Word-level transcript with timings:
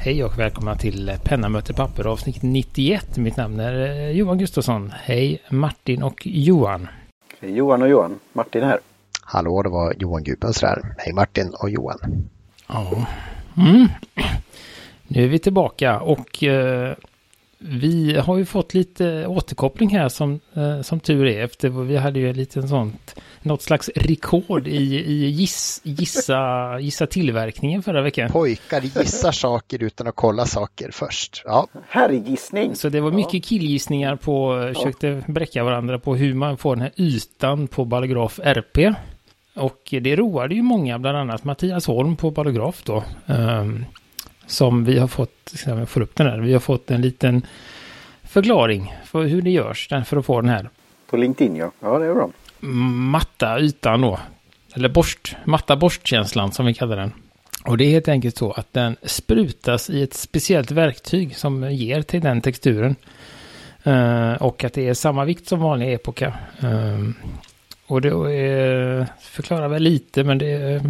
Hej 0.00 0.24
och 0.24 0.38
välkomna 0.38 0.74
till 0.74 1.18
Penna 1.24 1.48
möter 1.48 1.74
papper 1.74 2.04
avsnitt 2.04 2.42
91. 2.42 3.16
Mitt 3.16 3.36
namn 3.36 3.60
är 3.60 3.88
eh, 3.88 4.10
Johan 4.10 4.38
Gustafsson. 4.38 4.92
Hej 4.96 5.42
Martin 5.50 6.02
och 6.02 6.22
Johan. 6.26 6.88
Hej 7.40 7.52
Johan 7.52 7.82
och 7.82 7.88
Johan. 7.88 8.18
Martin 8.32 8.62
här. 8.62 8.78
Hallå, 9.22 9.62
det 9.62 9.68
var 9.68 9.94
Johan 9.98 10.24
Gubens 10.24 10.62
här. 10.62 10.94
Hej 10.98 11.12
Martin 11.12 11.54
och 11.62 11.70
Johan. 11.70 12.28
Ja. 12.68 13.06
Mm. 13.56 13.88
Nu 15.08 15.24
är 15.24 15.28
vi 15.28 15.38
tillbaka 15.38 16.00
och 16.00 16.44
eh, 16.44 16.94
vi 17.58 18.16
har 18.16 18.38
ju 18.38 18.44
fått 18.44 18.74
lite 18.74 19.26
återkoppling 19.26 19.88
här 19.88 20.08
som, 20.08 20.40
eh, 20.54 20.80
som 20.80 21.00
tur 21.00 21.26
är. 21.26 21.44
Efter 21.44 21.68
vi 21.68 21.96
hade 21.96 22.18
ju 22.18 22.30
en 22.30 22.36
liten 22.36 22.68
sånt, 22.68 23.20
något 23.42 23.62
slags 23.62 23.90
rekord 23.96 24.68
i, 24.68 25.04
i 25.06 25.28
giss, 25.28 25.80
gissa, 25.84 26.80
gissa 26.80 27.06
tillverkningen 27.06 27.82
förra 27.82 28.02
veckan. 28.02 28.30
Pojkar 28.30 28.80
gissar 28.80 29.32
saker 29.32 29.82
utan 29.82 30.06
att 30.06 30.16
kolla 30.16 30.46
saker 30.46 30.90
först. 30.92 31.42
Ja. 31.44 31.66
Herrgissning. 31.88 32.76
Så 32.76 32.88
det 32.88 33.00
var 33.00 33.10
mycket 33.10 33.44
killgissningar 33.44 34.16
på, 34.16 34.64
ja. 34.68 34.74
försökte 34.74 35.22
bräcka 35.26 35.64
varandra 35.64 35.98
på 35.98 36.16
hur 36.16 36.34
man 36.34 36.56
får 36.56 36.76
den 36.76 36.82
här 36.82 36.92
ytan 36.96 37.68
på 37.68 37.84
ballograf 37.84 38.40
RP. 38.42 38.94
Och 39.54 39.94
det 40.02 40.16
roade 40.16 40.54
ju 40.54 40.62
många, 40.62 40.98
bland 40.98 41.16
annat 41.18 41.44
Mattias 41.44 41.86
Holm 41.86 42.16
på 42.16 42.30
ballograf 42.30 42.82
då. 42.84 43.04
Um, 43.26 43.84
som 44.48 44.84
vi 44.84 44.98
har 44.98 45.08
fått, 45.08 45.52
jag 45.66 45.88
får 45.88 46.00
upp 46.00 46.16
den 46.16 46.26
här, 46.26 46.38
vi 46.38 46.52
har 46.52 46.60
fått 46.60 46.90
en 46.90 47.00
liten 47.00 47.46
förklaring 48.22 48.94
för 49.04 49.24
hur 49.24 49.42
det 49.42 49.50
görs 49.50 49.88
för 50.06 50.16
att 50.16 50.26
få 50.26 50.40
den 50.40 50.50
här. 50.50 50.70
På 51.10 51.16
LinkedIn 51.16 51.56
ja, 51.56 51.72
ja 51.80 51.98
det 51.98 52.06
är 52.06 52.14
bra. 52.14 52.30
Matta 52.60 53.60
ytan 53.60 54.00
då, 54.00 54.18
eller 54.74 54.88
borst, 54.88 55.36
matta 55.44 55.76
borstkänslan 55.76 56.52
som 56.52 56.66
vi 56.66 56.74
kallar 56.74 56.96
den. 56.96 57.12
Och 57.64 57.78
det 57.78 57.84
är 57.84 57.90
helt 57.90 58.08
enkelt 58.08 58.36
så 58.36 58.52
att 58.52 58.72
den 58.72 58.96
sprutas 59.02 59.90
i 59.90 60.02
ett 60.02 60.14
speciellt 60.14 60.70
verktyg 60.70 61.36
som 61.36 61.72
ger 61.72 62.02
till 62.02 62.20
den 62.20 62.40
texturen. 62.40 62.96
Uh, 63.86 64.32
och 64.32 64.64
att 64.64 64.72
det 64.72 64.88
är 64.88 64.94
samma 64.94 65.24
vikt 65.24 65.48
som 65.48 65.60
vanlig 65.60 65.92
epoka. 65.92 66.34
Uh, 66.64 67.10
och 67.86 68.00
det 68.00 68.10
uh, 68.10 69.06
förklarar 69.20 69.68
väl 69.68 69.82
lite 69.82 70.24
men 70.24 70.38
det 70.38 70.82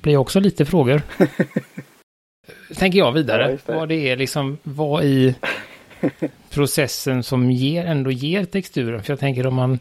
blir 0.00 0.16
också 0.16 0.40
lite 0.40 0.64
frågor. 0.64 1.02
tänker 2.76 2.98
jag 2.98 3.12
vidare. 3.12 3.42
Ja, 3.42 3.72
det. 3.72 3.78
Vad 3.78 3.88
det 3.88 4.10
är 4.10 4.16
liksom, 4.16 4.58
vad 4.62 5.04
i 5.04 5.34
processen 6.50 7.22
som 7.22 7.50
ger, 7.50 7.84
ändå 7.84 8.10
ger 8.10 8.44
texturen. 8.44 9.02
För 9.02 9.12
jag 9.12 9.20
tänker 9.20 9.46
om 9.46 9.54
man 9.54 9.78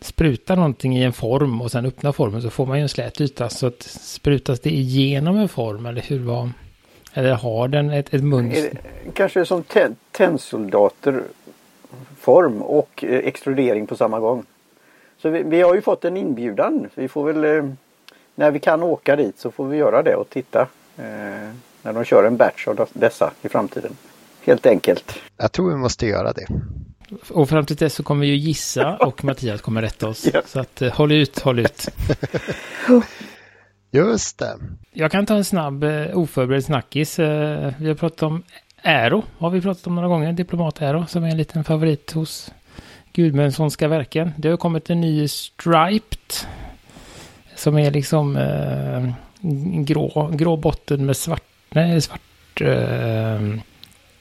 sprutar 0.00 0.56
någonting 0.56 0.98
i 0.98 1.02
en 1.02 1.12
form 1.12 1.62
och 1.62 1.70
sen 1.70 1.86
öppnar 1.86 2.12
formen 2.12 2.42
så 2.42 2.50
får 2.50 2.66
man 2.66 2.78
ju 2.78 2.82
en 2.82 2.88
slät 2.88 3.20
yta. 3.20 3.48
Så 3.48 3.66
att 3.66 3.82
sprutas 3.82 4.60
det 4.60 4.70
igenom 4.70 5.38
en 5.38 5.48
form 5.48 5.86
eller 5.86 6.02
hur 6.02 6.18
var... 6.18 6.50
Eller 7.14 7.34
har 7.34 7.68
den 7.68 7.90
ett, 7.90 8.14
ett 8.14 8.24
mönster? 8.24 8.80
Kanske 9.14 9.44
som 9.44 9.62
te 9.62 9.88
tennsoldater 10.12 11.22
form 12.18 12.62
och 12.62 13.04
eh, 13.04 13.18
extrudering 13.18 13.86
på 13.86 13.96
samma 13.96 14.20
gång. 14.20 14.44
Så 15.18 15.28
vi, 15.28 15.42
vi, 15.42 15.62
har 15.62 15.74
ju 15.74 15.80
fått 15.80 16.04
en 16.04 16.16
inbjudan. 16.16 16.88
Vi 16.94 17.08
får 17.08 17.32
väl 17.32 17.44
eh, 17.44 17.72
när 18.34 18.50
vi 18.50 18.58
kan 18.58 18.82
åka 18.82 19.16
dit 19.16 19.38
så 19.38 19.50
får 19.50 19.66
vi 19.66 19.76
göra 19.76 20.02
det 20.02 20.16
och 20.16 20.30
titta. 20.30 20.68
När 21.86 21.92
de 21.92 22.04
kör 22.04 22.24
en 22.24 22.36
batch 22.36 22.68
av 22.68 22.88
dessa 22.92 23.32
i 23.42 23.48
framtiden. 23.48 23.96
Helt 24.44 24.66
enkelt. 24.66 25.18
Jag 25.36 25.52
tror 25.52 25.70
vi 25.70 25.76
måste 25.76 26.06
göra 26.06 26.32
det. 26.32 26.46
Och 27.30 27.48
fram 27.48 27.66
till 27.66 27.76
dess 27.76 27.94
så 27.94 28.02
kommer 28.02 28.20
vi 28.20 28.26
ju 28.26 28.36
gissa 28.36 28.96
och 29.00 29.24
Mattias 29.24 29.60
kommer 29.60 29.82
rätta 29.82 30.08
oss. 30.08 30.26
Ja. 30.34 30.42
Så 30.46 30.60
att 30.60 30.82
eh, 30.82 30.92
håll 30.92 31.12
ut, 31.12 31.40
håll 31.40 31.58
ut. 31.58 31.88
Just 33.90 34.38
det. 34.38 34.58
Jag 34.92 35.10
kan 35.10 35.26
ta 35.26 35.36
en 35.36 35.44
snabb 35.44 35.84
eh, 35.84 36.18
oförberedd 36.18 36.64
snackis. 36.64 37.18
Eh, 37.18 37.72
vi 37.78 37.88
har 37.88 37.94
pratat 37.94 38.22
om 38.22 38.42
Aero. 38.82 39.24
Har 39.38 39.50
vi 39.50 39.60
pratat 39.60 39.86
om 39.86 39.94
några 39.94 40.08
gånger. 40.08 40.32
Diplomat 40.32 40.82
Aero 40.82 41.06
som 41.06 41.24
är 41.24 41.28
en 41.28 41.36
liten 41.36 41.64
favorit 41.64 42.12
hos 42.12 42.52
Gudmundssonska 43.12 43.88
verken. 43.88 44.32
Det 44.36 44.48
har 44.48 44.56
kommit 44.56 44.90
en 44.90 45.00
ny 45.00 45.28
Striped. 45.28 46.48
Som 47.56 47.78
är 47.78 47.90
liksom 47.90 48.36
eh, 48.36 49.12
grå, 49.84 50.30
grå 50.34 50.56
botten 50.56 51.06
med 51.06 51.16
svart 51.16 51.42
Nej, 51.70 51.96
är 51.96 52.00
svart. 52.00 52.20
Eh, 52.60 53.40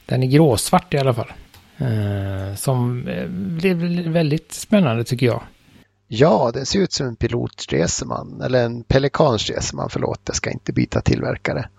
den 0.05 0.23
är 0.23 0.27
gråsvart 0.27 0.93
i 0.93 0.97
alla 0.97 1.13
fall. 1.13 1.31
Eh, 1.77 2.55
som 2.55 3.07
eh, 3.07 3.27
blev 3.27 3.77
väldigt 4.09 4.51
spännande 4.51 5.03
tycker 5.03 5.25
jag. 5.25 5.41
Ja, 6.07 6.51
den 6.53 6.65
ser 6.65 6.79
ut 6.79 6.93
som 6.93 7.07
en 7.07 7.15
pilotreseman 7.15 8.41
eller 8.41 8.65
en 8.65 8.83
pelikansreseman. 8.83 9.89
Förlåt, 9.89 10.21
jag 10.25 10.35
ska 10.35 10.51
inte 10.51 10.73
byta 10.73 11.01
tillverkare. 11.01 11.69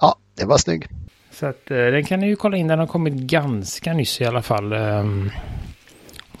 Ja, 0.00 0.16
det 0.34 0.44
var 0.44 0.58
snygg. 0.58 0.86
Så 1.30 1.46
att 1.46 1.66
den 1.66 2.04
kan 2.04 2.20
ni 2.20 2.26
ju 2.26 2.36
kolla 2.36 2.56
in. 2.56 2.68
Den 2.68 2.78
har 2.78 2.86
kommit 2.86 3.14
ganska 3.14 3.92
nyss 3.92 4.20
i 4.20 4.24
alla 4.24 4.42
fall. 4.42 4.74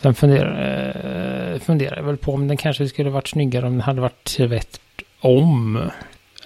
Sen 0.02 0.14
funderar, 0.14 1.58
funderar 1.58 1.96
jag 1.96 2.04
väl 2.04 2.16
på 2.16 2.34
om 2.34 2.48
den 2.48 2.56
kanske 2.56 2.88
skulle 2.88 3.10
varit 3.10 3.28
snyggare 3.28 3.66
om 3.66 3.72
den 3.72 3.80
hade 3.80 4.00
varit 4.00 4.24
tvätt 4.24 4.80
om. 5.20 5.90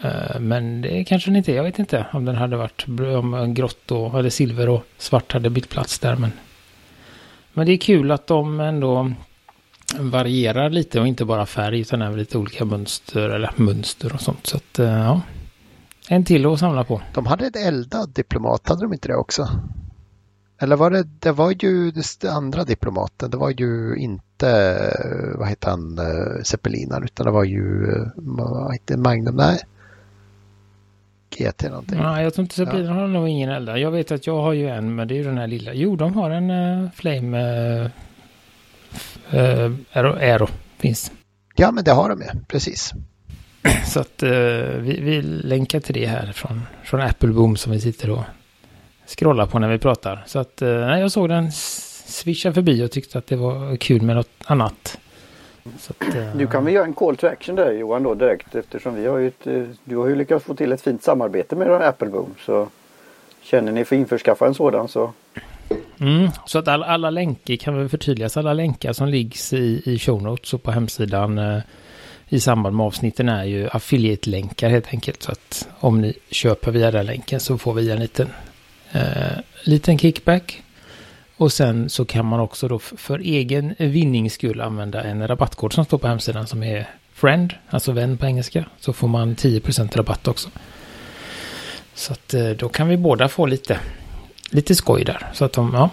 Eh, 0.03 0.41
men 0.41 0.81
det 0.81 1.05
kanske 1.05 1.31
den 1.31 1.37
inte 1.37 1.53
är. 1.53 1.57
Jag 1.57 1.63
vet 1.63 1.79
inte 1.79 2.07
om 2.13 2.25
den 2.25 2.37
hade 2.37 2.57
varit 2.57 2.85
om 2.89 3.55
grått 3.55 3.91
och 3.91 4.19
eller 4.19 4.31
silver 4.31 4.69
och 4.69 4.85
svart 4.99 5.33
hade 5.33 5.51
bytt 5.51 5.69
plats 5.69 5.99
där. 5.99 6.17
Men, 6.17 6.33
men 7.53 7.67
det 7.67 7.73
är 7.73 7.77
kul 7.77 8.11
att 8.11 8.27
de 8.27 8.61
ändå 8.61 9.13
varierar 9.99 10.71
lite 10.71 11.01
och 11.01 11.07
inte 11.07 11.25
bara 11.25 11.47
färg 11.47 11.81
utan 11.81 12.03
även 12.03 12.19
lite 12.19 12.39
olika 12.39 12.65
mönster 12.65 13.29
eller 13.29 13.51
mönster 13.57 14.15
och 14.15 14.21
sånt. 14.21 14.47
Så 14.47 14.57
att 14.57 14.79
eh, 14.79 14.87
ja, 14.87 15.21
en 16.09 16.25
till 16.25 16.47
att 16.47 16.59
samla 16.59 16.85
på. 16.85 17.03
De 17.15 17.27
hade 17.27 17.47
ett 17.47 17.57
eldad 17.57 18.11
diplomat, 18.11 18.69
hade 18.69 18.83
de 18.83 18.93
inte 18.93 19.09
det 19.09 19.17
också? 19.17 19.49
Eller 20.61 20.77
var 20.77 20.91
det, 20.91 21.03
det 21.03 21.33
var 21.33 21.51
ju 21.51 21.91
det 21.91 22.29
andra 22.31 22.65
diplomaten, 22.65 23.31
det 23.31 23.37
var 23.37 23.51
ju 23.51 23.97
inte, 23.97 24.51
eh, 24.51 25.39
vad 25.39 25.49
heter 25.49 25.71
han, 25.71 26.01
Zeppelinaren, 26.45 27.05
utan 27.05 27.27
det 27.27 27.33
var 27.33 27.45
ju, 27.45 27.87
vad 28.17 28.73
heter 28.73 28.97
Magnum, 28.97 29.37
nej. 29.37 29.59
GT 31.31 31.63
någonting. 31.63 31.99
Nej, 31.99 32.25
jag 32.25 32.35
tror 32.35 32.43
inte 32.43 32.55
Zeppelin 32.55 32.87
ja. 32.87 32.93
har 32.93 33.07
nog 33.07 33.29
ingen 33.29 33.51
eldad. 33.51 33.79
Jag 33.79 33.91
vet 33.91 34.11
att 34.11 34.27
jag 34.27 34.43
har 34.43 34.53
ju 34.53 34.69
en, 34.69 34.95
men 34.95 35.09
det 35.09 35.15
är 35.15 35.17
ju 35.17 35.25
den 35.25 35.39
här 35.39 35.47
lilla. 35.47 35.75
Jo, 35.75 35.97
de 35.97 36.15
har 36.15 36.31
en 36.31 36.51
uh, 36.51 36.91
Flame 36.91 37.39
uh, 37.39 37.87
uh, 39.35 39.75
Aero, 39.93 40.13
Aero. 40.13 40.49
Finns. 40.79 41.13
Ja, 41.57 41.71
men 41.71 41.85
det 41.85 41.93
har 41.93 42.09
de 42.09 42.21
ju. 42.21 42.29
Precis. 42.49 42.93
Så 43.87 44.01
att 44.01 44.23
uh, 44.23 44.31
vi, 44.79 45.01
vi 45.01 45.23
länkar 45.23 45.81
till 45.81 45.95
det 45.95 46.07
här 46.07 46.33
från, 46.33 46.63
från 46.85 47.01
Apple 47.01 47.29
Boom 47.29 47.57
som 47.57 47.73
vi 47.73 47.81
sitter 47.81 48.11
och 48.11 48.25
scrollar 49.07 49.47
på 49.47 49.59
när 49.59 49.69
vi 49.69 49.79
pratar. 49.79 50.25
Så 50.27 50.39
att 50.39 50.63
uh, 50.63 50.69
jag 50.69 51.13
såg 51.13 51.29
den 51.29 51.53
swisha 52.07 52.53
förbi 52.53 52.85
och 52.85 52.91
tyckte 52.91 53.19
att 53.19 53.27
det 53.27 53.37
var 53.37 53.77
kul 53.77 54.03
med 54.03 54.17
något 54.17 54.31
annat. 54.45 54.99
Att, 55.89 56.17
uh... 56.17 56.37
Nu 56.37 56.47
kan 56.47 56.65
vi 56.65 56.73
göra 56.73 56.85
en 56.85 56.95
call 56.95 57.17
to 57.17 57.27
action 57.27 57.57
där 57.57 57.73
Johan 57.73 58.03
då 58.03 58.15
direkt 58.15 58.55
eftersom 58.55 58.95
vi 58.95 59.07
har 59.07 59.19
ju 59.19 59.29
ett, 59.29 59.47
eh, 59.47 59.63
du 59.85 59.97
har 59.97 60.07
ju 60.07 60.17
lyckats 60.17 60.45
få 60.45 60.55
till 60.55 60.73
ett 60.73 60.81
fint 60.81 61.03
samarbete 61.03 61.57
med 61.57 61.71
Apple 61.71 62.09
Boom. 62.09 62.35
Så 62.41 62.69
känner 63.43 63.73
ni 63.73 63.85
för 63.85 63.97
att 63.97 64.01
införskaffa 64.01 64.47
en 64.47 64.55
sådan 64.55 64.89
så 64.89 65.13
Mm, 66.01 66.29
så 66.47 66.59
att 66.59 66.69
alla, 66.69 66.87
alla 66.87 67.11
länkar 67.11 67.57
kan 67.57 67.83
vi 67.83 67.89
förtydligas. 67.89 68.37
Alla 68.37 68.53
länkar 68.53 68.93
som 68.93 69.09
liggs 69.09 69.53
i, 69.53 69.83
i 69.85 69.99
show 69.99 70.23
notes 70.23 70.55
och 70.55 70.63
på 70.63 70.71
hemsidan 70.71 71.39
eh, 71.39 71.59
i 72.29 72.41
samband 72.41 72.77
med 72.77 72.87
avsnitten 72.87 73.29
är 73.29 73.45
ju 73.45 73.69
affiliate-länkar 73.69 74.69
helt 74.69 74.89
enkelt. 74.93 75.23
Så 75.23 75.33
att 75.33 75.69
om 75.81 76.01
ni 76.01 76.15
köper 76.31 76.71
via 76.71 76.91
den 76.91 77.07
länken 77.07 77.41
så 77.41 77.59
får 77.59 77.75
vi 77.75 77.91
en 77.91 78.01
liten, 78.01 78.29
eh, 78.93 79.39
liten 79.65 79.99
kickback. 79.99 80.63
Och 81.39 81.53
sen 81.53 81.89
så 81.89 82.05
kan 82.05 82.27
man 82.27 82.41
också 82.41 82.69
då 82.69 82.79
för 82.79 83.19
egen 83.19 83.75
vinnings 83.79 84.33
skull 84.33 84.61
använda 84.61 85.03
en 85.03 85.29
rabattkod 85.29 85.73
som 85.73 85.85
står 85.85 85.99
på 85.99 86.07
hemsidan 86.07 86.47
som 86.47 86.63
är 86.63 86.89
friend, 87.13 87.55
alltså 87.71 87.93
vän 87.93 88.17
på 88.17 88.27
engelska. 88.27 88.65
Så 88.79 88.93
får 88.93 89.09
man 89.09 89.35
10% 89.35 89.97
rabatt 89.97 90.29
också. 90.29 90.49
Så 91.95 92.13
att 92.13 92.35
eh, 92.35 92.51
då 92.51 92.69
kan 92.69 92.89
vi 92.89 92.97
båda 92.97 93.29
få 93.29 93.47
lite, 93.47 93.79
lite 94.51 94.75
skoj 94.75 95.05
där. 95.05 95.27
Så 95.33 95.45
att 95.45 95.53
de, 95.53 95.71
ja. 95.75 95.91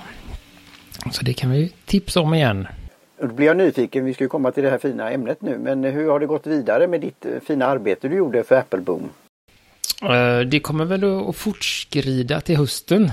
Så 1.11 1.25
det 1.25 1.33
kan 1.33 1.51
vi 1.51 1.73
tipsa 1.85 2.21
om 2.21 2.33
igen. 2.33 2.67
Då 3.21 3.27
blir 3.27 3.47
jag 3.47 3.57
nyfiken, 3.57 4.05
vi 4.05 4.13
ska 4.13 4.23
ju 4.23 4.29
komma 4.29 4.51
till 4.51 4.63
det 4.63 4.69
här 4.69 4.77
fina 4.77 5.11
ämnet 5.11 5.41
nu. 5.41 5.57
Men 5.57 5.83
hur 5.83 6.09
har 6.09 6.19
det 6.19 6.25
gått 6.25 6.47
vidare 6.47 6.87
med 6.87 7.01
ditt 7.01 7.25
eh, 7.25 7.31
fina 7.47 7.65
arbete 7.65 8.07
du 8.07 8.15
gjorde 8.15 8.43
för 8.43 8.55
Apple 8.55 8.81
Boom? 8.81 9.09
Eh, 10.01 10.39
det 10.39 10.59
kommer 10.59 10.85
väl 10.85 11.29
att 11.29 11.35
fortskrida 11.35 12.41
till 12.41 12.57
hösten. 12.57 13.11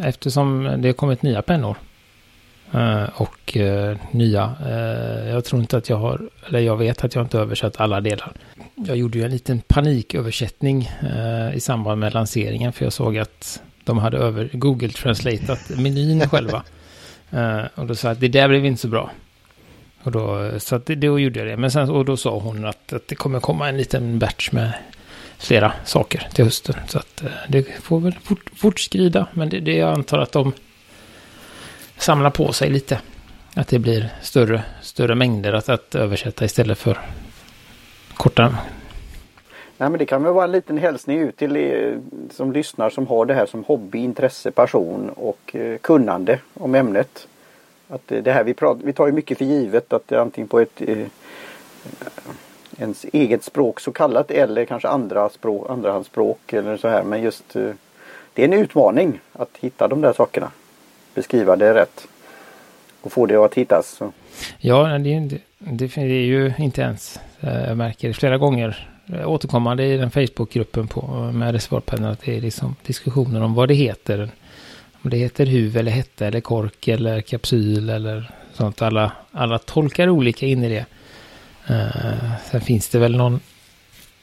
Eftersom 0.00 0.74
det 0.78 0.88
har 0.88 0.92
kommit 0.92 1.22
nya 1.22 1.42
pennor. 1.42 1.76
Uh, 2.74 3.20
och 3.20 3.56
uh, 3.56 3.96
nya. 4.10 4.54
Uh, 4.66 5.28
jag 5.28 5.44
tror 5.44 5.60
inte 5.60 5.76
att 5.76 5.88
jag 5.88 5.96
har, 5.96 6.20
eller 6.48 6.60
jag 6.60 6.76
vet 6.76 7.04
att 7.04 7.14
jag 7.14 7.24
inte 7.24 7.38
översatt 7.38 7.80
alla 7.80 8.00
delar. 8.00 8.32
Jag 8.74 8.96
gjorde 8.96 9.18
ju 9.18 9.24
en 9.24 9.30
liten 9.30 9.60
paniköversättning 9.60 10.90
i 11.54 11.60
samband 11.60 12.00
med 12.00 12.14
lanseringen 12.14 12.72
för 12.72 12.84
jag 12.84 12.92
såg 12.92 13.18
att 13.18 13.62
de 13.84 13.98
hade 13.98 14.18
över 14.18 14.50
Google 14.52 14.88
translatat 14.88 15.68
menyn 15.68 16.20
själva. 16.28 16.62
och 17.74 17.86
då 17.86 17.94
sa 17.94 18.08
jag 18.08 18.12
att 18.12 18.20
det 18.20 18.28
där 18.28 18.48
blev 18.48 18.66
inte 18.66 18.82
så 18.82 18.88
bra. 18.88 19.10
Och 20.02 20.12
då, 20.12 20.50
så 20.58 20.76
att 20.76 20.86
det, 20.86 20.94
då 20.94 21.18
gjorde 21.18 21.38
jag 21.38 21.48
det. 21.48 21.56
Men 21.56 21.70
sen, 21.70 21.90
och 21.90 22.04
då 22.04 22.16
sa 22.16 22.38
hon 22.38 22.64
att, 22.64 22.92
att 22.92 23.08
det 23.08 23.14
kommer 23.14 23.40
komma 23.40 23.68
en 23.68 23.76
liten 23.76 24.18
batch 24.18 24.52
med 24.52 24.72
flera 25.44 25.72
saker 25.84 26.28
till 26.34 26.44
hösten. 26.44 26.74
Så 26.86 26.98
att 26.98 27.22
eh, 27.22 27.30
det 27.48 27.62
får 27.62 28.00
väl 28.00 28.14
fort, 28.22 28.50
fortskrida. 28.56 29.26
Men 29.32 29.48
det, 29.48 29.60
det 29.60 29.76
jag 29.76 29.94
antar 29.94 30.18
att 30.18 30.32
de 30.32 30.52
samlar 31.96 32.30
på 32.30 32.52
sig 32.52 32.70
lite. 32.70 33.00
Att 33.54 33.68
det 33.68 33.78
blir 33.78 34.08
större, 34.22 34.62
större 34.82 35.14
mängder 35.14 35.52
att, 35.52 35.68
att 35.68 35.94
översätta 35.94 36.44
istället 36.44 36.78
för 36.78 36.98
korta. 38.14 38.56
Nej, 39.78 39.90
men 39.90 39.98
det 39.98 40.06
kan 40.06 40.22
väl 40.22 40.32
vara 40.32 40.44
en 40.44 40.52
liten 40.52 40.78
hälsning 40.78 41.18
ut 41.18 41.36
till 41.36 41.56
er 41.56 42.00
som 42.30 42.52
lyssnar 42.52 42.90
som 42.90 43.06
har 43.06 43.26
det 43.26 43.34
här 43.34 43.46
som 43.46 43.64
hobby, 43.64 43.98
intresse, 43.98 44.50
passion 44.50 45.10
och 45.10 45.56
eh, 45.56 45.78
kunnande 45.78 46.38
om 46.54 46.74
ämnet. 46.74 47.28
Att 47.88 48.02
det 48.06 48.32
här 48.32 48.44
vi, 48.44 48.54
pratar, 48.54 48.86
vi 48.86 48.92
tar 48.92 49.06
ju 49.06 49.12
mycket 49.12 49.38
för 49.38 49.44
givet 49.44 49.92
att 49.92 50.08
det 50.08 50.14
är 50.14 50.20
antingen 50.20 50.48
på 50.48 50.60
ett 50.60 50.80
ens 52.78 53.06
eget 53.12 53.44
språk 53.44 53.80
så 53.80 53.92
kallat 53.92 54.30
eller 54.30 54.64
kanske 54.64 54.88
andra 54.88 55.28
språk, 55.28 55.70
andrahandsspråk 55.70 56.52
eller 56.52 56.76
så 56.76 56.88
här. 56.88 57.02
Men 57.02 57.22
just 57.22 57.56
eh, 57.56 57.70
det 58.34 58.42
är 58.42 58.48
en 58.48 58.52
utmaning 58.52 59.20
att 59.32 59.50
hitta 59.60 59.88
de 59.88 60.00
där 60.00 60.12
sakerna. 60.12 60.50
Beskriva 61.14 61.56
det 61.56 61.74
rätt. 61.74 62.06
Och 63.00 63.12
få 63.12 63.26
det 63.26 63.36
att 63.36 63.54
hittas. 63.54 63.88
Så. 63.88 64.12
Ja, 64.58 64.98
det, 64.98 65.20
det, 65.58 65.86
det 65.86 65.96
är 65.96 66.04
ju 66.04 66.52
inte 66.58 66.82
ens, 66.82 67.20
eh, 67.40 67.64
jag 67.68 67.76
märker 67.76 68.12
flera 68.12 68.38
gånger 68.38 68.88
eh, 69.14 69.28
återkommande 69.28 69.84
i 69.84 69.96
den 69.96 70.10
Facebookgruppen 70.10 70.88
på, 70.88 71.30
med 71.34 71.52
reservoarpennor 71.52 72.10
att 72.10 72.20
det 72.20 72.36
är 72.36 72.40
liksom 72.40 72.76
diskussioner 72.86 73.42
om 73.42 73.54
vad 73.54 73.68
det 73.68 73.74
heter. 73.74 74.30
Om 75.02 75.10
det 75.10 75.16
heter 75.16 75.46
huv 75.46 75.76
eller 75.76 75.90
hetta 75.90 76.26
eller 76.26 76.40
kork 76.40 76.88
eller 76.88 77.20
kapsyl 77.20 77.90
eller 77.90 78.30
sånt. 78.52 78.82
Alla, 78.82 79.12
alla 79.32 79.58
tolkar 79.58 80.08
olika 80.08 80.46
in 80.46 80.64
i 80.64 80.68
det. 80.68 80.86
Uh, 81.70 82.32
sen 82.50 82.60
finns 82.60 82.88
det 82.88 82.98
väl 82.98 83.16
någon, 83.16 83.40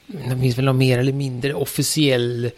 det 0.08 0.38
finns 0.38 0.58
väl 0.58 0.66
någon 0.66 0.78
mer 0.78 1.00
eller 1.00 1.14
mindre 1.14 1.54
officiell 1.54 2.52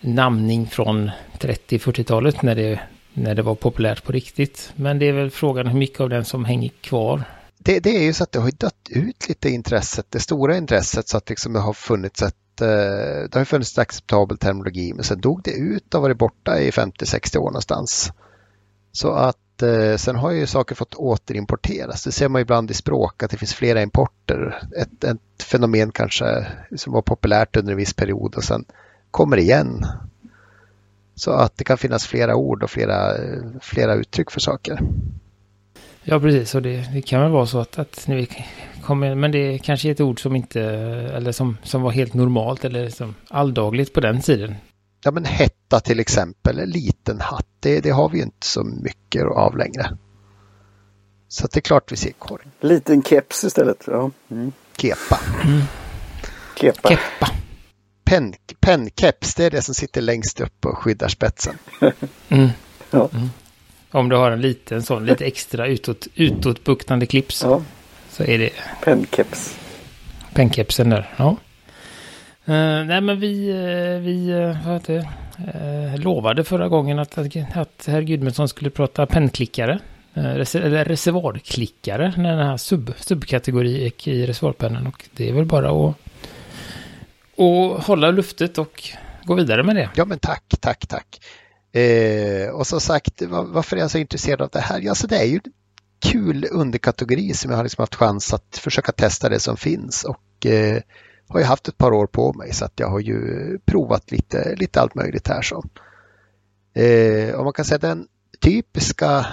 namning 0.00 0.66
från 0.66 1.10
30-40-talet 1.38 2.42
när 2.42 2.54
det, 2.54 2.80
när 3.14 3.34
det 3.34 3.42
var 3.42 3.54
populärt 3.54 4.04
på 4.04 4.12
riktigt. 4.12 4.72
Men 4.76 4.98
det 4.98 5.06
är 5.06 5.12
väl 5.12 5.30
frågan 5.30 5.66
hur 5.66 5.78
mycket 5.78 6.00
av 6.00 6.08
den 6.08 6.24
som 6.24 6.44
hänger 6.44 6.68
kvar. 6.68 7.24
Det, 7.58 7.80
det 7.80 7.96
är 7.96 8.02
ju 8.02 8.12
så 8.12 8.22
att 8.22 8.32
det 8.32 8.38
har 8.38 8.50
dött 8.50 8.88
ut 8.90 9.28
lite 9.28 9.50
intresset, 9.50 10.06
det 10.10 10.20
stora 10.20 10.56
intresset 10.56 11.08
så 11.08 11.16
att 11.16 11.28
liksom 11.28 11.52
det 11.52 11.60
har 11.60 11.72
funnits 11.72 12.22
ett 12.22 12.60
eh, 12.60 13.30
det 13.30 13.34
har 13.34 13.44
funnits 13.44 13.78
en 13.78 13.82
acceptabel 13.82 14.38
terminologi 14.38 14.92
men 14.94 15.04
sen 15.04 15.20
dog 15.20 15.42
det 15.44 15.50
ut 15.50 15.94
och 15.94 16.02
varit 16.02 16.18
borta 16.18 16.60
i 16.60 16.70
50-60 16.70 17.36
år 17.36 17.44
någonstans. 17.44 18.12
Så 18.92 19.12
att 19.12 19.38
eh, 19.62 19.96
sen 19.96 20.16
har 20.16 20.30
ju 20.30 20.46
saker 20.46 20.74
fått 20.74 20.94
återimporteras. 20.94 22.04
Det 22.04 22.12
ser 22.12 22.28
man 22.28 22.42
ibland 22.42 22.70
i 22.70 22.74
språk 22.74 23.22
att 23.22 23.30
det 23.30 23.36
finns 23.36 23.54
flera 23.54 23.82
importer. 23.82 24.62
Ett, 24.76 25.04
ett 25.04 25.42
fenomen 25.42 25.92
kanske 25.92 26.46
som 26.76 26.92
var 26.92 27.02
populärt 27.02 27.56
under 27.56 27.72
en 27.72 27.78
viss 27.78 27.94
period 27.94 28.34
och 28.34 28.44
sen 28.44 28.64
kommer 29.10 29.36
igen. 29.36 29.86
Så 31.14 31.30
att 31.30 31.56
det 31.56 31.64
kan 31.64 31.78
finnas 31.78 32.06
flera 32.06 32.36
ord 32.36 32.62
och 32.62 32.70
flera, 32.70 33.12
flera 33.60 33.94
uttryck 33.94 34.30
för 34.30 34.40
saker. 34.40 34.80
Ja, 36.02 36.20
precis. 36.20 36.54
Och 36.54 36.62
det, 36.62 36.92
det 36.92 37.02
kan 37.02 37.22
väl 37.22 37.30
vara 37.30 37.46
så 37.46 37.58
att, 37.58 37.78
att 37.78 38.08
vi 38.08 38.28
kommer, 38.82 39.14
men 39.14 39.32
det 39.32 39.38
är 39.38 39.58
kanske 39.58 39.90
ett 39.90 40.00
ord 40.00 40.22
som 40.22 40.36
inte, 40.36 40.62
eller 41.14 41.32
som, 41.32 41.56
som 41.62 41.82
var 41.82 41.90
helt 41.90 42.14
normalt 42.14 42.64
eller 42.64 42.88
som 42.88 43.14
alldagligt 43.28 43.94
på 43.94 44.00
den 44.00 44.20
tiden 44.20 44.54
ja 45.06 45.12
men 45.12 45.24
hetta 45.24 45.80
till 45.80 46.00
exempel, 46.00 46.66
liten 46.66 47.20
hatt, 47.20 47.46
det, 47.60 47.80
det 47.80 47.90
har 47.90 48.08
vi 48.08 48.22
inte 48.22 48.46
så 48.46 48.64
mycket 48.64 49.24
av 49.24 49.56
längre. 49.56 49.96
Så 51.28 51.46
det 51.46 51.58
är 51.58 51.60
klart 51.60 51.92
vi 51.92 51.96
ser 51.96 52.10
korg. 52.10 52.46
Liten 52.60 53.02
keps 53.02 53.44
istället. 53.44 53.84
Ja. 53.86 54.10
Mm. 54.30 54.52
Kepa. 54.76 55.20
Mm. 55.44 55.62
Kepa. 56.56 56.88
Keppa. 56.88 57.30
Pen, 58.04 58.34
penkeps, 58.60 59.34
det 59.34 59.44
är 59.44 59.50
det 59.50 59.62
som 59.62 59.74
sitter 59.74 60.00
längst 60.00 60.40
upp 60.40 60.66
och 60.66 60.78
skyddar 60.78 61.08
spetsen. 61.08 61.58
Mm. 62.28 62.48
Ja. 62.90 63.08
Mm. 63.12 63.28
Om 63.90 64.08
du 64.08 64.16
har 64.16 64.30
en 64.30 64.40
liten 64.40 64.82
sån, 64.82 65.06
lite 65.06 65.24
extra 65.24 65.66
utåt, 65.66 66.06
utåtbuktande 66.14 67.06
clips. 67.06 67.42
Ja. 67.42 67.62
Så 68.10 68.24
är 68.24 68.38
det... 68.38 68.50
Penkeps. 68.84 69.56
Penkepsen 70.34 70.90
där, 70.90 71.14
ja. 71.16 71.36
Uh, 72.48 72.84
nej 72.86 73.00
men 73.00 73.20
vi, 73.20 73.52
uh, 73.52 74.00
vi 74.00 74.32
uh, 74.32 74.66
vad 74.66 74.74
heter 74.74 75.08
uh, 75.54 76.00
lovade 76.00 76.44
förra 76.44 76.68
gången 76.68 76.98
att, 76.98 77.18
att, 77.18 77.56
att 77.56 77.86
herr 77.86 78.02
Gudmundsson 78.02 78.48
skulle 78.48 78.70
prata 78.70 79.06
pennklickare. 79.06 79.78
Res 80.18 80.54
eller 80.54 80.84
reservoarklickare, 80.84 82.12
den 82.16 82.24
här 82.24 82.56
sub, 82.56 82.92
subkategori 82.96 83.92
i 84.04 84.26
reservoarpennan. 84.26 84.86
Och 84.86 85.04
det 85.12 85.28
är 85.28 85.32
väl 85.32 85.44
bara 85.44 85.70
att, 85.70 85.94
att 87.38 87.84
hålla 87.84 88.10
luftet 88.10 88.58
och 88.58 88.82
gå 89.24 89.34
vidare 89.34 89.62
med 89.62 89.76
det. 89.76 89.90
Ja 89.94 90.04
men 90.04 90.18
tack, 90.18 90.44
tack, 90.60 90.86
tack. 90.86 91.20
Och 92.52 92.66
som 92.66 92.80
sagt, 92.80 93.22
var, 93.22 93.44
varför 93.44 93.76
är 93.76 93.80
jag 93.80 93.90
så 93.90 93.98
intresserad 93.98 94.42
av 94.42 94.48
det 94.52 94.60
här? 94.60 94.80
Ja, 94.80 94.94
så 94.94 95.06
det 95.06 95.16
är 95.16 95.24
ju 95.24 95.34
en 95.34 95.52
kul 96.12 96.46
underkategori 96.50 97.34
som 97.34 97.50
jag 97.50 97.58
har 97.58 97.64
liksom 97.64 97.82
haft 97.82 97.94
chans 97.94 98.34
att 98.34 98.58
försöka 98.62 98.92
testa 98.92 99.28
det 99.28 99.40
som 99.40 99.56
finns. 99.56 100.04
Och 100.04 100.46
har 101.28 101.40
jag 101.40 101.46
haft 101.46 101.68
ett 101.68 101.78
par 101.78 101.92
år 101.92 102.06
på 102.06 102.32
mig 102.32 102.52
så 102.52 102.64
att 102.64 102.72
jag 102.76 102.88
har 102.88 103.00
ju 103.00 103.58
provat 103.64 104.10
lite, 104.10 104.54
lite 104.56 104.80
allt 104.80 104.94
möjligt 104.94 105.28
här. 105.28 105.42
Så. 105.42 105.64
Eh, 106.74 107.34
och 107.34 107.44
man 107.44 107.52
kan 107.52 107.64
säga 107.64 107.78
den 107.78 108.08
typiska 108.40 109.26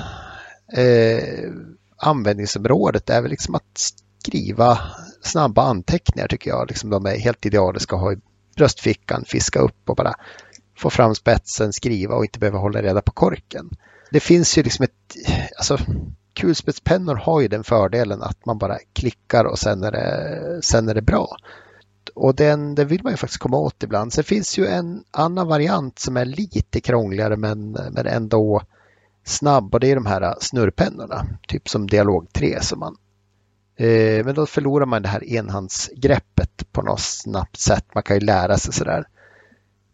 eh, 0.74 1.52
användningsområdet 1.98 3.10
är 3.10 3.22
väl 3.22 3.32
liksom 3.32 3.56
att 3.56 3.94
skriva 4.24 4.80
snabba 5.22 5.64
anteckningar 5.64 6.28
tycker 6.28 6.50
jag. 6.50 6.68
Liksom 6.68 6.90
de 6.90 7.06
är 7.06 7.18
helt 7.18 7.46
idealiska 7.46 7.96
att 7.96 8.02
ha 8.02 8.14
i 8.14 8.18
bröstfickan, 8.56 9.26
fiska 9.28 9.60
upp 9.60 9.90
och 9.90 9.96
bara 9.96 10.14
få 10.78 10.90
fram 10.90 11.16
spetsen, 11.16 11.74
skriva 11.74 12.16
och 12.16 12.26
inte 12.26 12.40
behöva 12.40 12.60
hålla 12.60 12.82
reda 12.82 13.02
på 13.02 13.12
korken. 13.12 13.70
Det 14.12 14.20
finns 14.20 14.58
ju 14.58 14.64
liksom 14.64 14.84
ett, 14.84 15.16
alltså 15.58 15.78
kulspetspennor 16.34 17.16
har 17.16 17.42
ju 17.42 17.48
den 17.48 17.64
fördelen 17.64 18.22
att 18.22 18.46
man 18.46 18.58
bara 18.58 18.78
klickar 18.94 19.46
och 19.46 19.60
sen 19.60 19.84
är 19.84 19.92
det, 19.92 20.60
sen 20.64 20.90
är 20.90 20.94
det 20.94 21.02
bra 21.02 21.38
och 22.14 22.36
den, 22.36 22.76
den 22.76 22.88
vill 22.88 23.04
man 23.04 23.14
ju 23.14 23.18
faktiskt 23.18 23.42
komma 23.42 23.58
åt 23.58 23.84
ibland. 23.84 24.14
Sen 24.14 24.24
finns 24.24 24.58
ju 24.58 24.68
en 24.68 25.04
annan 25.12 25.48
variant 25.48 26.00
som 26.00 26.18
är 26.18 26.26
lite 26.26 26.82
krångligare 26.82 27.38
men, 27.38 27.72
men 27.72 28.08
ändå 28.08 28.62
snabb 29.24 29.74
och 29.74 29.80
det 29.80 29.92
är 29.92 29.96
de 29.96 30.06
här 30.06 30.36
snurrpennorna, 30.40 31.26
typ 31.48 31.70
som 31.70 31.88
Dialog 31.88 32.34
3 32.34 32.62
som 32.62 32.80
man 32.80 32.98
eh, 33.76 34.26
men 34.26 34.36
då 34.36 34.46
förlorar 34.46 34.86
man 34.86 35.02
det 35.02 35.08
här 35.08 35.24
enhandsgreppet 35.24 36.72
på 36.72 36.82
något 36.82 37.02
snabbt 37.02 37.60
sätt. 37.60 37.86
Man 37.94 38.04
kan 38.04 38.16
ju 38.16 38.26
lära 38.26 38.58
sig 38.58 38.74
sådär. 38.74 39.08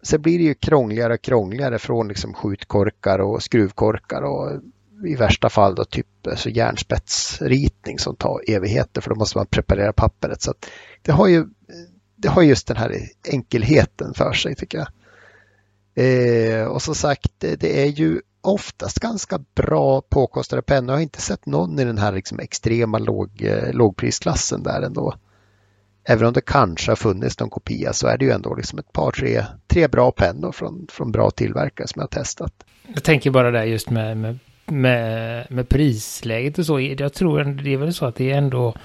Sen 0.02 0.22
blir 0.22 0.38
det 0.38 0.44
ju 0.44 0.54
krångligare 0.54 1.14
och 1.14 1.22
krångligare 1.22 1.80
från 1.80 2.08
liksom 2.08 2.34
skjutkorkar 2.34 3.20
och 3.20 3.44
skruvkorkar 3.44 4.22
och 4.22 4.52
i 5.06 5.16
värsta 5.16 5.50
fall 5.50 5.76
då 5.76 5.86
typ 5.86 6.08
alltså 6.28 6.50
järnspetsritning 6.50 8.00
som 8.00 8.16
tar 8.16 8.42
evigheter 8.48 9.02
för 9.02 9.10
då 9.10 9.16
måste 9.16 9.38
man 9.38 9.48
preparera 9.48 9.94
pappret. 9.94 10.42
Så 10.42 10.54
det 11.02 11.12
har 11.12 11.28
ju 11.28 11.46
det 12.22 12.30
har 12.30 12.42
just 12.42 12.68
den 12.68 12.78
här 12.78 12.96
enkelheten 13.32 14.14
för 14.14 14.34
sig 14.34 14.56
tycker 14.56 14.78
jag. 14.78 14.88
Eh, 15.96 16.66
och 16.66 16.82
som 16.82 16.96
sagt, 16.96 17.32
det 17.40 17.84
är 17.84 17.88
ju 17.88 18.22
oftast 18.42 19.00
ganska 19.00 19.40
bra 19.56 20.02
påkostade 20.02 20.62
pennor. 20.62 20.90
Jag 20.90 20.98
har 20.98 21.02
inte 21.02 21.22
sett 21.22 21.46
någon 21.46 21.80
i 21.80 21.86
den 21.86 21.98
här 21.98 22.12
liksom 22.12 22.40
extrema 22.40 22.98
låg, 22.98 23.30
eh, 23.42 23.74
lågprisklassen 23.74 24.64
där 24.64 24.82
ändå. 24.82 25.16
Även 26.04 26.28
om 26.28 26.34
det 26.34 26.42
kanske 26.42 26.92
har 26.92 26.96
funnits 26.96 27.40
någon 27.40 27.50
kopia 27.50 27.94
så 27.94 28.08
är 28.08 28.18
det 28.18 28.26
ju 28.26 28.32
ändå 28.32 28.56
liksom 28.56 28.80
ett 28.80 28.94
par, 28.94 29.12
tre, 29.12 29.46
tre 29.68 29.88
bra 29.88 30.12
pennor 30.12 30.52
från, 30.52 30.88
från 30.92 31.12
bra 31.12 31.32
tillverkare 31.32 31.88
som 31.88 32.00
jag 32.00 32.04
har 32.04 32.24
testat. 32.24 32.54
Jag 32.88 33.04
tänker 33.04 33.32
bara 33.32 33.52
där 33.52 33.64
just 33.64 33.90
med, 33.90 34.18
med, 34.18 34.40
med, 34.66 35.48
med 35.52 35.70
prisläget 35.70 36.60
och 36.60 36.66
så. 36.66 36.80
Jag 36.80 37.14
tror 37.14 37.44
det 37.44 37.74
är 37.74 37.78
väl 37.78 37.94
så 37.94 38.06
att 38.06 38.16
det 38.16 38.32
är 38.32 38.38
ändå 38.38 38.76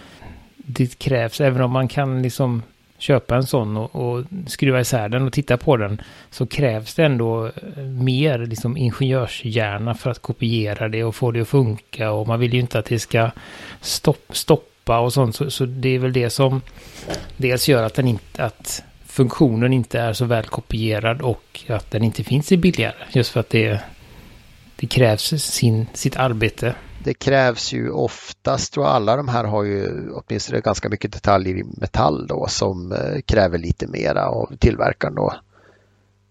det 0.57 0.99
krävs, 0.99 1.41
även 1.41 1.63
om 1.63 1.71
man 1.71 1.89
kan 1.89 2.23
liksom 2.23 2.63
köpa 2.99 3.37
en 3.37 3.47
sån 3.47 3.77
och, 3.77 3.95
och 3.95 4.25
skruva 4.47 4.81
isär 4.81 5.09
den 5.09 5.27
och 5.27 5.33
titta 5.33 5.57
på 5.57 5.77
den 5.77 6.03
så 6.31 6.47
krävs 6.47 6.95
det 6.95 7.05
ändå 7.05 7.47
eh, 7.47 7.83
mer 7.85 8.39
liksom 8.39 8.77
ingenjörshjärna 8.77 9.95
för 9.95 10.11
att 10.11 10.23
kopiera 10.23 10.89
det 10.89 11.05
och 11.05 11.15
få 11.15 11.31
det 11.31 11.41
att 11.41 11.49
funka. 11.49 12.11
Och 12.11 12.27
man 12.27 12.41
vill 12.41 12.55
ju 12.55 12.61
inte 12.61 12.79
att 12.79 12.85
det 12.85 12.99
ska 12.99 13.31
stopp, 13.81 14.27
stoppa 14.31 14.99
och 14.99 15.13
sånt. 15.13 15.37
Så, 15.37 15.51
så, 15.51 15.67
det 15.67 15.89
är 15.89 15.99
väl 15.99 16.13
det 16.13 16.31
som 16.31 16.61
dels 17.37 17.69
gör 17.69 17.83
att 17.83 17.95
den 17.95 18.09
inte 18.09 18.45
att 18.45 18.85
funktionen 19.07 19.73
inte 19.73 20.01
är 20.01 20.13
så 20.13 20.25
väl 20.25 20.45
kopierad 20.45 21.23
och 21.23 21.61
att 21.69 21.91
den 21.91 22.05
inte 22.05 22.25
finns 22.25 22.53
i 22.53 22.57
billigare. 22.57 22.95
Just 23.13 23.31
för 23.31 23.41
att 23.41 23.51
det, 23.51 23.81
det 24.77 24.87
krävs 24.87 25.43
sin, 25.43 25.87
sitt 25.93 26.17
arbete 26.17 26.75
det 27.05 27.15
krävs 27.15 27.73
ju 27.73 27.91
oftast, 27.91 28.73
tror 28.73 28.87
alla 28.87 29.17
de 29.17 29.29
här 29.29 29.45
har 29.45 29.65
ju 29.65 30.11
åtminstone 30.11 30.61
ganska 30.61 30.89
mycket 30.89 31.13
detaljer 31.13 31.57
i 31.57 31.65
metall 31.65 32.27
då 32.27 32.47
som 32.49 32.93
eh, 32.93 33.21
kräver 33.21 33.59
lite 33.59 33.87
mera 33.87 34.29
av 34.29 34.57
tillverkaren 34.59 35.15
då. 35.15 35.35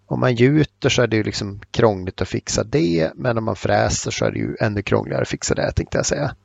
Om 0.05 0.19
man 0.19 0.35
gjuter 0.35 0.89
så 0.89 1.01
är 1.01 1.07
det 1.07 1.15
ju 1.15 1.23
liksom 1.23 1.61
krångligt 1.71 2.21
att 2.21 2.27
fixa 2.27 2.63
det, 2.63 3.11
men 3.15 3.37
om 3.37 3.43
man 3.43 3.55
fräser 3.55 4.11
så 4.11 4.25
är 4.25 4.31
det 4.31 4.39
ju 4.39 4.55
ännu 4.59 4.81
krångligare 4.81 5.21
att 5.21 5.27
fixa 5.27 5.55
det 5.55 5.71
tänkte 5.71 5.97
jag 5.97 6.05
säga. 6.05 6.35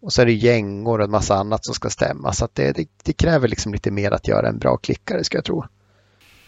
Och 0.00 0.12
så 0.12 0.22
är 0.22 0.26
det 0.26 0.32
gängor 0.32 0.98
och 0.98 1.04
en 1.04 1.10
massa 1.10 1.36
annat 1.36 1.64
som 1.64 1.74
ska 1.74 1.90
stämma 1.90 2.32
så 2.32 2.44
att 2.44 2.54
det, 2.54 2.72
det, 2.72 2.88
det 3.02 3.12
kräver 3.12 3.48
liksom 3.48 3.72
lite 3.72 3.90
mer 3.90 4.10
att 4.10 4.28
göra 4.28 4.48
en 4.48 4.58
bra 4.58 4.76
klickare 4.76 5.24
ska 5.24 5.38
jag 5.38 5.44
tro. 5.44 5.64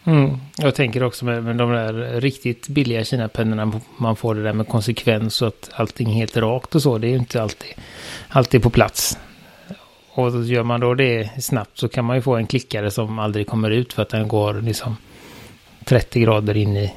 Mm. 0.04 0.36
Jag 0.56 0.74
tänker 0.74 1.02
också 1.02 1.24
med, 1.24 1.44
med 1.44 1.56
de 1.56 1.70
där 1.70 2.20
riktigt 2.20 2.68
billiga 2.68 3.04
Kina-pennorna, 3.04 3.80
man 3.96 4.16
får 4.16 4.34
det 4.34 4.42
där 4.42 4.52
med 4.52 4.68
konsekvens 4.68 5.42
och 5.42 5.48
att 5.48 5.70
allting 5.74 6.10
är 6.10 6.14
helt 6.14 6.36
rakt 6.36 6.74
och 6.74 6.82
så. 6.82 6.98
Det 6.98 7.06
är 7.06 7.10
ju 7.10 7.16
inte 7.16 7.42
alltid, 7.42 7.70
alltid 8.28 8.62
på 8.62 8.70
plats. 8.70 9.18
Och 10.10 10.44
gör 10.44 10.62
man 10.62 10.80
då 10.80 10.94
det 10.94 11.42
snabbt 11.42 11.78
så 11.78 11.88
kan 11.88 12.04
man 12.04 12.16
ju 12.16 12.22
få 12.22 12.36
en 12.36 12.46
klickare 12.46 12.90
som 12.90 13.18
aldrig 13.18 13.46
kommer 13.46 13.70
ut 13.70 13.92
för 13.92 14.02
att 14.02 14.08
den 14.08 14.28
går 14.28 14.54
liksom 14.54 14.96
30 15.84 16.20
grader 16.20 16.56
in 16.56 16.76
i, 16.76 16.94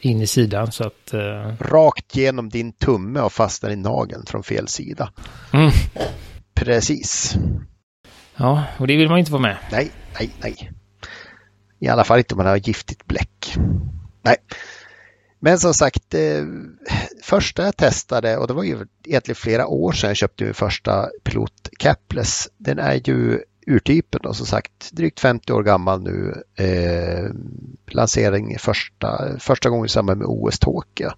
in 0.00 0.20
i 0.20 0.26
sidan. 0.26 0.72
Så 0.72 0.84
att, 0.84 1.14
uh... 1.14 1.54
Rakt 1.60 2.16
genom 2.16 2.48
din 2.48 2.72
tumme 2.72 3.20
och 3.20 3.32
fastnar 3.32 3.70
i 3.70 3.76
nageln 3.76 4.26
från 4.26 4.42
fel 4.42 4.68
sida. 4.68 5.12
Mm. 5.52 5.70
Precis. 6.54 7.36
Ja, 8.36 8.64
och 8.78 8.86
det 8.86 8.96
vill 8.96 9.08
man 9.08 9.18
inte 9.18 9.32
vara 9.32 9.42
med. 9.42 9.56
Nej, 9.72 9.90
nej, 10.18 10.30
nej. 10.40 10.70
I 11.78 11.88
alla 11.88 12.04
fall 12.04 12.18
inte 12.18 12.34
om 12.34 12.38
man 12.38 12.46
har 12.46 12.56
giftigt 12.56 13.06
bläck. 13.06 13.56
Nej. 14.22 14.36
Men 15.38 15.58
som 15.58 15.74
sagt, 15.74 16.14
eh, 16.14 16.44
första 17.22 17.64
jag 17.64 17.76
testade 17.76 18.36
och 18.36 18.46
det 18.46 18.52
var 18.52 18.62
ju 18.62 18.86
egentligen 19.04 19.36
flera 19.36 19.66
år 19.66 19.92
sedan 19.92 20.10
jag 20.10 20.16
köpte 20.16 20.44
min 20.44 20.54
första 20.54 21.08
Pilot 21.24 21.68
Capless. 21.78 22.48
Den 22.56 22.78
är 22.78 23.00
ju 23.08 23.40
urtypen 23.66 24.20
och 24.20 24.36
som 24.36 24.46
sagt 24.46 24.92
drygt 24.92 25.20
50 25.20 25.52
år 25.52 25.62
gammal 25.62 26.02
nu. 26.02 26.42
Eh, 26.54 27.30
lansering 27.86 28.58
första, 28.58 29.38
första 29.38 29.70
gången 29.70 29.86
i 29.86 29.88
samband 29.88 30.18
med 30.18 30.26
OS 30.28 30.58
Tokyo. 30.58 31.10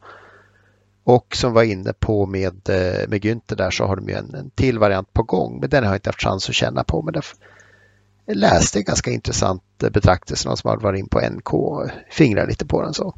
Och 1.05 1.37
som 1.37 1.53
var 1.53 1.63
inne 1.63 1.93
på 1.93 2.27
med, 2.27 2.69
eh, 2.69 3.09
med 3.09 3.25
Günther 3.25 3.57
där 3.57 3.71
så 3.71 3.85
har 3.85 3.97
de 3.97 4.09
ju 4.09 4.15
en, 4.15 4.35
en 4.35 4.51
till 4.51 4.79
variant 4.79 5.13
på 5.13 5.23
gång. 5.23 5.61
Men 5.61 5.71
den 5.71 5.85
har 5.85 5.91
jag 5.91 5.97
inte 5.97 6.09
haft 6.09 6.23
chans 6.23 6.49
att 6.49 6.55
känna 6.55 6.85
på. 6.85 7.03
Men 7.03 7.15
läste 8.35 8.79
en 8.79 8.85
ganska 8.85 9.11
intressant 9.11 9.83
eh, 9.83 9.91
betraktelse, 9.91 10.49
någon 10.49 10.57
som 10.57 10.71
hade 10.71 10.83
varit 10.83 10.99
in 10.99 11.09
på 11.09 11.21
NK 11.21 11.55
och 11.55 11.91
fingrar 12.11 12.47
lite 12.47 12.67
på 12.67 12.83
den. 12.83 12.95
så. 12.95 13.15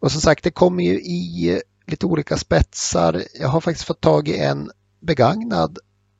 Och 0.00 0.12
som 0.12 0.20
sagt, 0.20 0.44
det 0.44 0.50
kommer 0.50 0.84
ju 0.84 1.00
i 1.00 1.52
eh, 1.54 1.60
lite 1.86 2.06
olika 2.06 2.36
spetsar. 2.36 3.22
Jag 3.40 3.48
har 3.48 3.60
faktiskt 3.60 3.86
fått 3.86 4.00
tag 4.00 4.28
i 4.28 4.38
en 4.38 4.70
begagnad 5.00 5.78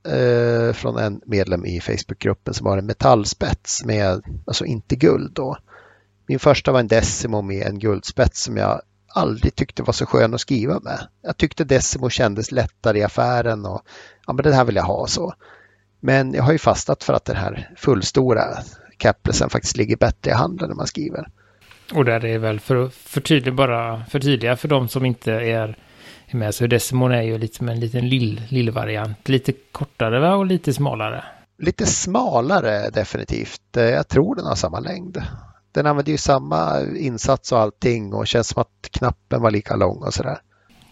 eh, 0.08 0.72
från 0.72 0.96
en 0.96 1.20
medlem 1.26 1.64
i 1.66 1.80
Facebookgruppen 1.80 2.54
som 2.54 2.66
har 2.66 2.78
en 2.78 2.86
metallspets 2.86 3.84
med, 3.84 4.22
alltså 4.46 4.64
inte 4.64 4.96
guld 4.96 5.32
då. 5.34 5.56
Min 6.26 6.38
första 6.38 6.72
var 6.72 6.80
en 6.80 6.88
Decimo 6.88 7.42
med 7.42 7.66
en 7.66 7.78
guldspets 7.78 8.42
som 8.42 8.56
jag 8.56 8.80
aldrig 9.08 9.54
tyckte 9.54 9.82
var 9.82 9.92
så 9.92 10.06
skön 10.06 10.34
att 10.34 10.40
skriva 10.40 10.80
med. 10.80 11.06
Jag 11.22 11.36
tyckte 11.36 11.64
Decimo 11.64 12.10
kändes 12.10 12.52
lättare 12.52 12.98
i 12.98 13.02
affären 13.02 13.66
och 13.66 13.82
ja, 14.26 14.32
men 14.32 14.42
det 14.42 14.54
här 14.54 14.64
vill 14.64 14.76
jag 14.76 14.84
ha 14.84 15.06
så. 15.06 15.34
Men 16.00 16.35
jag 16.35 16.43
har 16.43 16.53
ju 16.53 16.59
fastnat 16.59 17.05
för 17.05 17.12
att 17.12 17.25
den 17.25 17.37
här 17.37 17.71
fullstora 17.76 18.45
caplesen 18.97 19.50
faktiskt 19.50 19.76
ligger 19.76 19.97
bättre 19.97 20.31
i 20.31 20.35
handen 20.35 20.69
när 20.69 20.76
man 20.76 20.87
skriver. 20.87 21.29
Och 21.95 22.05
där 22.05 22.25
är 22.25 22.38
väl 22.38 22.61
för 22.61 22.76
att 22.85 22.95
förtydliga, 22.95 23.55
bara 23.55 24.05
förtydliga 24.05 24.57
för 24.57 24.69
de 24.69 24.88
som 24.88 25.05
inte 25.05 25.33
är 25.33 25.79
med. 26.33 26.55
Så 26.55 26.67
Decimon 26.67 27.12
är 27.12 27.23
ju 27.23 27.38
lite 27.38 27.65
med 27.65 27.75
en 27.75 27.81
liten 27.81 28.09
lill, 28.09 28.43
lill 28.49 28.71
variant. 28.71 29.29
Lite 29.29 29.53
kortare 29.73 30.21
va? 30.21 30.35
och 30.35 30.47
lite 30.47 30.73
smalare. 30.73 31.25
Lite 31.59 31.87
smalare 31.87 32.91
definitivt. 32.91 33.61
Jag 33.73 34.09
tror 34.09 34.37
den 34.37 34.47
har 34.47 34.55
samma 34.55 34.81
längd. 34.81 35.23
Den 35.73 35.87
använder 35.87 36.12
ju 36.12 36.19
samma 36.19 36.81
insats 36.97 37.53
och 37.53 37.61
allting 37.61 38.15
och 38.15 38.26
känns 38.26 38.49
som 38.49 38.61
att 38.61 38.88
knappen 38.91 39.43
var 39.43 39.50
lika 39.50 39.76
lång 39.76 40.03
och 40.03 40.15
sådär. 40.15 40.38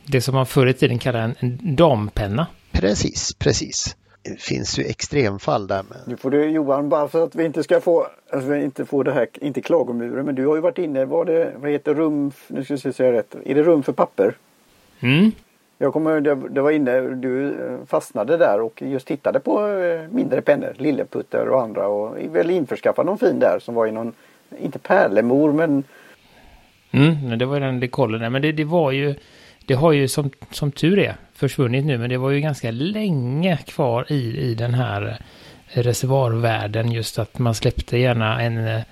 Det 0.07 0.21
som 0.21 0.35
man 0.35 0.47
förr 0.47 0.67
i 0.67 0.75
tiden 0.75 0.99
kallade 0.99 1.35
en 1.39 1.77
dampenna. 1.77 2.47
Precis, 2.73 3.35
precis. 3.39 3.97
Det 4.25 4.41
finns 4.41 4.79
ju 4.79 4.85
extremfall 4.85 5.67
där. 5.67 5.83
Med. 5.83 5.99
Nu 6.07 6.17
får 6.17 6.31
du 6.31 6.45
Johan, 6.45 6.89
bara 6.89 7.09
för 7.09 7.25
att 7.25 7.35
vi 7.35 7.45
inte 7.45 7.63
ska 7.63 7.81
få, 7.81 8.07
alltså 8.33 8.55
inte 8.55 8.85
få 8.85 9.03
det 9.03 9.13
här, 9.13 9.29
inte 9.41 9.61
klagomuren, 9.61 10.27
men 10.27 10.35
du 10.35 10.47
har 10.47 10.55
ju 10.55 10.61
varit 10.61 10.79
inne, 10.79 11.05
var 11.05 11.25
det, 11.25 11.53
vad 11.57 11.71
heter 11.71 11.95
rum, 11.95 12.33
nu 12.49 12.65
ska 12.65 12.79
jag 12.85 12.95
säga 12.95 13.13
rätt, 13.13 13.37
är 13.45 13.55
det 13.55 13.63
rum 13.63 13.83
för 13.83 13.93
papper? 13.93 14.35
Mm. 15.01 15.33
Jag 15.79 15.93
kommer, 15.93 16.21
det, 16.21 16.35
det 16.35 16.61
var 16.61 16.71
inne, 16.71 17.01
du 17.01 17.47
eh, 17.47 17.87
fastnade 17.87 18.37
där 18.37 18.61
och 18.61 18.83
just 18.83 19.07
tittade 19.07 19.41
på 19.41 19.69
eh, 19.69 20.09
mindre 20.11 20.43
pennor, 20.43 20.73
Lilleputter 20.77 21.49
och 21.49 21.63
andra 21.63 21.89
och 21.89 22.17
väl 22.33 22.51
införskaffade 22.51 23.07
någon 23.07 23.19
fin 23.19 23.39
där 23.39 23.59
som 23.59 23.75
var 23.75 23.87
i 23.87 23.93
någon, 23.93 24.13
inte 24.59 24.79
pärlemor 24.79 25.53
men 25.53 25.85
Mm, 26.91 27.39
det 27.39 27.47
var 27.47 27.61
den 27.61 27.81
dekollen 27.81 28.33
men 28.33 28.43
det, 28.43 28.53
det 28.53 28.65
var 28.65 28.91
ju, 28.91 29.15
det 29.67 29.75
har 29.75 29.93
ju 29.93 30.09
som, 30.09 30.31
som 30.51 30.73
tur 30.73 30.99
är 30.99 31.17
försvunnit 31.35 31.85
nu, 31.85 31.99
men 31.99 32.11
det 32.11 32.17
var 32.17 32.31
ju 32.31 32.41
ganska 32.41 32.71
länge 32.71 33.57
kvar 33.57 34.07
i, 34.09 34.39
i 34.39 34.55
den 34.55 34.75
här 34.75 35.19
reservoarvärlden, 35.67 36.93
just 36.93 37.19
att 37.19 37.39
man 37.39 37.55
släppte 37.55 37.99
gärna 37.99 38.43
en, 38.43 38.83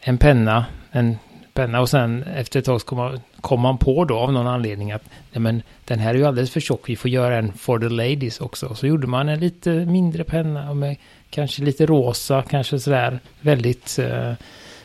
en 0.00 0.18
penna, 0.18 0.66
en 0.90 1.18
penna 1.54 1.80
och 1.80 1.88
sen 1.88 2.22
efter 2.22 2.58
ett 2.58 2.64
tag 2.64 2.80
kom 2.80 2.98
man, 2.98 3.20
kom 3.40 3.60
man 3.60 3.78
på 3.78 4.04
då 4.04 4.18
av 4.18 4.32
någon 4.32 4.46
anledning 4.46 4.92
att 4.92 5.04
nej 5.32 5.40
men, 5.40 5.62
den 5.84 5.98
här 5.98 6.14
är 6.14 6.18
ju 6.18 6.26
alldeles 6.26 6.50
för 6.50 6.60
tjock, 6.60 6.88
vi 6.88 6.96
får 6.96 7.10
göra 7.10 7.36
en 7.36 7.52
for 7.52 7.78
the 7.78 7.88
ladies 7.88 8.40
också. 8.40 8.66
Och 8.66 8.78
så 8.78 8.86
gjorde 8.86 9.06
man 9.06 9.28
en 9.28 9.40
lite 9.40 9.70
mindre 9.70 10.24
penna 10.24 10.74
med 10.74 10.96
kanske 11.30 11.62
lite 11.62 11.86
rosa, 11.86 12.42
kanske 12.42 12.78
sådär 12.78 13.18
väldigt 13.40 13.98
eh, 13.98 14.32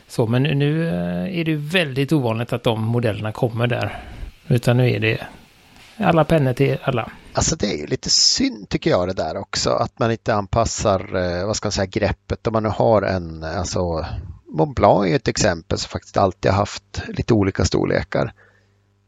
så. 0.07 0.27
Men 0.27 0.43
nu 0.43 0.87
eh, 0.87 1.39
är 1.39 1.43
det 1.43 1.55
väldigt 1.55 2.11
ovanligt 2.11 2.53
att 2.53 2.63
de 2.63 2.83
modellerna 2.83 3.31
kommer 3.31 3.67
där. 3.67 3.97
Utan 4.47 4.77
nu 4.77 4.91
är 4.91 4.99
det 4.99 5.17
alla 5.99 6.25
pennor 6.25 6.53
till 6.53 6.77
alla. 6.83 7.11
Alltså 7.33 7.55
det 7.55 7.73
är 7.73 7.77
ju 7.77 7.85
lite 7.85 8.09
synd 8.09 8.69
tycker 8.69 8.89
jag 8.89 9.07
det 9.07 9.13
där 9.13 9.37
också 9.37 9.69
att 9.69 9.99
man 9.99 10.11
inte 10.11 10.35
anpassar, 10.35 11.15
eh, 11.15 11.45
vad 11.45 11.55
ska 11.55 11.65
man 11.65 11.71
säga, 11.71 11.85
greppet 11.85 12.47
om 12.47 12.53
man 12.53 12.63
nu 12.63 12.69
har 12.69 13.01
en, 13.01 13.43
alltså 13.43 14.05
Mont 14.51 14.75
Blanc 14.75 15.07
är 15.07 15.15
ett 15.15 15.27
exempel 15.27 15.77
som 15.77 15.89
faktiskt 15.89 16.17
alltid 16.17 16.51
har 16.51 16.57
haft 16.57 17.01
lite 17.07 17.33
olika 17.33 17.65
storlekar. 17.65 18.33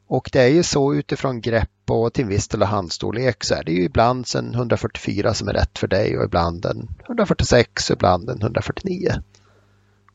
Och 0.08 0.30
det 0.34 0.42
är 0.42 0.48
ju 0.48 0.64
så 0.64 0.94
utifrån 0.94 1.42
grepp 1.42 1.70
och 1.90 2.14
till 2.14 2.26
viss 2.26 2.48
del 2.48 2.64
handstorlek 2.64 3.44
så 3.44 3.56
är 3.56 3.64
det 3.64 3.72
ju 3.72 3.84
ibland 3.84 4.26
en 4.36 4.54
144 4.54 5.34
som 5.34 5.48
är 5.48 5.54
rätt 5.54 5.80
för 5.80 5.88
dig 5.88 6.18
och 6.18 6.26
ibland 6.26 6.66
en 6.66 6.90
146 7.06 7.90
och 7.90 7.94
ibland 7.94 8.30
en 8.30 8.42
149. 8.42 9.12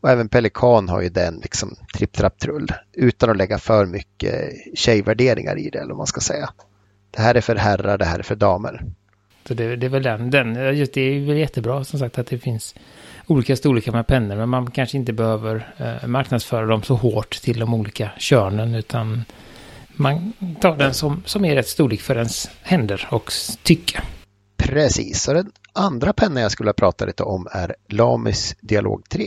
Och 0.07 0.13
även 0.13 0.29
Pelikan 0.29 0.89
har 0.89 1.03
ju 1.03 1.09
den 1.09 1.41
liksom 1.43 1.77
tripp 1.97 2.13
trapp 2.13 2.39
trull 2.39 2.73
utan 2.93 3.31
att 3.31 3.37
lägga 3.37 3.59
för 3.59 3.87
mycket 3.87 4.53
tjejvärderingar 4.75 5.59
i 5.59 5.71
det 5.71 5.79
eller 5.79 5.89
vad 5.89 5.97
man 5.97 6.07
ska 6.07 6.21
säga. 6.21 6.51
Det 7.11 7.23
här 7.23 7.35
är 7.35 7.41
för 7.41 7.57
herrar, 7.57 7.99
det 7.99 8.05
här 8.05 8.19
är 8.19 8.23
för 8.23 8.35
damer. 8.35 8.85
Så 9.49 9.55
det, 9.55 9.77
det 9.77 9.87
är 9.87 9.91
väl 9.91 10.03
den, 10.03 10.31
den 10.31 10.77
just 10.77 10.93
det 10.93 11.01
är 11.01 11.27
väl 11.27 11.37
jättebra 11.37 11.85
som 11.85 11.99
sagt 11.99 12.19
att 12.19 12.27
det 12.27 12.39
finns 12.39 12.75
olika 13.27 13.57
storlekar 13.57 13.93
med 13.93 14.07
pennor 14.07 14.37
men 14.37 14.49
man 14.49 14.71
kanske 14.71 14.97
inte 14.97 15.13
behöver 15.13 15.75
eh, 15.77 16.09
marknadsföra 16.09 16.67
dem 16.67 16.83
så 16.83 16.95
hårt 16.95 17.43
till 17.43 17.61
de 17.61 17.75
olika 17.75 18.11
könen 18.19 18.75
utan 18.75 19.25
man 19.89 20.33
tar 20.61 20.77
den 20.77 20.95
som, 20.95 21.23
som 21.27 21.45
är 21.45 21.55
rätt 21.55 21.69
storlek 21.69 22.01
för 22.01 22.17
ens 22.17 22.51
händer 22.63 23.09
och 23.11 23.33
tycke. 23.63 24.03
Precis, 24.57 25.29
och 25.29 25.35
den 25.35 25.53
andra 25.73 26.13
pennan 26.13 26.43
jag 26.43 26.53
skulle 26.53 26.73
prata 26.73 27.07
lite 27.07 27.23
om 27.23 27.49
är 27.53 27.77
Lamis 27.89 28.57
Dialog 28.61 29.09
3. 29.09 29.25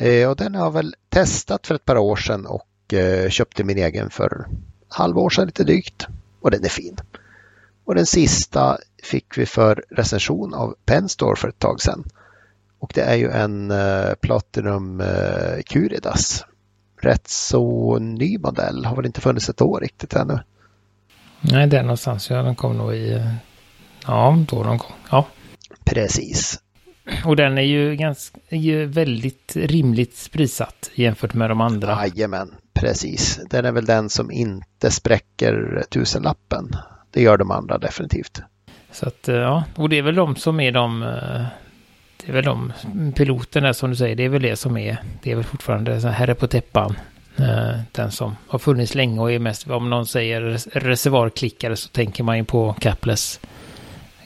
Eh, 0.00 0.28
och 0.28 0.36
den 0.36 0.54
har 0.54 0.64
jag 0.64 0.72
väl 0.72 0.94
testat 1.08 1.66
för 1.66 1.74
ett 1.74 1.84
par 1.84 1.96
år 1.96 2.16
sedan 2.16 2.46
och 2.46 2.94
eh, 2.94 3.28
köpte 3.28 3.64
min 3.64 3.78
egen 3.78 4.10
för 4.10 4.46
halvår 4.88 5.30
sedan 5.30 5.46
lite 5.46 5.64
drygt. 5.64 6.06
Och 6.40 6.50
den 6.50 6.64
är 6.64 6.68
fin. 6.68 6.96
Och 7.84 7.94
den 7.94 8.06
sista 8.06 8.78
fick 9.02 9.38
vi 9.38 9.46
för 9.46 9.84
recension 9.90 10.54
av 10.54 10.74
Penstore 10.84 11.36
för 11.36 11.48
ett 11.48 11.58
tag 11.58 11.80
sedan. 11.80 12.04
Och 12.78 12.92
det 12.94 13.00
är 13.00 13.14
ju 13.14 13.30
en 13.30 13.70
uh, 13.70 14.14
Platinum 14.20 15.02
Curidas. 15.66 16.44
Rätt 17.00 17.28
så 17.28 17.98
ny 17.98 18.38
modell, 18.38 18.84
har 18.84 18.96
väl 18.96 19.06
inte 19.06 19.20
funnits 19.20 19.48
ett 19.48 19.60
år 19.60 19.80
riktigt 19.80 20.14
ännu. 20.14 20.38
Nej, 21.40 21.66
det 21.66 21.78
är 21.78 21.82
någonstans. 21.82 22.30
Ja, 22.30 22.42
den 22.42 22.54
kom 22.54 22.78
nog 22.78 22.94
i... 22.94 23.22
Ja, 24.06 24.44
då 24.48 24.56
någon 24.56 24.78
gång. 24.78 24.92
Ja. 25.10 25.26
Precis. 25.84 26.60
Och 27.24 27.36
den 27.36 27.58
är 27.58 27.62
ju, 27.62 27.96
ganska, 27.96 28.38
ju 28.48 28.86
väldigt 28.86 29.56
rimligt 29.56 30.28
prissatt 30.32 30.90
jämfört 30.94 31.34
med 31.34 31.50
de 31.50 31.60
andra. 31.60 32.06
Jajamän, 32.06 32.54
precis. 32.74 33.40
Den 33.50 33.64
är 33.64 33.72
väl 33.72 33.84
den 33.84 34.10
som 34.10 34.30
inte 34.30 34.90
spräcker 34.90 35.84
tusenlappen. 35.90 36.76
Det 37.10 37.22
gör 37.22 37.36
de 37.36 37.50
andra 37.50 37.78
definitivt. 37.78 38.42
Så 38.92 39.08
att, 39.08 39.28
ja, 39.28 39.64
och 39.74 39.88
det 39.88 39.98
är 39.98 40.02
väl 40.02 40.14
de 40.14 40.36
som 40.36 40.60
är 40.60 40.72
de 40.72 41.04
det 42.24 42.28
är 42.28 42.32
väl 42.32 42.44
de 42.44 42.72
piloterna 43.16 43.74
som 43.74 43.90
du 43.90 43.96
säger, 43.96 44.16
det 44.16 44.24
är 44.24 44.28
väl 44.28 44.42
det 44.42 44.56
som 44.56 44.76
är, 44.76 45.02
det 45.22 45.32
är 45.32 45.34
väl 45.34 45.44
fortfarande 45.44 46.00
så 46.00 46.08
herre 46.08 46.34
på 46.34 46.46
täppan. 46.46 46.96
Eh, 47.36 47.80
den 47.92 48.10
som 48.10 48.36
har 48.46 48.58
funnits 48.58 48.94
länge 48.94 49.20
och 49.20 49.32
är 49.32 49.38
mest, 49.38 49.70
om 49.70 49.90
någon 49.90 50.06
säger 50.06 50.40
reservoarklickare 50.72 51.76
så 51.76 51.88
tänker 51.88 52.24
man 52.24 52.38
ju 52.38 52.44
på 52.44 52.72
Capless 52.80 53.40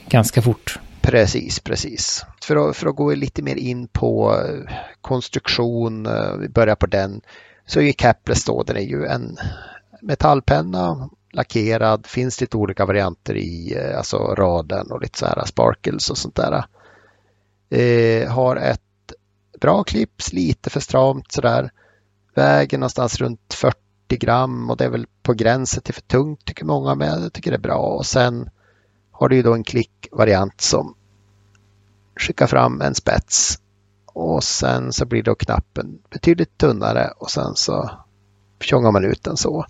ganska 0.09 0.41
fort. 0.41 0.79
Precis, 1.05 1.59
precis. 1.59 2.25
För 2.41 2.69
att, 2.69 2.77
för 2.77 2.87
att 2.87 2.95
gå 2.95 3.13
lite 3.13 3.41
mer 3.41 3.55
in 3.55 3.87
på 3.87 4.33
eh, 4.33 4.75
konstruktion, 5.01 6.05
eh, 6.05 6.35
vi 6.39 6.49
börjar 6.49 6.75
på 6.75 6.85
den, 6.85 7.21
så 7.65 7.81
är 7.81 7.91
Capless 7.91 8.45
då, 8.45 8.63
den 8.63 8.77
är 8.77 8.81
ju 8.81 9.05
en 9.05 9.37
metallpenna, 10.01 11.09
lackerad, 11.33 12.05
finns 12.05 12.41
lite 12.41 12.57
olika 12.57 12.85
varianter 12.85 13.35
i 13.35 13.77
eh, 13.77 13.97
alltså 13.97 14.17
raden 14.17 14.91
och 14.91 15.01
lite 15.01 15.19
så 15.19 15.25
här 15.25 15.45
sparkles 15.45 16.09
och 16.09 16.17
sånt 16.17 16.35
där. 16.35 16.65
Eh, 17.69 18.31
har 18.31 18.55
ett 18.55 18.81
bra 19.61 19.83
clips, 19.83 20.33
lite 20.33 20.69
för 20.69 20.79
stramt 20.79 21.31
sådär. 21.31 21.71
väger 22.35 22.77
någonstans 22.77 23.17
runt 23.17 23.53
40 23.53 23.77
gram 24.07 24.69
och 24.69 24.77
det 24.77 24.85
är 24.85 24.89
väl 24.89 25.07
på 25.23 25.33
gränsen 25.33 25.83
till 25.83 25.93
för 25.93 26.01
tungt 26.01 26.45
tycker 26.45 26.65
många, 26.65 26.95
men 26.95 27.21
jag 27.21 27.33
tycker 27.33 27.51
det 27.51 27.57
är 27.57 27.61
bra. 27.61 27.77
Och 27.77 28.05
sen 28.05 28.49
har 29.17 29.29
du 29.29 29.35
ju 29.35 29.41
då 29.41 29.53
en 29.53 29.63
klickvariant 29.63 30.61
som 30.61 30.95
skickar 32.15 32.47
fram 32.47 32.81
en 32.81 32.95
spets 32.95 33.59
och 34.05 34.43
sen 34.43 34.93
så 34.93 35.05
blir 35.05 35.23
då 35.23 35.35
knappen 35.35 35.99
betydligt 36.09 36.57
tunnare 36.57 37.11
och 37.17 37.31
sen 37.31 37.55
så 37.55 37.91
tjongar 38.59 38.91
man 38.91 39.05
ut 39.05 39.23
den 39.23 39.37
så. 39.37 39.65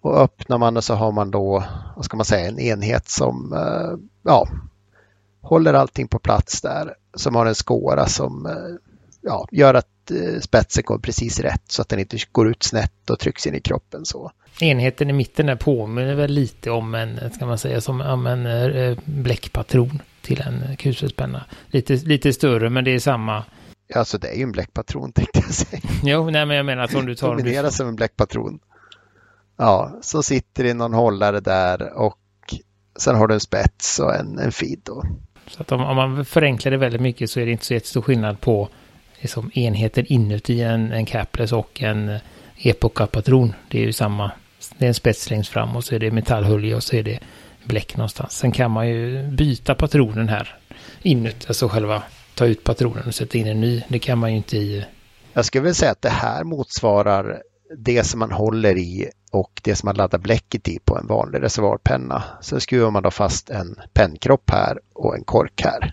Och 0.00 0.20
öppnar 0.20 0.58
man 0.58 0.76
och 0.76 0.84
så 0.84 0.94
har 0.94 1.12
man 1.12 1.30
då, 1.30 1.64
vad 1.96 2.04
ska 2.04 2.16
man 2.16 2.26
säga, 2.26 2.48
en 2.48 2.58
enhet 2.58 3.08
som 3.08 3.52
eh, 3.52 3.98
ja, 4.22 4.48
håller 5.40 5.74
allting 5.74 6.08
på 6.08 6.18
plats 6.18 6.60
där. 6.60 6.94
Som 7.14 7.34
har 7.34 7.46
en 7.46 7.54
skåra 7.54 8.06
som 8.06 8.46
eh, 8.46 8.87
ja, 9.20 9.48
gör 9.52 9.74
att 9.74 10.10
eh, 10.10 10.40
spetsen 10.40 10.84
går 10.86 10.98
precis 10.98 11.40
rätt 11.40 11.62
så 11.66 11.82
att 11.82 11.88
den 11.88 11.98
inte 11.98 12.18
går 12.32 12.48
ut 12.50 12.62
snett 12.62 13.10
och 13.10 13.18
trycks 13.18 13.46
in 13.46 13.54
i 13.54 13.60
kroppen 13.60 14.04
så. 14.04 14.32
Enheten 14.60 15.10
i 15.10 15.12
mitten 15.12 15.46
där 15.46 15.56
påminner 15.56 16.14
väl 16.14 16.30
lite 16.30 16.70
om 16.70 16.94
en, 16.94 17.30
ska 17.34 17.46
man 17.46 17.58
säga, 17.58 17.80
som 17.80 18.00
om 18.00 18.26
en 18.26 18.96
bläckpatron 19.04 20.02
till 20.22 20.40
en 20.40 20.76
kulspetspenna. 20.76 21.44
Lite, 21.66 21.94
lite 21.94 22.32
större 22.32 22.70
men 22.70 22.84
det 22.84 22.90
är 22.90 22.98
samma. 22.98 23.44
Alltså 23.94 24.18
det 24.18 24.28
är 24.28 24.36
ju 24.36 24.42
en 24.42 24.52
bläckpatron 24.52 25.12
tänkte 25.14 25.38
jag 25.38 25.54
säga. 25.54 25.82
Jo, 26.02 26.30
nej 26.30 26.46
men 26.46 26.56
jag 26.56 26.66
menar 26.66 26.82
att 26.82 26.94
om 26.94 27.06
du 27.06 27.14
tar... 27.14 27.36
Domineras 27.36 27.76
som 27.76 27.88
en 27.88 27.96
bläckpatron. 27.96 28.58
Ja, 29.56 29.98
så 30.02 30.22
sitter 30.22 30.64
det 30.64 30.74
någon 30.74 30.94
hållare 30.94 31.40
där 31.40 31.92
och 31.92 32.18
sen 32.98 33.16
har 33.16 33.28
du 33.28 33.34
en 33.34 33.40
spets 33.40 33.98
och 33.98 34.14
en, 34.14 34.38
en 34.38 34.52
feed 34.52 34.80
då. 34.82 35.04
Så 35.46 35.62
att 35.62 35.72
om, 35.72 35.80
om 35.80 35.96
man 35.96 36.24
förenklar 36.24 36.72
det 36.72 36.78
väldigt 36.78 37.00
mycket 37.00 37.30
så 37.30 37.40
är 37.40 37.46
det 37.46 37.52
inte 37.52 37.64
så 37.64 37.74
jättestor 37.74 38.02
skillnad 38.02 38.40
på 38.40 38.68
liksom, 39.20 39.50
enheter 39.54 40.12
inuti 40.12 40.62
en, 40.62 40.92
en 40.92 41.06
capless 41.06 41.52
och 41.52 41.82
en 41.82 42.08
eh, 42.08 42.20
epoca-patron. 42.58 43.54
Det 43.68 43.78
är 43.78 43.82
ju 43.82 43.92
samma. 43.92 44.30
Det 44.78 44.84
är 44.84 44.88
en 44.88 44.94
spets 44.94 45.30
längst 45.30 45.50
fram 45.50 45.76
och 45.76 45.84
så 45.84 45.94
är 45.94 45.98
det 45.98 46.10
metallhölje 46.10 46.74
och 46.74 46.82
så 46.82 46.96
är 46.96 47.02
det 47.02 47.18
bläck 47.64 47.96
någonstans. 47.96 48.32
Sen 48.32 48.52
kan 48.52 48.70
man 48.70 48.88
ju 48.88 49.28
byta 49.28 49.74
patronen 49.74 50.28
här 50.28 50.56
inuti, 51.02 51.44
alltså 51.48 51.68
själva 51.68 52.02
ta 52.34 52.46
ut 52.46 52.64
patronen 52.64 53.06
och 53.06 53.14
sätta 53.14 53.38
in 53.38 53.46
en 53.46 53.60
ny. 53.60 53.82
Det 53.88 53.98
kan 53.98 54.18
man 54.18 54.30
ju 54.30 54.36
inte 54.36 54.56
i. 54.56 54.78
Eh, 54.78 54.84
Jag 55.32 55.44
skulle 55.44 55.62
vilja 55.62 55.74
säga 55.74 55.92
att 55.92 56.02
det 56.02 56.08
här 56.08 56.44
motsvarar 56.44 57.42
det 57.78 58.04
som 58.04 58.20
man 58.20 58.32
håller 58.32 58.78
i 58.78 59.08
och 59.30 59.60
det 59.64 59.74
som 59.74 59.86
man 59.86 59.96
laddar 59.96 60.18
bläcket 60.18 60.68
i 60.68 60.78
på 60.84 60.98
en 60.98 61.06
vanlig 61.06 61.42
reservoarpenna. 61.42 62.22
Så 62.40 62.60
skruvar 62.60 62.90
man 62.90 63.02
då 63.02 63.10
fast 63.10 63.50
en 63.50 63.76
pennkropp 63.92 64.50
här 64.50 64.78
och 64.94 65.16
en 65.16 65.24
kork 65.24 65.62
här 65.64 65.92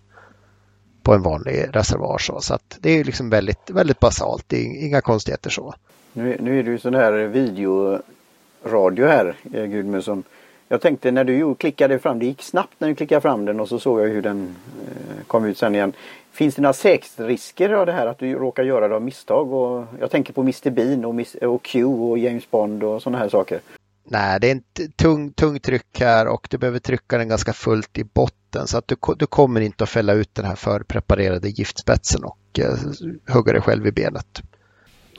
på 1.05 1.13
en 1.13 1.21
vanlig 1.21 1.69
reservoar. 1.73 2.17
Så, 2.17 2.41
så 2.41 2.53
att 2.53 2.77
det 2.79 2.89
är 2.89 3.03
liksom 3.03 3.29
väldigt, 3.29 3.69
väldigt 3.69 3.99
basalt, 3.99 4.43
det 4.47 4.57
är 4.57 4.85
inga 4.85 5.01
konstigheter 5.01 5.49
så. 5.49 5.73
Nu, 6.13 6.37
nu 6.39 6.59
är 6.59 6.63
det 6.63 6.71
ju 6.71 6.79
sån 6.79 6.95
här 6.95 7.11
videoradio 7.11 9.07
här, 9.07 9.35
Gudmundsson. 9.43 9.71
Gudmund, 9.71 10.03
som 10.03 10.23
jag 10.67 10.81
tänkte 10.81 11.11
när 11.11 11.23
du 11.23 11.55
klickade 11.55 11.99
fram, 11.99 12.19
det 12.19 12.25
gick 12.25 12.41
snabbt 12.41 12.73
när 12.77 12.87
du 12.87 12.95
klickade 12.95 13.21
fram 13.21 13.45
den 13.45 13.59
och 13.59 13.69
så 13.69 13.79
såg 13.79 14.01
jag 14.01 14.07
hur 14.07 14.21
den 14.21 14.55
eh, 14.81 15.25
kom 15.27 15.45
ut 15.45 15.57
sen 15.57 15.75
igen. 15.75 15.93
Finns 16.31 16.55
det 16.55 16.61
några 16.61 16.73
säkerhetsrisker 16.73 17.69
av 17.69 17.85
det 17.85 17.91
här 17.91 18.07
att 18.07 18.19
du 18.19 18.33
råkar 18.33 18.63
göra 18.63 18.87
det 18.87 18.95
av 18.95 19.01
misstag? 19.01 19.53
Och 19.53 19.85
jag 19.99 20.11
tänker 20.11 20.33
på 20.33 20.41
Mr 20.41 20.69
Bean 20.69 21.05
och, 21.05 21.15
Miss, 21.15 21.35
och 21.35 21.63
Q 21.63 21.85
och 21.85 22.17
James 22.17 22.51
Bond 22.51 22.83
och 22.83 23.01
sådana 23.01 23.17
här 23.17 23.29
saker. 23.29 23.59
Nej, 24.07 24.39
det 24.39 24.51
är 24.51 24.55
ett 24.55 24.97
tung, 24.97 25.31
tung 25.31 25.59
tryck 25.59 25.99
här 25.99 26.27
och 26.27 26.47
du 26.49 26.57
behöver 26.57 26.79
trycka 26.79 27.17
den 27.17 27.29
ganska 27.29 27.53
fullt 27.53 27.97
i 27.97 28.03
botten 28.03 28.67
så 28.67 28.77
att 28.77 28.87
du, 28.87 28.95
du 29.17 29.25
kommer 29.25 29.61
inte 29.61 29.83
att 29.83 29.89
fälla 29.89 30.13
ut 30.13 30.35
den 30.35 30.45
här 30.45 30.55
förpreparerade 30.55 31.49
giftspetsen 31.49 32.23
och 32.23 32.59
eh, 32.59 33.33
hugga 33.33 33.53
dig 33.53 33.61
själv 33.61 33.87
i 33.87 33.91
benet. 33.91 34.41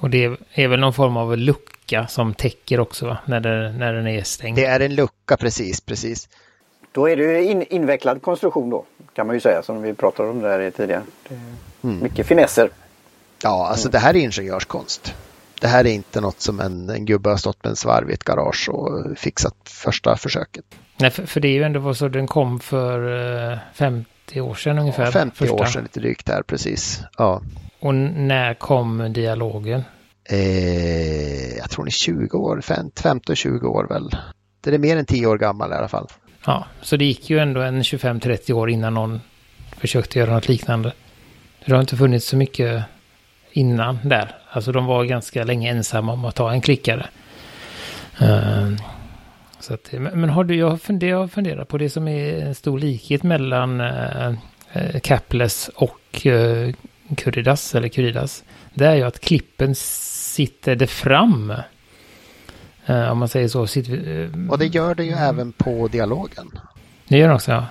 Och 0.01 0.11
det 0.11 0.37
är 0.55 0.69
väl 0.69 0.81
någon 0.81 0.93
form 0.93 1.17
av 1.17 1.37
lucka 1.37 2.07
som 2.07 2.35
täcker 2.35 2.81
också 2.81 3.07
va? 3.07 3.19
När, 3.27 3.41
det, 3.41 3.73
när 3.73 3.93
den 3.93 4.07
är 4.07 4.23
stängd? 4.23 4.57
Det 4.57 4.65
är 4.65 4.81
en 4.81 4.95
lucka 4.95 5.37
precis, 5.37 5.81
precis. 5.81 6.29
Då 6.93 7.09
är 7.09 7.17
det 7.17 7.45
in, 7.45 7.63
invecklad 7.63 8.23
konstruktion 8.23 8.71
då 8.71 8.85
kan 9.15 9.27
man 9.27 9.37
ju 9.37 9.41
säga 9.41 9.63
som 9.63 9.83
vi 9.83 9.95
pratade 9.95 10.29
om 10.29 10.41
där 10.41 10.71
tidigare. 10.71 11.03
Mm. 11.83 11.99
Mycket 11.99 12.27
finesser. 12.27 12.71
Ja, 13.43 13.67
alltså 13.67 13.89
mm. 13.89 13.93
det 13.93 13.99
här 13.99 14.17
är 14.17 14.19
ingenjörskonst. 14.19 15.15
Det 15.61 15.69
här 15.69 15.87
är 15.87 15.91
inte 15.91 16.21
något 16.21 16.41
som 16.41 16.61
en, 16.61 16.91
en 16.91 17.05
gubbe 17.05 17.31
har 17.31 17.37
stått 17.37 17.65
med 17.65 17.71
en 17.71 17.77
svarv 17.77 18.11
i 18.11 18.15
ett 18.15 18.25
garage 18.25 18.69
och 18.69 19.19
fixat 19.19 19.57
första 19.65 20.17
försöket. 20.17 20.65
Nej, 20.97 21.11
för, 21.11 21.27
för 21.27 21.41
det 21.41 21.49
är 21.49 21.53
ju 21.53 21.63
ändå 21.63 21.95
så 21.95 22.09
den 22.09 22.27
kom 22.27 22.61
för 22.61 23.59
50 23.75 24.41
år 24.41 24.55
sedan 24.55 24.79
ungefär. 24.79 25.05
Ja, 25.05 25.11
50 25.11 25.37
första. 25.37 25.55
år 25.55 25.65
sedan 25.65 25.83
lite 25.83 26.01
drygt 26.01 26.27
där, 26.27 26.43
precis. 26.43 27.01
Ja. 27.19 27.43
Och 27.81 27.95
när 27.95 28.55
kom 28.55 29.13
dialogen? 29.13 29.83
Eh, 30.31 31.57
jag 31.57 31.71
tror 31.71 31.85
den 31.85 31.89
är 31.89 31.91
20 31.91 32.39
år, 32.39 32.61
15-20 32.61 33.65
år 33.65 33.87
väl. 33.89 34.17
Det 34.61 34.75
är 34.75 34.79
mer 34.79 34.97
än 34.97 35.07
10 35.07 35.27
år 35.27 35.39
gammal 35.39 35.73
i 35.73 35.75
alla 35.75 35.89
fall. 35.89 36.07
Ja, 36.47 36.67
så 36.83 36.97
det 36.97 37.05
gick 37.05 37.31
ju 37.31 37.39
ändå 37.39 37.61
en 37.61 37.83
25-30 37.83 38.53
år 38.53 38.71
innan 38.71 38.95
någon 38.95 39.21
försökte 39.77 40.19
göra 40.19 40.35
något 40.35 40.49
liknande. 40.49 40.93
Det 41.65 41.73
har 41.73 41.81
inte 41.81 41.97
funnits 41.97 42.29
så 42.29 42.37
mycket 42.37 42.85
innan 43.57 43.99
där. 44.03 44.35
Alltså 44.51 44.73
de 44.73 44.87
var 44.87 45.05
ganska 45.05 45.45
länge 45.45 45.71
ensamma 45.71 46.13
om 46.13 46.25
att 46.25 46.35
ta 46.35 46.53
en 46.53 46.61
klickare. 46.61 47.07
Uh, 48.23 48.77
så 49.61 49.75
att, 49.75 49.93
men 49.93 50.29
har 50.29 50.45
du, 50.45 50.57
jag 50.57 50.83
funderat, 50.83 51.33
funderat 51.33 51.69
på 51.69 51.79
det 51.79 51.91
som 51.91 52.09
är 52.09 52.47
en 52.47 52.55
stor 52.55 52.79
likhet 52.79 53.23
mellan 53.23 53.81
uh, 53.81 54.35
Capless 55.03 55.71
och 55.75 56.23
uh, 56.27 56.33
eller 57.75 57.89
Kuridas. 57.89 58.45
Det 58.75 58.87
är 58.87 58.95
ju 58.95 59.03
att 59.03 59.21
klippen 59.21 59.75
sitter 59.75 60.77
det 60.77 60.87
fram. 60.87 61.55
Uh, 62.91 63.11
om 63.11 63.19
man 63.19 63.29
säger 63.29 63.49
så. 63.49 63.67
Sitter, 63.67 63.93
uh, 63.93 64.51
och 64.51 64.59
det 64.59 64.67
gör 64.67 64.95
det 64.95 65.05
ju 65.05 65.13
mm. 65.13 65.25
även 65.25 65.53
på 65.53 65.89
dialogen. 65.89 66.51
Det 67.09 67.19
gör 67.19 67.29
det 67.29 67.35
också, 67.35 67.53
ja. 67.53 67.67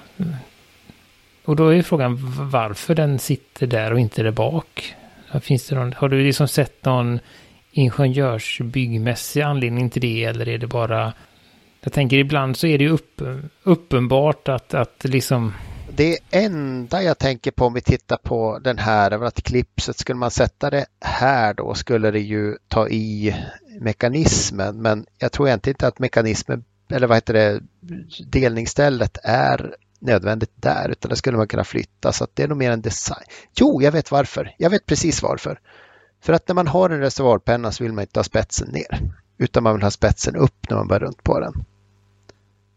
Och 1.46 1.56
då 1.56 1.74
är 1.74 1.82
frågan 1.82 2.18
varför 2.52 2.96
den 2.96 3.20
sitter 3.20 3.68
där 3.68 3.94
och 3.94 4.00
inte 4.00 4.24
där 4.24 4.32
bak. 4.32 4.96
Finns 5.42 5.68
det 5.68 5.76
någon, 5.76 5.94
har 5.94 6.10
du 6.10 6.24
liksom 6.24 6.48
sett 6.48 6.86
någon 6.86 7.20
ingenjörsbyggmässig 7.72 9.42
anledning 9.42 9.90
till 9.90 10.02
det 10.02 10.24
eller 10.24 10.48
är 10.48 10.58
det 10.58 10.68
bara... 10.68 11.14
Jag 11.82 11.94
tänker 11.94 12.18
ibland 12.18 12.58
så 12.58 12.68
är 12.68 12.78
det 12.78 12.84
ju 12.84 12.90
upp, 12.90 13.22
uppenbart 13.64 14.50
att, 14.50 14.74
att 14.74 15.04
liksom 15.04 15.54
det 15.96 16.18
enda 16.32 17.04
jag 17.04 17.18
tänker 17.18 17.52
på 17.52 17.66
om 17.66 17.74
vi 17.74 17.82
tittar 17.82 18.18
på 18.18 18.60
den 18.60 18.78
här, 18.78 19.24
att 19.24 19.44
klipset, 19.44 19.98
skulle 19.98 20.20
man 20.20 20.32
sätta 20.32 20.70
det 20.70 20.86
här 21.02 21.54
då 21.54 21.74
skulle 21.74 22.12
det 22.12 22.20
ju 22.20 22.56
ta 22.68 22.90
i 22.90 23.36
mekanismen. 23.82 24.82
Men 24.82 25.06
jag 25.18 25.32
tror 25.32 25.48
egentligen 25.48 25.74
inte 25.74 25.88
att 25.88 26.00
mekanismen, 26.00 26.64
eller 26.90 27.08
vad 27.08 27.18
heter 27.18 27.34
det, 27.34 27.62
delningsstället 28.32 29.18
är 29.24 29.76
nödvändigt 30.00 30.54
där, 30.56 30.90
utan 30.90 31.10
det 31.10 31.16
skulle 31.16 31.38
man 31.38 31.48
kunna 31.48 31.64
flytta. 31.64 32.12
Så 32.12 32.24
att 32.24 32.32
det 32.34 32.44
är 32.44 32.48
nog 32.48 32.58
mer 32.58 32.72
en 32.72 32.82
design. 32.82 33.26
Jo, 33.56 33.82
jag 33.82 33.92
vet 33.92 34.12
varför. 34.12 34.56
Jag 34.58 34.70
vet 34.70 34.86
precis 34.86 35.24
varför. 35.24 35.60
För 36.22 36.34
att 36.34 36.48
när 36.48 36.56
man 36.56 36.68
har 36.68 36.90
en 36.90 37.00
reservoarpenna 37.00 37.72
så 37.72 37.84
vill 37.84 37.94
man 37.94 38.02
inte 38.02 38.20
ha 38.20 38.24
spetsen 38.24 38.70
ner, 38.70 39.12
utan 39.38 39.64
man 39.64 39.74
vill 39.74 39.84
ha 39.84 39.92
spetsen 39.92 40.36
upp 40.36 40.70
när 40.70 40.78
man 40.78 40.88
bär 40.88 41.00
runt 41.00 41.24
på 41.24 41.40
den 41.40 41.66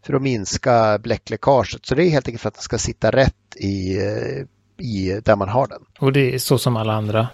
för 0.05 0.13
att 0.13 0.21
minska 0.21 0.97
bläckläckaget. 0.97 1.85
Så 1.85 1.95
det 1.95 2.03
är 2.03 2.09
helt 2.09 2.27
enkelt 2.27 2.41
för 2.41 2.47
att 2.47 2.55
den 2.55 2.61
ska 2.61 2.77
sitta 2.77 3.11
rätt 3.11 3.55
i, 3.55 3.97
i 4.77 5.21
där 5.23 5.35
man 5.35 5.49
har 5.49 5.67
den. 5.67 5.81
Och 5.99 6.13
det 6.13 6.35
är 6.35 6.39
så 6.39 6.57
som 6.57 6.77
alla 6.77 6.93
andra 6.93 7.27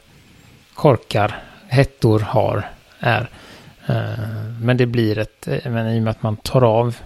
korkar, 0.73 1.43
hettor 1.67 2.19
har, 2.19 2.69
är. 2.99 3.29
Eh, 3.87 4.59
men 4.61 4.77
det 4.77 4.85
blir 4.85 5.17
ett, 5.17 5.47
eh, 5.47 5.71
men 5.71 5.87
i 5.87 5.99
och 5.99 6.03
med 6.03 6.11
att 6.11 6.23
man 6.23 6.37
tar 6.37 6.63
av 6.63 6.97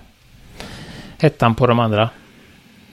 hettan 1.20 1.56
på 1.56 1.68
de 1.68 1.80
andra 1.80 2.10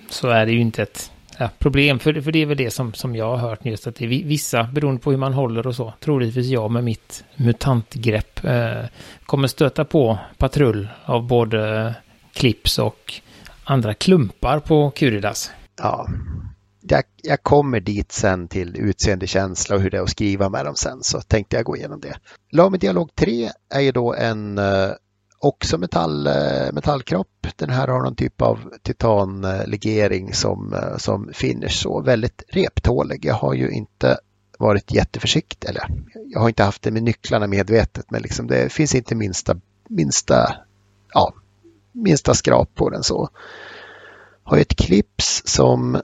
så 0.09 0.29
är 0.29 0.47
det 0.47 0.53
ju 0.53 0.61
inte 0.61 0.83
ett 0.83 1.11
ja, 1.39 1.51
problem. 1.59 1.99
För, 1.99 2.21
för 2.21 2.33
det 2.33 2.43
är 2.43 2.47
väl 2.47 2.57
det 2.57 2.71
som, 2.71 2.95
som 2.95 3.17
jag 3.17 3.37
har 3.37 3.49
hört 3.49 3.67
just 3.67 3.87
att 3.87 3.95
det 3.95 4.05
är 4.05 4.09
vissa, 4.09 4.65
beroende 4.65 5.01
på 5.01 5.11
hur 5.11 5.19
man 5.19 5.33
håller 5.33 5.67
och 5.67 5.77
så, 5.77 5.93
troligtvis 6.01 6.47
jag 6.47 6.71
med 6.71 6.85
mitt 6.85 7.25
mutantgrepp, 7.37 8.45
eh, 8.45 8.85
kommer 9.27 9.49
stöta 9.49 9.85
på 9.85 10.19
patrull 10.39 10.89
av 11.05 11.27
både 11.27 11.95
clips 12.33 12.79
och 12.79 13.15
andra 13.65 13.95
klumpar 13.95 14.61
på 14.61 14.91
Kuridas. 14.91 15.51
Ja, 15.79 16.09
jag, 16.89 17.03
jag, 17.23 17.43
kommer 17.43 17.81
dit 17.81 18.13
sen 18.13 18.49
till 18.49 18.77
utseendekänsla 18.77 19.77
och 19.77 19.83
hur 19.83 19.91
det 19.91 19.97
är 19.97 20.03
att 20.03 20.11
skriva 20.11 20.49
med 20.49 20.65
dem 20.65 20.75
sen 20.77 21.03
så 21.03 21.21
tänkte 21.21 21.57
jag 21.57 21.65
gå 21.65 21.77
igenom 21.77 22.01
det. 22.01 22.19
Lami 22.53 22.79
Dialog 22.79 23.15
3 23.15 23.51
är 23.75 23.81
ju 23.81 23.93
då 23.93 24.15
en 24.15 24.59
eh, 24.59 24.91
också 25.47 25.79
metall, 25.79 26.27
eh, 26.27 26.73
metallkropp. 26.73 27.47
Den 27.57 27.71
här 27.71 27.89
har 27.89 28.01
någon 28.03 28.17
typ 28.17 28.43
av 28.43 28.59
titanlegering 28.83 30.35
som, 30.35 30.75
eh, 30.75 30.97
som 30.97 31.31
finish 31.33 31.83
så 31.83 32.01
väldigt 32.01 32.43
reptålig. 32.49 33.25
Jag 33.25 33.35
har 33.35 33.55
ju 33.55 33.71
inte 33.71 34.19
varit 34.59 34.93
jätteförsiktig, 34.93 35.69
eller 35.69 35.89
jag 36.29 36.41
har 36.41 36.49
inte 36.49 36.63
haft 36.63 36.83
det 36.83 36.91
med 36.91 37.03
nycklarna 37.03 37.47
medvetet 37.47 38.11
men 38.11 38.23
liksom 38.23 38.47
det 38.47 38.73
finns 38.73 38.95
inte 38.95 39.15
minsta, 39.15 39.57
minsta 39.89 40.57
ja, 41.13 41.35
minsta 41.93 42.35
skrap 42.35 42.75
på 42.75 42.91
den 42.91 43.03
så. 43.03 43.29
Har 44.43 44.59
ett 44.59 44.77
clips 44.77 45.43
som 45.45 46.01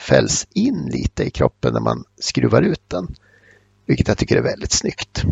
fälls 0.00 0.46
in 0.54 0.90
lite 0.92 1.24
i 1.24 1.30
kroppen 1.30 1.72
när 1.72 1.80
man 1.80 2.04
skruvar 2.20 2.62
ut 2.62 2.82
den. 2.88 3.14
Vilket 3.86 4.08
jag 4.08 4.18
tycker 4.18 4.36
är 4.36 4.42
väldigt 4.42 4.72
snyggt. 4.72 5.24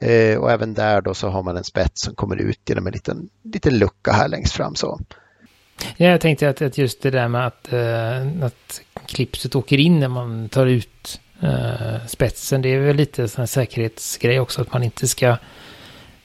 Eh, 0.00 0.38
och 0.38 0.52
även 0.52 0.74
där 0.74 1.00
då 1.00 1.14
så 1.14 1.28
har 1.28 1.42
man 1.42 1.56
en 1.56 1.64
spets 1.64 2.02
som 2.02 2.14
kommer 2.14 2.36
ut 2.36 2.60
genom 2.68 2.86
en 2.86 2.92
liten, 2.92 3.28
liten 3.42 3.78
lucka 3.78 4.12
här 4.12 4.28
längst 4.28 4.52
fram 4.52 4.74
så. 4.74 5.00
Ja, 5.96 6.06
jag 6.06 6.20
tänkte 6.20 6.48
att, 6.48 6.62
att 6.62 6.78
just 6.78 7.02
det 7.02 7.10
där 7.10 7.28
med 7.28 7.46
att, 7.46 7.72
eh, 7.72 8.44
att 8.46 8.80
klipset 9.06 9.54
åker 9.54 9.78
in 9.78 10.00
när 10.00 10.08
man 10.08 10.48
tar 10.48 10.66
ut 10.66 11.20
eh, 11.42 12.06
spetsen, 12.06 12.62
det 12.62 12.68
är 12.68 12.80
väl 12.80 12.96
lite 12.96 13.28
sån 13.28 13.42
här 13.42 13.46
säkerhetsgrej 13.46 14.40
också, 14.40 14.60
att 14.60 14.72
man 14.72 14.82
inte 14.82 15.08
ska, 15.08 15.36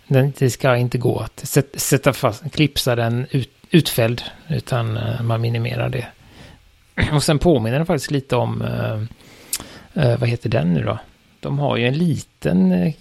det 0.08 0.49
ska 0.49 0.77
inte 0.77 0.97
gå 0.97 1.19
att 1.19 1.39
sätta 1.73 2.13
fast, 2.13 2.51
klipsa 2.51 2.95
den 2.95 3.27
ut, 3.32 3.49
utfälld, 3.71 4.23
utan 4.47 4.97
eh, 4.97 5.21
man 5.21 5.41
minimerar 5.41 5.89
det. 5.89 6.08
Och 7.13 7.23
sen 7.23 7.39
påminner 7.39 7.77
den 7.77 7.86
faktiskt 7.86 8.12
lite 8.12 8.36
om, 8.36 8.62
eh, 8.62 9.01
eh, 10.03 10.19
vad 10.19 10.29
heter 10.29 10.49
den 10.49 10.73
nu 10.73 10.84
då? 10.84 10.99
De 11.39 11.60
har 11.60 11.78
ju 11.78 11.88
en 11.88 11.97
liten 11.97 12.91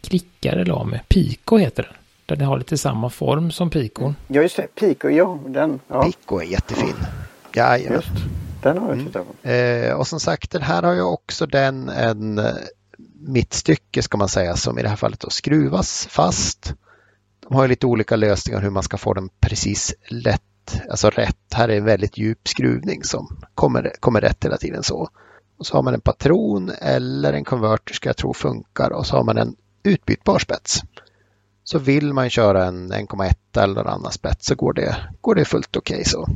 klickare 0.00 0.64
la 0.64 0.84
med, 0.84 1.08
Pico 1.08 1.56
heter 1.56 1.82
den. 1.82 1.92
Den 2.38 2.46
har 2.46 2.58
lite 2.58 2.78
samma 2.78 3.10
form 3.10 3.50
som 3.50 3.70
pikon. 3.70 4.16
Ja 4.28 4.42
just 4.42 4.56
det, 4.56 4.74
Pico, 4.74 5.08
ja. 5.08 5.38
Den, 5.46 5.80
ja. 5.88 6.02
Pico 6.02 6.40
är 6.40 6.44
jättefin. 6.44 6.94
Ja, 7.52 7.78
just 7.78 8.08
Den 8.62 8.78
har 8.78 8.88
jag 8.88 8.94
mm. 8.94 9.06
tittat 9.06 9.26
på. 9.42 9.48
Eh, 9.48 9.92
och 9.92 10.06
som 10.06 10.20
sagt 10.20 10.50
den 10.50 10.62
här 10.62 10.82
har 10.82 10.92
ju 10.92 11.02
också 11.02 11.46
den 11.46 11.88
en 11.88 12.38
eh, 12.38 12.54
mittstycke 13.20 14.02
ska 14.02 14.16
man 14.16 14.28
säga 14.28 14.56
som 14.56 14.78
i 14.78 14.82
det 14.82 14.88
här 14.88 14.96
fallet 14.96 15.20
då 15.20 15.30
skruvas 15.30 16.06
fast. 16.10 16.74
De 17.40 17.54
har 17.54 17.62
ju 17.62 17.68
lite 17.68 17.86
olika 17.86 18.16
lösningar 18.16 18.60
hur 18.60 18.70
man 18.70 18.82
ska 18.82 18.96
få 18.96 19.14
den 19.14 19.28
precis 19.40 19.94
lätt, 20.08 20.80
alltså 20.90 21.10
rätt. 21.10 21.36
Här 21.54 21.68
är 21.68 21.76
en 21.76 21.84
väldigt 21.84 22.18
djup 22.18 22.48
skruvning 22.48 23.04
som 23.04 23.36
kommer, 23.54 23.92
kommer 24.00 24.20
rätt 24.20 24.44
hela 24.44 24.56
tiden 24.56 24.82
så. 24.82 25.08
Och 25.58 25.66
så 25.66 25.76
har 25.76 25.82
man 25.82 25.94
en 25.94 26.00
patron 26.00 26.72
eller 26.80 27.32
en 27.32 27.44
konverter 27.44 27.94
ska 27.94 28.08
jag 28.08 28.16
tro 28.16 28.34
funkar 28.34 28.90
och 28.90 29.06
så 29.06 29.16
har 29.16 29.24
man 29.24 29.38
en 29.38 29.56
utbytbar 29.82 30.38
spets. 30.38 30.82
Så 31.64 31.78
vill 31.78 32.12
man 32.12 32.30
köra 32.30 32.64
en 32.64 32.92
1,1 32.92 33.62
eller 33.62 33.74
någon 33.74 33.86
annan 33.86 34.12
spets 34.12 34.46
så 34.46 34.54
går 34.54 34.72
det, 34.72 34.96
går 35.20 35.34
det 35.34 35.44
fullt 35.44 35.76
okej 35.76 35.94
okay 35.94 36.04
så. 36.04 36.26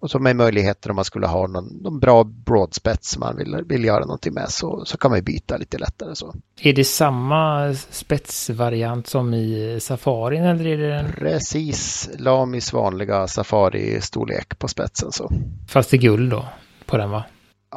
Och 0.00 0.10
så 0.10 0.18
med 0.18 0.36
möjligheter 0.36 0.90
om 0.90 0.96
man 0.96 1.04
skulle 1.04 1.26
ha 1.26 1.46
någon, 1.46 1.64
någon 1.64 2.00
bra 2.00 2.24
broadspets 2.24 3.10
som 3.10 3.20
man 3.20 3.36
vill, 3.36 3.64
vill 3.66 3.84
göra 3.84 4.00
någonting 4.00 4.34
med 4.34 4.48
så, 4.48 4.84
så 4.84 4.98
kan 4.98 5.10
man 5.10 5.22
byta 5.22 5.56
lite 5.56 5.78
lättare 5.78 6.14
så. 6.14 6.34
Är 6.60 6.72
det 6.72 6.84
samma 6.84 7.74
spetsvariant 7.74 9.06
som 9.06 9.34
i 9.34 9.78
Safarin 9.80 10.44
eller 10.44 10.66
är 10.66 10.76
det 10.76 10.94
en... 10.94 11.12
Precis, 11.12 12.10
Lamis 12.18 12.72
vanliga 12.72 13.26
Safari-storlek 13.26 14.58
på 14.58 14.68
spetsen 14.68 15.12
så. 15.12 15.30
Fast 15.68 15.94
i 15.94 15.98
guld 15.98 16.30
då 16.30 16.44
på 16.86 16.96
den 16.96 17.10
va? 17.10 17.24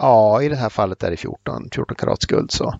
Ja, 0.01 0.41
i 0.41 0.49
det 0.49 0.55
här 0.55 0.69
fallet 0.69 1.03
är 1.03 1.12
det 1.12 1.17
14, 1.17 1.69
14 1.71 1.95
karats 1.95 2.25
guld 2.25 2.51
så. 2.51 2.79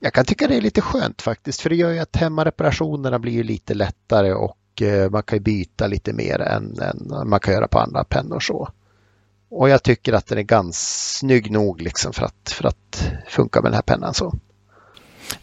Jag 0.00 0.12
kan 0.12 0.24
tycka 0.24 0.48
det 0.48 0.56
är 0.56 0.60
lite 0.60 0.80
skönt 0.80 1.22
faktiskt 1.22 1.60
för 1.60 1.70
det 1.70 1.76
gör 1.76 1.90
ju 1.90 1.98
att 1.98 2.16
hemmareparationerna 2.16 3.18
blir 3.18 3.32
ju 3.32 3.42
lite 3.42 3.74
lättare 3.74 4.32
och 4.32 4.82
eh, 4.82 5.10
man 5.10 5.22
kan 5.22 5.42
byta 5.42 5.86
lite 5.86 6.12
mer 6.12 6.40
än, 6.40 6.78
än 6.80 7.28
man 7.28 7.40
kan 7.40 7.54
göra 7.54 7.68
på 7.68 7.78
andra 7.78 8.04
pennor 8.04 8.40
så. 8.40 8.68
Och 9.50 9.68
jag 9.68 9.82
tycker 9.82 10.12
att 10.12 10.26
den 10.26 10.38
är 10.38 10.42
ganska 10.42 11.18
snygg 11.18 11.50
nog 11.50 11.80
liksom 11.80 12.12
för 12.12 12.24
att, 12.24 12.50
för 12.50 12.68
att 12.68 13.12
funka 13.28 13.60
med 13.60 13.70
den 13.70 13.74
här 13.74 13.82
pennan 13.82 14.14
så. 14.14 14.34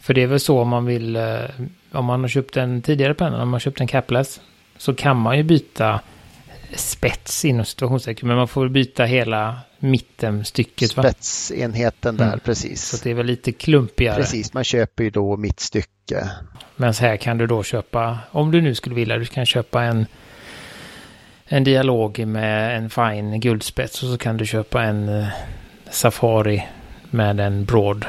För 0.00 0.14
det 0.14 0.22
är 0.22 0.26
väl 0.26 0.40
så 0.40 0.60
om 0.60 0.68
man 0.68 0.86
vill, 0.86 1.16
eh, 1.16 1.40
om 1.92 2.04
man 2.04 2.20
har 2.20 2.28
köpt 2.28 2.56
en 2.56 2.82
tidigare 2.82 3.14
penna, 3.14 3.42
om 3.42 3.48
man 3.48 3.52
har 3.52 3.60
köpt 3.60 3.80
en 3.80 3.86
capless, 3.86 4.40
så 4.76 4.94
kan 4.94 5.16
man 5.16 5.36
ju 5.36 5.42
byta 5.42 6.00
spets 6.74 7.44
inom 7.44 7.64
situationstecken, 7.64 8.28
men 8.28 8.36
man 8.36 8.48
får 8.48 8.68
byta 8.68 9.04
hela 9.04 9.60
mittenstycket. 9.78 10.90
Spetsenheten 10.90 12.16
där, 12.16 12.26
mm. 12.26 12.40
precis. 12.40 12.84
Så 12.84 12.96
det 13.02 13.10
är 13.10 13.14
väl 13.14 13.26
lite 13.26 13.52
klumpigare. 13.52 14.16
Precis, 14.16 14.54
man 14.54 14.64
köper 14.64 15.04
ju 15.04 15.10
då 15.10 15.36
mittstycke. 15.36 16.30
Men 16.76 16.94
så 16.94 17.04
här 17.04 17.16
kan 17.16 17.38
du 17.38 17.46
då 17.46 17.62
köpa, 17.62 18.18
om 18.30 18.50
du 18.50 18.60
nu 18.60 18.74
skulle 18.74 18.94
vilja, 18.94 19.16
du 19.18 19.24
kan 19.24 19.46
köpa 19.46 19.82
en 19.82 20.06
en 21.48 21.64
dialog 21.64 22.26
med 22.26 22.76
en 22.76 22.90
fine 22.90 23.40
guldspets 23.40 24.02
och 24.02 24.08
så 24.08 24.18
kan 24.18 24.36
du 24.36 24.46
köpa 24.46 24.82
en 24.82 25.08
uh, 25.08 25.28
Safari 25.90 26.66
med 27.10 27.40
en 27.40 27.64
broad. 27.64 28.04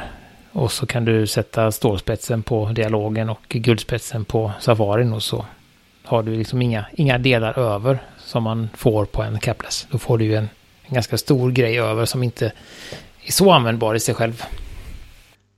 Och 0.52 0.72
så 0.72 0.86
kan 0.86 1.06
du 1.06 1.28
sätta 1.28 1.72
stålspetsen 1.72 2.44
på 2.44 2.70
dialogen 2.70 3.30
och 3.30 3.42
guldspetsen 3.50 4.26
på 4.26 4.52
Safarin 4.60 5.14
och 5.14 5.24
så 5.24 5.46
har 6.04 6.24
du 6.24 6.36
liksom 6.36 6.62
inga, 6.62 6.86
inga 6.94 7.18
delar 7.18 7.60
över 7.60 8.00
som 8.28 8.44
man 8.44 8.70
får 8.74 9.06
på 9.06 9.24
en 9.24 9.40
capless. 9.40 9.88
Då 9.92 9.98
får 9.98 10.18
du 10.18 10.26
ju 10.26 10.36
en, 10.36 10.50
en 10.84 10.94
ganska 10.94 11.18
stor 11.18 11.52
grej 11.52 11.80
över 11.80 12.06
som 12.06 12.24
inte 12.24 12.52
är 13.26 13.32
så 13.32 13.52
användbar 13.52 13.96
i 13.96 14.00
sig 14.00 14.16
själv. 14.16 14.44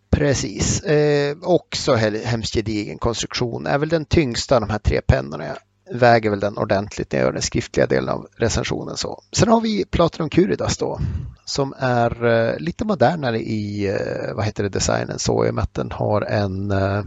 Precis. 0.09 0.81
Eh, 0.81 1.37
också 1.41 1.95
hemskt 1.95 2.53
gedigen 2.53 2.97
konstruktion. 2.97 3.67
Är 3.67 3.77
väl 3.77 3.89
den 3.89 4.05
tyngsta 4.05 4.55
av 4.55 4.61
de 4.61 4.69
här 4.69 4.79
tre 4.79 5.01
pennorna. 5.01 5.45
Jag 5.45 5.57
väger 5.99 6.29
väl 6.29 6.39
den 6.39 6.57
ordentligt 6.57 7.11
när 7.11 7.19
jag 7.19 7.25
gör 7.25 7.33
den 7.33 7.41
skriftliga 7.41 7.87
delen 7.87 8.09
av 8.09 8.27
recensionen. 8.37 8.97
Så. 8.97 9.23
Sen 9.31 9.49
har 9.49 9.61
vi 9.61 9.85
Platinum 9.85 10.29
Curidas 10.29 10.77
då. 10.77 10.99
Som 11.45 11.73
är 11.77 12.25
eh, 12.25 12.59
lite 12.59 12.85
modernare 12.85 13.39
i 13.39 13.87
eh, 13.87 14.35
vad 14.35 14.45
heter 14.45 14.63
det, 14.63 14.69
designen 14.69 15.19
så 15.19 15.45
i 15.45 15.49
och 15.49 15.55
med 15.55 15.63
att 15.63 15.73
den 15.73 15.91
har 15.91 16.21
en 16.21 16.71
eh, 16.71 17.03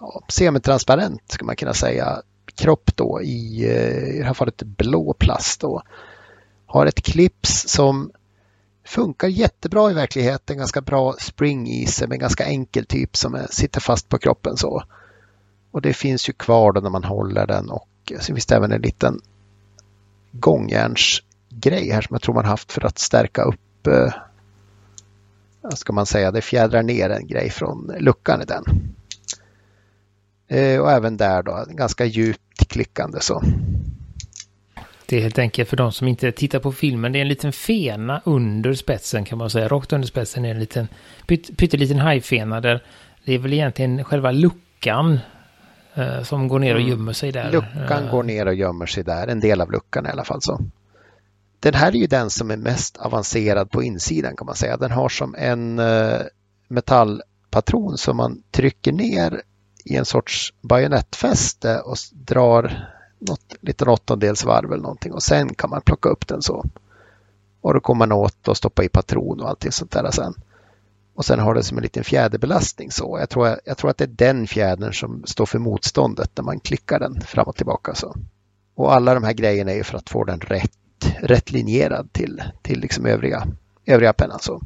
ja, 0.00 0.22
semitransparent 0.28 1.22
ska 1.26 1.44
man 1.44 1.56
kunna 1.56 1.74
säga 1.74 2.22
kropp 2.56 2.96
då 2.96 3.22
i, 3.22 3.64
eh, 3.64 4.14
i 4.14 4.18
det 4.18 4.24
här 4.24 4.34
fallet 4.34 4.62
blå 4.62 5.12
plast 5.12 5.60
då. 5.60 5.82
har 6.66 6.86
ett 6.86 7.02
clips 7.02 7.68
som 7.68 8.10
funkar 8.84 9.28
jättebra 9.28 9.90
i 9.90 9.94
verkligheten, 9.94 10.58
ganska 10.58 10.80
bra 10.80 11.14
spring 11.20 11.68
i 11.68 11.86
sig 11.86 12.08
men 12.08 12.18
ganska 12.18 12.44
enkel 12.44 12.86
typ 12.86 13.16
som 13.16 13.46
sitter 13.50 13.80
fast 13.80 14.08
på 14.08 14.18
kroppen 14.18 14.56
så. 14.56 14.82
Och 15.70 15.82
det 15.82 15.94
finns 15.94 16.28
ju 16.28 16.32
kvar 16.32 16.72
då 16.72 16.80
när 16.80 16.90
man 16.90 17.04
håller 17.04 17.46
den 17.46 17.70
och 17.70 17.88
eh, 18.10 18.18
så 18.18 18.34
finns 18.34 18.46
det 18.46 18.56
även 18.56 18.72
en 18.72 18.82
liten 18.82 19.20
gångjärnsgrej 20.32 21.90
här 21.90 22.02
som 22.02 22.14
jag 22.14 22.22
tror 22.22 22.34
man 22.34 22.44
haft 22.44 22.72
för 22.72 22.86
att 22.86 22.98
stärka 22.98 23.42
upp, 23.42 23.86
eh, 23.86 24.12
vad 25.60 25.78
ska 25.78 25.92
man 25.92 26.06
säga, 26.06 26.30
det 26.30 26.42
fjädrar 26.42 26.82
ner 26.82 27.10
en 27.10 27.26
grej 27.26 27.50
från 27.50 27.92
luckan 27.98 28.42
i 28.42 28.44
den. 28.44 28.64
Eh, 30.52 30.80
och 30.80 30.90
även 30.90 31.16
där 31.16 31.42
då, 31.42 31.64
ganska 31.68 32.04
djupt 32.04 32.68
klickande 32.68 33.20
så. 33.20 33.42
Det 35.06 35.16
är 35.16 35.20
helt 35.20 35.38
enkelt 35.38 35.68
för 35.68 35.76
de 35.76 35.92
som 35.92 36.08
inte 36.08 36.32
tittar 36.32 36.58
på 36.58 36.72
filmen. 36.72 37.12
Det 37.12 37.18
är 37.18 37.20
en 37.20 37.28
liten 37.28 37.52
fena 37.52 38.22
under 38.24 38.74
spetsen 38.74 39.24
kan 39.24 39.38
man 39.38 39.50
säga. 39.50 39.68
Rakt 39.68 39.92
under 39.92 40.08
spetsen 40.08 40.44
är 40.44 40.50
en 40.50 40.60
liten 40.60 40.88
pytt, 41.26 41.56
pytteliten 41.56 41.98
hajfena 41.98 42.60
där 42.60 42.84
det 43.24 43.34
är 43.34 43.38
väl 43.38 43.52
egentligen 43.52 44.04
själva 44.04 44.30
luckan 44.30 45.18
eh, 45.94 46.22
som 46.22 46.48
går 46.48 46.58
ner 46.58 46.74
och 46.74 46.80
mm. 46.80 46.90
gömmer 46.90 47.12
sig 47.12 47.32
där. 47.32 47.50
Luckan 47.52 48.08
går 48.10 48.22
ner 48.22 48.46
och 48.46 48.54
gömmer 48.54 48.86
sig 48.86 49.04
där. 49.04 49.28
En 49.28 49.40
del 49.40 49.60
av 49.60 49.72
luckan 49.72 50.06
i 50.06 50.08
alla 50.08 50.24
fall 50.24 50.42
så. 50.42 50.60
Den 51.60 51.74
här 51.74 51.88
är 51.88 51.96
ju 51.96 52.06
den 52.06 52.30
som 52.30 52.50
är 52.50 52.56
mest 52.56 52.96
avancerad 52.96 53.70
på 53.70 53.82
insidan 53.82 54.36
kan 54.36 54.46
man 54.46 54.56
säga. 54.56 54.76
Den 54.76 54.90
har 54.90 55.08
som 55.08 55.34
en 55.38 55.78
eh, 55.78 56.20
metallpatron 56.68 57.98
som 57.98 58.16
man 58.16 58.42
trycker 58.50 58.92
ner 58.92 59.42
i 59.84 59.96
en 59.96 60.04
sorts 60.04 60.52
bajonettfäste 60.60 61.80
och 61.80 61.96
drar 62.12 62.88
något 63.18 63.54
liten 63.60 63.88
åttondels 63.88 64.44
varv 64.44 64.72
eller 64.72 64.82
någonting 64.82 65.12
och 65.12 65.22
sen 65.22 65.54
kan 65.54 65.70
man 65.70 65.80
plocka 65.80 66.08
upp 66.08 66.28
den 66.28 66.42
så. 66.42 66.64
Och 67.60 67.74
då 67.74 67.80
kommer 67.80 68.06
man 68.06 68.12
åt 68.12 68.48
och 68.48 68.56
stoppa 68.56 68.84
i 68.84 68.88
patron 68.88 69.40
och 69.40 69.48
allting 69.48 69.72
sånt 69.72 69.90
där 69.90 70.10
sen. 70.10 70.34
Och 71.14 71.24
sen 71.24 71.38
har 71.38 71.54
det 71.54 71.62
som 71.62 71.76
en 71.76 71.82
liten 71.82 72.04
fjäderbelastning 72.04 72.90
så. 72.90 73.16
Jag 73.20 73.30
tror, 73.30 73.60
jag 73.64 73.78
tror 73.78 73.90
att 73.90 73.98
det 73.98 74.04
är 74.04 74.08
den 74.08 74.46
fjädern 74.46 74.92
som 74.92 75.22
står 75.26 75.46
för 75.46 75.58
motståndet 75.58 76.30
när 76.34 76.44
man 76.44 76.60
klickar 76.60 77.00
den 77.00 77.20
fram 77.20 77.48
och 77.48 77.56
tillbaka 77.56 77.94
så. 77.94 78.16
Och 78.74 78.94
alla 78.94 79.14
de 79.14 79.24
här 79.24 79.32
grejerna 79.32 79.72
är 79.72 79.76
ju 79.76 79.84
för 79.84 79.98
att 79.98 80.10
få 80.10 80.24
den 80.24 80.40
rätt, 80.40 80.78
rätt 81.20 81.50
linjerad 81.50 82.12
till, 82.12 82.42
till 82.62 82.80
liksom 82.80 83.06
övriga, 83.06 83.46
övriga 83.86 84.12
pennan 84.12 84.38
så. 84.40 84.62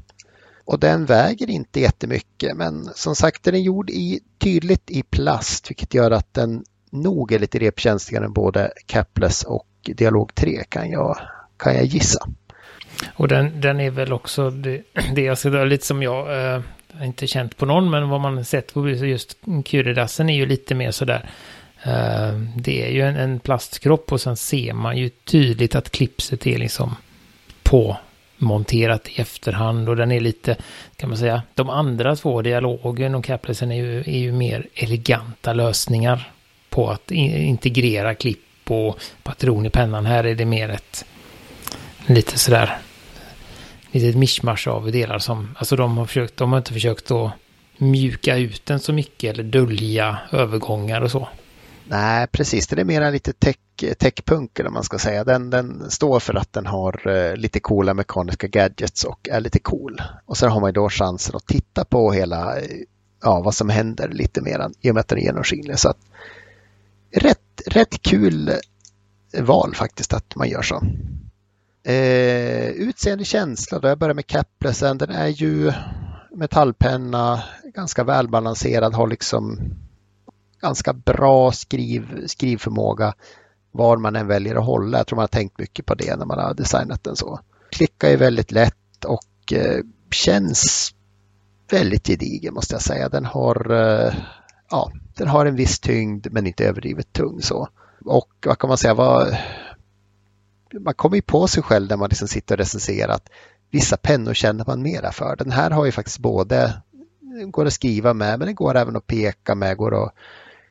Och 0.67 0.79
den 0.79 1.05
väger 1.05 1.51
inte 1.51 1.81
jättemycket 1.81 2.57
men 2.57 2.85
som 2.95 3.17
sagt 3.17 3.43
den 3.43 3.55
är 3.55 3.59
gjord 3.59 3.91
i, 3.91 4.21
tydligt 4.39 4.91
i 4.91 5.03
plast 5.03 5.71
vilket 5.71 5.95
gör 5.95 6.11
att 6.11 6.35
den 6.35 6.65
nog 6.91 7.33
är 7.33 7.39
lite 7.39 7.59
repkänsligare 7.59 8.25
än 8.25 8.33
både 8.33 8.73
Capless 8.87 9.43
och 9.43 9.67
Dialog 9.83 10.35
3 10.35 10.65
kan 10.69 10.91
jag, 10.91 11.19
kan 11.57 11.75
jag 11.75 11.85
gissa. 11.85 12.29
Och 13.15 13.29
den, 13.29 13.61
den 13.61 13.81
är 13.81 13.91
väl 13.91 14.13
också 14.13 14.51
det, 14.51 14.83
det 15.15 15.23
jag 15.23 15.39
ser 15.39 15.67
lite 15.67 15.87
som 15.87 16.03
jag, 16.03 16.55
eh, 16.55 16.61
inte 17.03 17.27
känt 17.27 17.57
på 17.57 17.67
någon 17.67 17.91
men 17.91 18.09
vad 18.09 18.21
man 18.21 18.45
sett 18.45 18.75
på 18.75 18.89
just 18.89 19.37
Curidassen 19.65 20.31
är 20.31 20.37
ju 20.37 20.47
lite 20.47 20.75
mer 20.75 20.91
sådär 20.91 21.31
eh, 21.83 22.41
det 22.57 22.87
är 22.87 22.91
ju 22.91 23.03
en, 23.03 23.17
en, 23.17 23.41
plastkropp 23.41 24.13
och 24.13 24.21
sen 24.21 24.37
ser 24.37 24.73
man 24.73 24.97
ju 24.97 25.09
tydligt 25.09 25.75
att 25.75 25.91
klipset 25.91 26.47
är 26.47 26.59
liksom 26.59 26.97
på 27.63 27.97
monterat 28.39 29.09
i 29.09 29.21
efterhand 29.21 29.89
och 29.89 29.97
den 29.97 30.13
är 30.13 30.21
lite, 30.21 30.57
kan 30.97 31.09
man 31.09 31.19
säga, 31.19 31.43
de 31.55 31.71
andra 31.71 32.17
två, 32.17 32.43
dialogen 32.43 33.15
och 33.15 33.25
Caplesen 33.25 33.73
är 33.73 33.77
ju, 33.77 33.99
är 33.99 34.19
ju 34.19 34.33
mer 34.33 34.67
eleganta 34.75 35.53
lösningar 35.53 36.33
på 36.71 36.91
att 36.91 37.11
integrera 37.11 38.15
klipp 38.15 38.71
och 38.71 38.99
patron 39.23 39.67
i 39.67 39.71
pennan. 39.71 40.07
Här 40.07 40.25
är 40.25 40.35
det 40.35 40.45
mer 40.45 40.69
ett 40.69 41.05
lite 42.07 42.39
sådär 42.39 42.79
litet 43.91 44.17
mischmasch 44.17 44.69
av 44.69 44.93
delar 44.93 45.19
som, 45.19 45.57
alltså 45.59 45.77
de 45.77 45.99
har 45.99 46.07
försökt, 46.07 46.37
de 46.37 46.53
har 46.53 46.59
inte 46.59 46.73
försökt 46.73 47.11
att 47.11 47.31
mjuka 47.77 48.37
ut 48.37 48.67
den 48.67 48.81
så 48.81 48.93
mycket 48.93 49.35
eller 49.35 49.45
dölja 49.45 50.19
övergångar 50.33 51.01
och 51.01 51.11
så. 51.11 51.29
Nej, 51.89 52.27
precis. 52.27 52.67
Det 52.67 52.81
är 52.81 52.85
mer 52.85 53.13
lite 53.13 53.33
tech, 53.33 53.57
techpunk 53.99 54.59
eller 54.59 54.71
man 54.71 54.83
ska 54.83 54.99
säga. 54.99 55.25
Den, 55.25 55.51
den 55.51 55.91
står 55.91 56.21
för 56.21 56.35
att 56.35 56.53
den 56.53 56.67
har 56.67 57.09
uh, 57.09 57.37
lite 57.37 57.61
coola 57.61 57.95
mekaniska 57.95 58.47
gadgets 58.47 59.05
och 59.05 59.29
är 59.29 59.41
lite 59.41 59.59
cool. 59.59 60.03
Och 60.25 60.37
sen 60.37 60.51
har 60.51 60.61
man 60.61 60.69
ju 60.69 60.73
då 60.73 60.89
chansen 60.89 61.37
att 61.37 61.47
titta 61.47 61.85
på 61.85 62.13
hela, 62.13 62.59
eh, 62.61 62.79
ja, 63.23 63.41
vad 63.41 63.55
som 63.55 63.69
händer 63.69 64.09
lite 64.09 64.41
mer 64.41 64.71
i 64.81 64.91
och 64.91 64.95
med 64.95 65.01
att 65.01 65.09
den 65.09 65.19
är 65.19 65.23
genomskinlig. 65.23 65.79
Så 65.79 65.89
att, 65.89 65.99
rätt, 67.11 67.63
rätt 67.67 68.03
kul 68.03 68.49
eh, 69.33 69.45
val 69.45 69.75
faktiskt 69.75 70.13
att 70.13 70.37
man 70.37 70.49
gör 70.49 70.63
så. 70.63 70.83
Eh, 71.91 72.69
utseende 72.69 73.25
känsla, 73.25 73.79
då 73.79 73.89
jag 73.89 73.99
börjar 73.99 74.15
med 74.15 74.27
caplessen. 74.27 74.99
den 74.99 75.11
är 75.11 75.29
ju 75.29 75.73
metallpenna, 76.35 77.43
ganska 77.75 78.05
välbalanserad, 78.05 78.95
har 78.95 79.07
liksom 79.07 79.59
ganska 80.67 80.93
bra 80.93 81.53
skriv, 81.53 82.27
skrivförmåga 82.27 83.15
var 83.73 83.97
man 83.97 84.17
än 84.17 84.27
väljer 84.27 84.57
att 84.57 84.67
hålla. 84.67 84.99
Jag 84.99 85.07
tror 85.07 85.17
man 85.17 85.23
har 85.23 85.29
tänkt 85.29 85.59
mycket 85.59 85.87
på 85.87 85.95
det 85.95 86.17
när 86.17 86.27
man 86.27 86.39
har 86.39 86.55
designat 86.55 87.05
den 87.05 87.17
så. 87.17 87.41
Klickar 87.71 88.09
är 88.09 88.17
väldigt 88.17 88.53
lätt 88.53 89.05
och 89.05 89.53
eh, 89.53 89.85
känns 90.11 90.95
väldigt 91.71 92.07
gedigen 92.07 92.55
måste 92.55 92.75
jag 92.75 92.83
säga. 92.83 93.09
Den 93.09 93.25
har, 93.25 93.71
eh, 93.73 94.15
ja, 94.71 94.93
den 95.17 95.29
har 95.29 95.47
en 95.47 95.57
viss 95.57 95.79
tyngd 95.79 96.27
men 96.31 96.47
inte 96.47 96.65
överdrivet 96.65 97.13
tung 97.13 97.43
så. 97.43 97.69
Och 98.05 98.31
vad 98.47 98.59
kan 98.59 98.69
man 98.69 98.79
säga, 98.79 98.95
vad, 98.95 99.37
man 100.81 100.95
kommer 100.95 101.17
ju 101.17 101.23
på 101.23 101.47
sig 101.49 101.63
själv 101.63 101.89
när 101.89 101.97
man 101.97 102.09
liksom 102.09 102.29
sitter 102.29 102.55
och 102.55 102.59
recenserar 102.59 103.13
att 103.13 103.29
vissa 103.71 103.97
pennor 103.97 104.35
känner 104.35 104.65
man 104.67 104.83
mera 104.83 105.13
för. 105.13 105.37
Den 105.37 105.51
här 105.51 105.71
har 105.71 105.85
ju 105.85 105.93
faktiskt 105.93 106.19
både, 106.19 106.83
går 107.51 107.67
att 107.67 107.73
skriva 107.73 108.15
med 108.15 108.39
men 108.39 108.49
det 108.49 108.55
går 108.55 108.77
även 108.77 108.97
att 108.97 109.07
peka 109.07 109.55
med, 109.55 109.77
går 109.77 110.05
att 110.05 110.15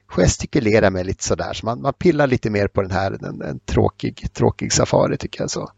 gestikulera 0.07 0.89
med 0.89 1.05
lite 1.05 1.23
sådär. 1.23 1.53
Så 1.53 1.65
man, 1.65 1.81
man 1.81 1.93
pillar 1.93 2.27
lite 2.27 2.49
mer 2.49 2.67
på 2.67 2.81
den 2.81 2.91
här, 2.91 3.25
en, 3.25 3.41
en 3.41 3.59
tråkig, 3.59 4.33
tråkig 4.33 4.73
Safari 4.73 5.17
tycker 5.17 5.41
jag. 5.41 5.51
så. 5.51 5.71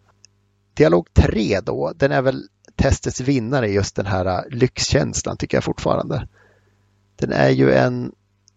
Dialog 0.73 1.07
3 1.13 1.59
då, 1.59 1.93
den 1.95 2.11
är 2.11 2.21
väl 2.21 2.43
testets 2.75 3.21
vinnare 3.21 3.67
just 3.67 3.95
den 3.95 4.05
här 4.05 4.25
äh, 4.25 4.41
lyxkänslan 4.49 5.37
tycker 5.37 5.57
jag 5.57 5.63
fortfarande. 5.63 6.27
Den 7.15 7.31
är 7.31 7.49
ju 7.49 7.73
en 7.73 8.11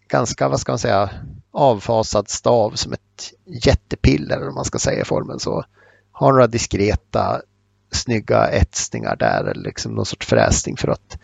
ganska, 0.07 0.49
vad 0.49 0.59
ska 0.59 0.71
man 0.71 0.79
säga, 0.79 1.09
avfasad 1.51 2.29
stav 2.29 2.71
som 2.71 2.93
ett 2.93 3.33
jättepiller 3.65 4.47
om 4.47 4.55
man 4.55 4.65
ska 4.65 4.79
säga 4.79 5.01
i 5.01 5.05
formen 5.05 5.39
så. 5.39 5.63
Har 6.11 6.31
några 6.31 6.47
diskreta 6.47 7.41
snygga 7.91 8.47
etsningar 8.47 9.15
där 9.15 9.43
eller 9.43 9.63
liksom 9.63 9.95
någon 9.95 10.05
sorts 10.05 10.27
fräsning 10.27 10.77
för 10.77 10.87
att 10.87 11.17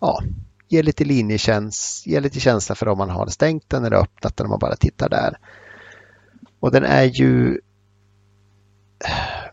ja, 0.00 0.22
ge 0.68 0.82
lite 0.82 1.04
linjekäns, 1.04 2.02
ge 2.06 2.20
lite 2.20 2.40
känsla 2.40 2.74
för 2.74 2.88
om 2.88 2.98
man 2.98 3.10
har 3.10 3.26
stängt 3.26 3.70
den 3.70 3.84
eller 3.84 3.96
öppnat 3.96 4.36
den 4.36 4.46
om 4.46 4.50
man 4.50 4.58
bara 4.58 4.76
tittar 4.76 5.08
där. 5.08 5.38
Och 6.60 6.72
den 6.72 6.84
är 6.84 7.04
ju 7.04 7.60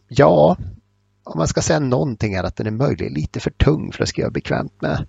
ja, 0.08 0.58
om 1.24 1.38
man 1.38 1.48
ska 1.48 1.62
säga 1.62 1.80
någonting 1.80 2.34
är 2.34 2.44
att 2.44 2.56
den 2.56 2.68
är 2.68 2.72
möjligen 2.72 3.14
lite 3.14 3.40
för 3.40 3.52
tung 3.52 3.92
för 3.92 4.04
att 4.04 4.10
skriva 4.10 4.30
bekvämt 4.30 4.82
med. 4.82 5.08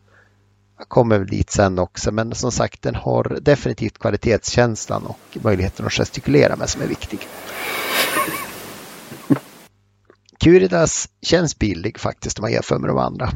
Jag 0.79 0.89
kommer 0.89 1.19
dit 1.19 1.51
sen 1.51 1.79
också, 1.79 2.13
men 2.13 2.35
som 2.35 2.53
sagt 2.53 2.83
den 2.83 2.95
har 2.95 3.39
definitivt 3.41 3.99
kvalitetskänslan 3.99 5.07
och 5.07 5.39
möjligheten 5.43 5.87
att 5.87 5.93
gestikulera 5.93 6.57
med 6.57 6.69
som 6.69 6.83
är 6.83 6.87
viktig. 6.87 7.19
Curidas 10.41 11.09
känns 11.23 11.59
billig 11.59 11.99
faktiskt 11.99 12.39
om 12.39 12.43
man 12.43 12.53
jämför 12.53 12.79
med 12.79 12.91
de 12.91 12.99
andra. 12.99 13.33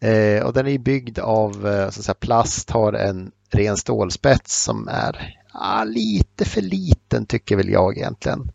Eh, 0.00 0.42
och 0.42 0.52
den 0.52 0.66
är 0.66 0.78
byggd 0.78 1.18
av 1.18 1.66
eh, 1.66 1.90
så 1.90 2.00
att 2.00 2.04
säga, 2.04 2.14
plast, 2.14 2.70
har 2.70 2.92
en 2.92 3.32
ren 3.50 3.76
stålspets 3.76 4.62
som 4.62 4.88
är 4.88 5.40
ah, 5.52 5.84
lite 5.84 6.44
för 6.44 6.60
liten 6.60 7.26
tycker 7.26 7.56
väl 7.56 7.68
jag 7.68 7.96
egentligen. 7.96 8.52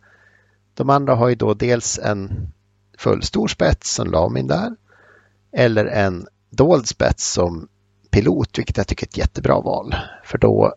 De 0.73 0.89
andra 0.89 1.15
har 1.15 1.29
ju 1.29 1.35
då 1.35 1.53
dels 1.53 1.99
en 1.99 2.47
fullstor 2.97 3.47
spets 3.47 3.93
som 3.93 4.11
lamin 4.11 4.47
där 4.47 4.75
eller 5.51 5.85
en 5.85 6.27
dold 6.49 6.87
spets 6.87 7.33
som 7.33 7.67
pilot, 8.09 8.57
vilket 8.57 8.77
jag 8.77 8.87
tycker 8.87 9.05
är 9.05 9.09
ett 9.09 9.17
jättebra 9.17 9.61
val. 9.61 9.95
För 10.23 10.37
då 10.37 10.75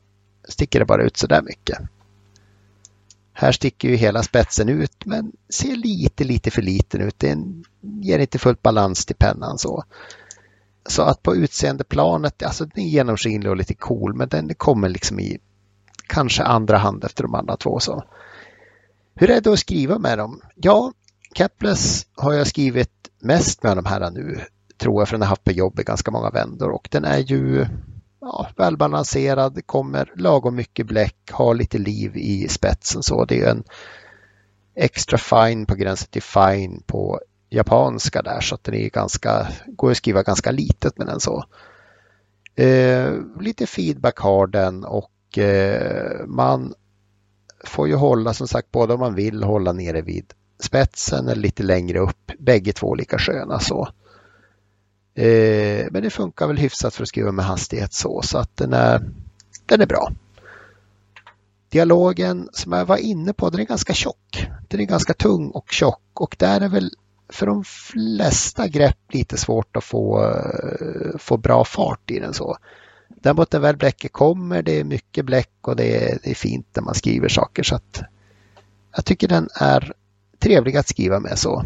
sticker 0.48 0.78
det 0.78 0.84
bara 0.84 1.04
ut 1.04 1.16
så 1.16 1.26
där 1.26 1.42
mycket. 1.42 1.78
Här 3.32 3.52
sticker 3.52 3.88
ju 3.88 3.96
hela 3.96 4.22
spetsen 4.22 4.68
ut 4.68 5.06
men 5.06 5.32
ser 5.48 5.76
lite, 5.76 6.24
lite 6.24 6.50
för 6.50 6.62
liten 6.62 7.00
ut. 7.00 7.18
Den 7.18 7.64
ger 7.80 8.18
inte 8.18 8.38
fullt 8.38 8.62
balans 8.62 9.06
till 9.06 9.16
pennan 9.16 9.58
så. 9.58 9.84
Så 10.88 11.02
att 11.02 11.22
på 11.22 11.36
utseendeplanet, 11.36 12.42
alltså 12.42 12.64
den 12.64 12.84
är 12.84 12.88
genomskinlig 12.88 13.50
och 13.50 13.56
lite 13.56 13.74
cool 13.74 14.14
men 14.14 14.28
den 14.28 14.54
kommer 14.54 14.88
liksom 14.88 15.20
i 15.20 15.38
kanske 16.06 16.42
andra 16.42 16.78
hand 16.78 17.04
efter 17.04 17.22
de 17.22 17.34
andra 17.34 17.56
två. 17.56 17.80
Så. 17.80 18.02
Hur 19.14 19.30
är 19.30 19.40
det 19.40 19.52
att 19.52 19.58
skriva 19.58 19.98
med 19.98 20.18
dem? 20.18 20.40
Ja, 20.54 20.92
Capless 21.34 22.06
har 22.14 22.32
jag 22.32 22.46
skrivit 22.46 22.90
mest 23.20 23.62
med 23.62 23.76
de 23.76 23.84
här 23.84 24.10
nu 24.10 24.40
tror 24.78 25.00
jag, 25.00 25.08
för 25.08 25.14
den 25.14 25.22
har 25.22 25.28
haft 25.28 25.44
på 25.44 25.52
jobb 25.52 25.80
i 25.80 25.82
ganska 25.82 26.10
många 26.10 26.30
vändor 26.30 26.70
och 26.70 26.88
den 26.90 27.04
är 27.04 27.18
ju 27.18 27.66
ja, 28.20 28.48
välbalanserad, 28.56 29.66
kommer 29.66 30.12
lagom 30.16 30.54
mycket 30.54 30.86
bläck, 30.86 31.30
har 31.30 31.54
lite 31.54 31.78
liv 31.78 32.16
i 32.16 32.48
spetsen 32.48 33.02
så 33.02 33.24
det 33.24 33.40
är 33.40 33.50
en 33.50 33.64
extra 34.76 35.18
fine 35.18 35.66
på 35.66 35.74
gränsen 35.74 36.08
till 36.10 36.22
fine 36.22 36.82
på 36.86 37.20
japanska 37.54 38.22
där 38.22 38.40
så 38.40 38.54
att 38.54 38.64
den 38.64 38.74
är 38.74 38.88
ganska, 38.88 39.48
går 39.66 39.90
att 39.90 39.96
skriva 39.96 40.22
ganska 40.22 40.50
litet 40.50 40.98
med 40.98 41.06
den 41.06 41.20
så. 41.20 41.44
Eh, 42.56 43.12
lite 43.40 43.66
feedback 43.66 44.18
har 44.18 44.46
den 44.46 44.84
och 44.84 45.38
eh, 45.38 46.26
man 46.26 46.74
får 47.64 47.88
ju 47.88 47.94
hålla 47.94 48.34
som 48.34 48.48
sagt 48.48 48.70
både 48.70 48.94
om 48.94 49.00
man 49.00 49.14
vill 49.14 49.42
hålla 49.42 49.72
nere 49.72 50.02
vid 50.02 50.32
spetsen 50.60 51.28
eller 51.28 51.42
lite 51.42 51.62
längre 51.62 51.98
upp, 51.98 52.32
bägge 52.38 52.72
två 52.72 52.94
lika 52.94 53.18
sköna 53.18 53.60
så. 53.60 53.88
Eh, 55.14 55.86
men 55.90 56.02
det 56.02 56.10
funkar 56.10 56.46
väl 56.46 56.58
hyfsat 56.58 56.94
för 56.94 57.02
att 57.02 57.08
skriva 57.08 57.32
med 57.32 57.44
hastighet 57.44 57.92
så, 57.92 58.22
så 58.22 58.38
att 58.38 58.56
den 58.56 58.72
är, 58.72 59.10
den 59.66 59.80
är 59.80 59.86
bra. 59.86 60.12
Dialogen 61.68 62.48
som 62.52 62.72
jag 62.72 62.86
var 62.86 62.96
inne 62.96 63.32
på, 63.32 63.50
den 63.50 63.60
är 63.60 63.64
ganska 63.64 63.94
tjock. 63.94 64.46
Den 64.68 64.80
är 64.80 64.84
ganska 64.84 65.14
tung 65.14 65.50
och 65.50 65.72
tjock 65.72 66.02
och 66.14 66.36
där 66.38 66.60
är 66.60 66.68
väl 66.68 66.90
för 67.34 67.46
de 67.46 67.64
flesta 67.64 68.68
grepp 68.68 68.98
lite 69.08 69.36
svårt 69.36 69.76
att 69.76 69.84
få, 69.84 70.24
eh, 70.24 71.18
få 71.18 71.36
bra 71.36 71.64
fart 71.64 72.10
i 72.10 72.18
den 72.18 72.34
så. 72.34 72.56
Däremot 73.08 73.52
när 73.52 73.60
väl 73.60 73.76
bläcket 73.76 74.12
kommer, 74.12 74.62
det 74.62 74.80
är 74.80 74.84
mycket 74.84 75.24
bläck 75.24 75.52
och 75.60 75.76
det 75.76 75.96
är, 75.96 76.18
det 76.22 76.30
är 76.30 76.34
fint 76.34 76.66
när 76.74 76.82
man 76.82 76.94
skriver 76.94 77.28
saker 77.28 77.62
så 77.62 77.74
att 77.74 78.02
jag 78.96 79.04
tycker 79.04 79.28
den 79.28 79.48
är 79.54 79.92
trevlig 80.38 80.76
att 80.76 80.88
skriva 80.88 81.20
med 81.20 81.38
så. 81.38 81.64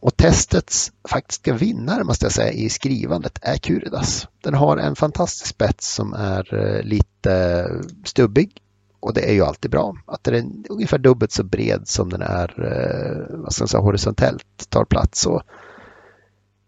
Och 0.00 0.16
testets 0.16 0.92
faktiska 1.08 1.54
vinnare 1.54 2.04
måste 2.04 2.24
jag 2.24 2.32
säga 2.32 2.52
i 2.52 2.68
skrivandet 2.68 3.38
är 3.42 3.56
Curidas. 3.56 4.28
Den 4.40 4.54
har 4.54 4.76
en 4.76 4.96
fantastisk 4.96 5.46
spets 5.46 5.94
som 5.94 6.12
är 6.14 6.54
eh, 6.54 6.82
lite 6.82 7.66
stubbig 8.04 8.62
och 9.02 9.14
det 9.14 9.28
är 9.28 9.32
ju 9.32 9.44
alltid 9.44 9.70
bra. 9.70 9.96
Att 10.06 10.24
den 10.24 10.34
är 10.34 10.72
ungefär 10.72 10.98
dubbelt 10.98 11.32
så 11.32 11.44
bred 11.44 11.88
som 11.88 12.10
den 12.10 12.22
är 12.22 12.64
eh, 12.64 13.36
vad 13.38 13.52
ska 13.52 13.62
jag 13.62 13.68
säga, 13.68 13.80
horisontellt 13.80 14.70
tar 14.70 14.84
plats. 14.84 15.26
Och, 15.26 15.42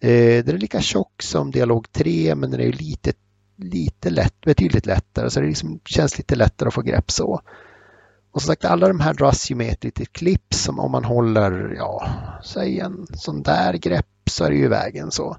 eh, 0.01 0.44
den 0.44 0.55
är 0.55 0.59
lika 0.59 0.81
tjock 0.81 1.23
som 1.23 1.51
Dialog 1.51 1.92
3 1.92 2.35
men 2.35 2.51
den 2.51 2.61
är 2.61 2.73
lite, 2.73 3.12
lite 3.57 4.11
lätt, 4.11 4.40
betydligt 4.40 4.87
lättare 4.87 5.31
så 5.31 5.40
det 5.40 5.47
liksom 5.47 5.81
känns 5.85 6.18
lite 6.18 6.35
lättare 6.35 6.68
att 6.68 6.75
få 6.75 6.83
grepp 6.83 7.11
så. 7.11 7.40
Och 8.33 8.42
som 8.42 8.49
sagt, 8.49 8.64
alla 8.64 8.88
de 8.88 9.01
här 9.01 9.14
dras 9.14 9.51
ju 9.51 9.55
med 9.55 9.73
ett 9.73 9.85
litet 9.85 10.12
klipp 10.12 10.55
som 10.55 10.79
om 10.79 10.90
man 10.92 11.05
håller, 11.05 11.75
ja, 11.77 12.09
säg 12.44 12.81
en 12.81 13.07
sån 13.14 13.42
där 13.42 13.73
grepp 13.73 14.07
så 14.31 14.44
är 14.44 14.51
det 14.51 14.57
ju 14.57 14.68
vägen 14.68 15.11
så. 15.11 15.37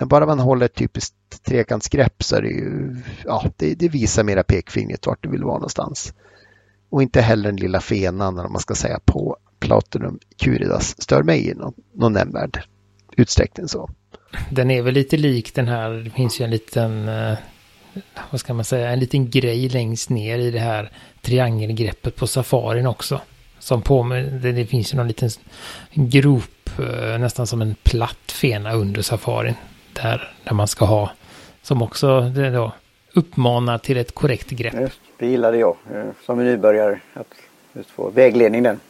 Men 0.00 0.08
bara 0.08 0.26
man 0.26 0.38
håller 0.38 0.68
typ 0.68 0.76
ett 0.76 0.92
typiskt 0.92 1.44
trekantsgrepp 1.44 2.22
så 2.22 2.36
är 2.36 2.42
det 2.42 2.48
ju, 2.48 2.96
ja, 3.24 3.44
det, 3.56 3.74
det 3.74 3.88
visar 3.88 4.24
mera 4.24 4.42
pekfingret 4.42 5.06
vart 5.06 5.22
du 5.22 5.28
vill 5.28 5.44
vara 5.44 5.54
någonstans. 5.54 6.14
Och 6.90 7.02
inte 7.02 7.20
heller 7.20 7.44
den 7.44 7.56
lilla 7.56 7.80
fenan, 7.80 8.38
eller 8.38 8.48
man 8.48 8.60
ska 8.60 8.74
säga, 8.74 9.00
på 9.04 9.36
Platinum 9.58 10.18
Curidas 10.36 11.02
stör 11.02 11.22
mig 11.22 11.48
i 11.48 11.54
någon, 11.54 11.74
någon 11.92 12.12
nämnvärd 12.12 12.64
utsträckning 13.16 13.68
så. 13.68 13.90
Den 14.50 14.70
är 14.70 14.82
väl 14.82 14.94
lite 14.94 15.16
lik 15.16 15.54
den 15.54 15.68
här, 15.68 15.90
det 15.90 16.10
finns 16.10 16.40
ju 16.40 16.44
en 16.44 16.50
liten 16.50 17.08
eh, 17.08 17.38
vad 18.30 18.40
ska 18.40 18.54
man 18.54 18.64
säga, 18.64 18.90
en 18.90 19.00
liten 19.00 19.30
grej 19.30 19.68
längst 19.68 20.10
ner 20.10 20.38
i 20.38 20.50
det 20.50 20.60
här 20.60 20.90
triangelgreppet 21.22 22.16
på 22.16 22.26
safarin 22.26 22.86
också. 22.86 23.20
Som 23.58 23.82
på 23.82 24.02
det, 24.42 24.52
det 24.52 24.66
finns 24.66 24.92
ju 24.92 24.96
någon 24.96 25.08
liten 25.08 25.30
grop, 25.94 26.78
eh, 26.78 27.18
nästan 27.18 27.46
som 27.46 27.62
en 27.62 27.74
platt 27.82 28.32
fena 28.32 28.72
under 28.72 29.02
safarin. 29.02 29.54
Där, 30.02 30.32
där 30.44 30.54
man 30.54 30.68
ska 30.68 30.84
ha, 30.84 31.10
som 31.62 31.82
också 31.82 32.20
det 32.20 32.50
då, 32.50 32.72
uppmanar 33.14 33.78
till 33.78 33.96
ett 33.96 34.14
korrekt 34.14 34.50
grepp. 34.50 34.74
Just, 34.74 35.00
det 35.18 35.26
gillade 35.26 35.58
jag 35.58 35.76
eh, 35.94 36.04
som 36.26 36.44
nybörjare, 36.44 37.00
att 37.14 37.34
just 37.72 37.90
få 37.90 38.10
vägledning 38.10 38.62
den. 38.62 38.80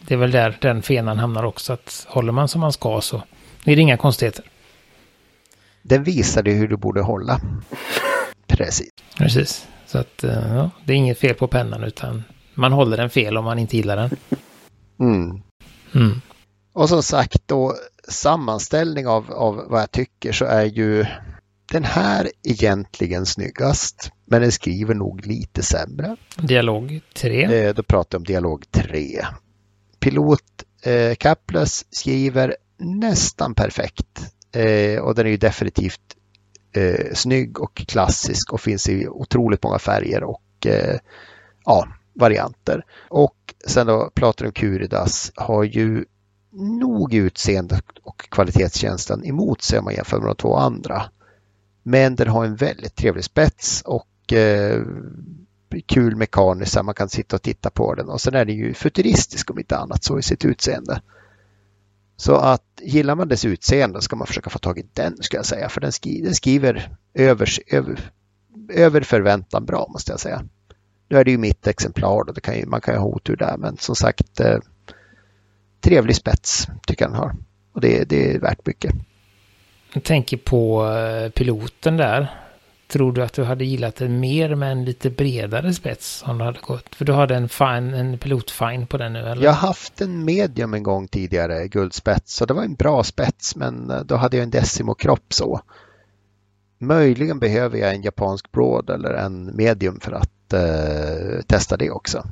Det 0.00 0.14
är 0.14 0.18
väl 0.18 0.30
där 0.30 0.58
den 0.60 0.82
fenan 0.82 1.18
hamnar 1.18 1.44
också, 1.44 1.72
att 1.72 2.06
håller 2.08 2.32
man 2.32 2.48
som 2.48 2.60
man 2.60 2.72
ska 2.72 3.00
så 3.00 3.22
är 3.64 3.76
det 3.76 3.82
inga 3.82 3.96
konstigheter. 3.96 4.44
Den 5.82 6.04
visade 6.04 6.50
hur 6.50 6.68
du 6.68 6.76
borde 6.76 7.00
hålla. 7.00 7.40
Precis. 8.46 8.90
Precis. 9.18 9.68
Så 9.86 9.98
att 9.98 10.24
eh, 10.24 10.56
ja, 10.56 10.70
det 10.84 10.92
är 10.92 10.96
inget 10.96 11.18
fel 11.18 11.34
på 11.34 11.46
pennan 11.46 11.84
utan 11.84 12.24
man 12.54 12.72
håller 12.72 12.96
den 12.96 13.10
fel 13.10 13.36
om 13.36 13.44
man 13.44 13.58
inte 13.58 13.76
gillar 13.76 13.96
den. 13.96 14.10
Mm. 15.00 15.42
Mm. 15.94 16.20
Och 16.72 16.88
som 16.88 17.02
sagt 17.02 17.42
då 17.46 17.74
sammanställning 18.08 19.06
av, 19.06 19.32
av 19.32 19.64
vad 19.68 19.80
jag 19.80 19.90
tycker 19.90 20.32
så 20.32 20.44
är 20.44 20.64
ju 20.64 21.06
den 21.72 21.84
här 21.84 22.30
egentligen 22.42 23.26
snyggast. 23.26 24.10
Men 24.24 24.42
den 24.42 24.52
skriver 24.52 24.94
nog 24.94 25.26
lite 25.26 25.62
sämre. 25.62 26.16
Dialog 26.36 27.00
3. 27.14 27.66
Eh, 27.66 27.74
då 27.74 27.82
pratar 27.82 28.16
jag 28.16 28.20
om 28.20 28.24
dialog 28.24 28.64
3. 28.70 29.26
Pilot 30.00 30.64
eh, 30.82 31.14
Kaples 31.14 31.86
skriver 31.90 32.56
nästan 32.78 33.54
perfekt. 33.54 34.32
Eh, 34.52 35.00
och 35.00 35.14
den 35.14 35.26
är 35.26 35.30
ju 35.30 35.36
definitivt 35.36 36.16
eh, 36.72 37.14
snygg 37.14 37.60
och 37.60 37.74
klassisk 37.74 38.52
och 38.52 38.60
finns 38.60 38.88
i 38.88 39.08
otroligt 39.08 39.62
många 39.62 39.78
färger 39.78 40.24
och 40.24 40.66
eh, 40.66 40.98
ja, 41.64 41.88
varianter. 42.14 42.84
Och 43.08 43.54
sen 43.66 43.86
då 43.86 44.10
Platinum 44.14 44.52
Curidas 44.52 45.32
har 45.34 45.64
ju 45.64 46.04
nog 46.58 47.14
utseende 47.14 47.80
och 48.02 48.30
kvalitetskänslan 48.30 49.24
emot 49.24 49.62
sig 49.62 49.78
om 49.78 49.84
man 49.84 49.94
jämför 49.94 50.18
med 50.18 50.28
de 50.28 50.36
två 50.36 50.56
andra. 50.56 51.02
Men 51.82 52.16
den 52.16 52.28
har 52.28 52.44
en 52.44 52.56
väldigt 52.56 52.94
trevlig 52.94 53.24
spets 53.24 53.82
och 53.82 54.32
eh, 54.32 54.82
kul 55.86 56.16
mekaniskt 56.16 56.84
man 56.84 56.94
kan 56.94 57.08
sitta 57.08 57.36
och 57.36 57.42
titta 57.42 57.70
på 57.70 57.94
den 57.94 58.08
och 58.08 58.20
sen 58.20 58.34
är 58.34 58.44
den 58.44 58.56
ju 58.56 58.74
futuristisk 58.74 59.50
om 59.50 59.58
inte 59.58 59.76
annat 59.76 60.04
så 60.04 60.18
i 60.18 60.22
sitt 60.22 60.44
utseende. 60.44 61.02
Så 62.16 62.34
att 62.34 62.64
gillar 62.82 63.14
man 63.14 63.28
dess 63.28 63.44
utseende 63.44 64.02
ska 64.02 64.16
man 64.16 64.26
försöka 64.26 64.50
få 64.50 64.58
tag 64.58 64.78
i 64.78 64.86
den 64.92 65.16
ska 65.20 65.36
jag 65.36 65.46
säga 65.46 65.68
för 65.68 65.80
den, 65.80 65.92
skri 65.92 66.20
den 66.20 66.34
skriver 66.34 66.96
över, 67.14 67.48
över, 67.66 68.12
över 68.68 69.00
förväntan 69.00 69.64
bra 69.64 69.88
måste 69.92 70.12
jag 70.12 70.20
säga. 70.20 70.44
Nu 71.08 71.18
är 71.18 71.24
det 71.24 71.30
ju 71.30 71.38
mitt 71.38 71.66
exemplar 71.66 72.28
och 72.28 72.34
det 72.34 72.40
kan 72.40 72.56
ju, 72.56 72.66
man 72.66 72.80
kan 72.80 72.94
ju 72.94 73.00
ha 73.00 73.06
otur 73.06 73.36
där 73.36 73.56
men 73.56 73.76
som 73.76 73.96
sagt 73.96 74.40
eh, 74.40 74.58
trevlig 75.80 76.16
spets 76.16 76.66
tycker 76.86 77.04
jag 77.04 77.12
den 77.12 77.20
har. 77.20 77.34
Och 77.72 77.80
det, 77.80 78.04
det 78.08 78.34
är 78.34 78.38
värt 78.38 78.66
mycket. 78.66 78.94
Jag 79.92 80.04
tänker 80.04 80.36
på 80.36 80.86
eh, 80.86 81.30
piloten 81.30 81.96
där. 81.96 82.28
Tror 82.88 83.12
du 83.12 83.22
att 83.22 83.32
du 83.32 83.44
hade 83.44 83.64
gillat 83.64 83.96
den 83.96 84.20
mer 84.20 84.54
med 84.54 84.72
en 84.72 84.84
lite 84.84 85.10
bredare 85.10 85.74
spets 85.74 86.22
om 86.26 86.38
du 86.38 86.44
hade 86.44 86.60
gått? 86.60 86.94
För 86.94 87.04
du 87.04 87.12
hade 87.12 87.36
en, 87.36 87.48
fine, 87.48 87.94
en 87.94 88.18
pilotfine 88.18 88.86
på 88.86 88.96
den 88.96 89.12
nu 89.12 89.18
eller? 89.18 89.44
Jag 89.44 89.52
har 89.52 89.68
haft 89.68 90.00
en 90.00 90.24
medium 90.24 90.74
en 90.74 90.82
gång 90.82 91.08
tidigare, 91.08 91.68
guldspets, 91.68 92.34
så 92.34 92.46
det 92.46 92.54
var 92.54 92.62
en 92.62 92.74
bra 92.74 93.04
spets 93.04 93.56
men 93.56 93.90
eh, 93.90 94.00
då 94.00 94.16
hade 94.16 94.36
jag 94.36 94.44
en 94.44 94.50
Decimo-kropp 94.50 95.32
så. 95.32 95.60
Möjligen 96.78 97.38
behöver 97.38 97.78
jag 97.78 97.94
en 97.94 98.02
japansk 98.02 98.52
broad 98.52 98.90
eller 98.90 99.14
en 99.14 99.56
medium 99.56 100.00
för 100.00 100.12
att 100.12 100.52
eh, 100.52 101.42
testa 101.46 101.76
det 101.76 101.90
också. 101.90 102.24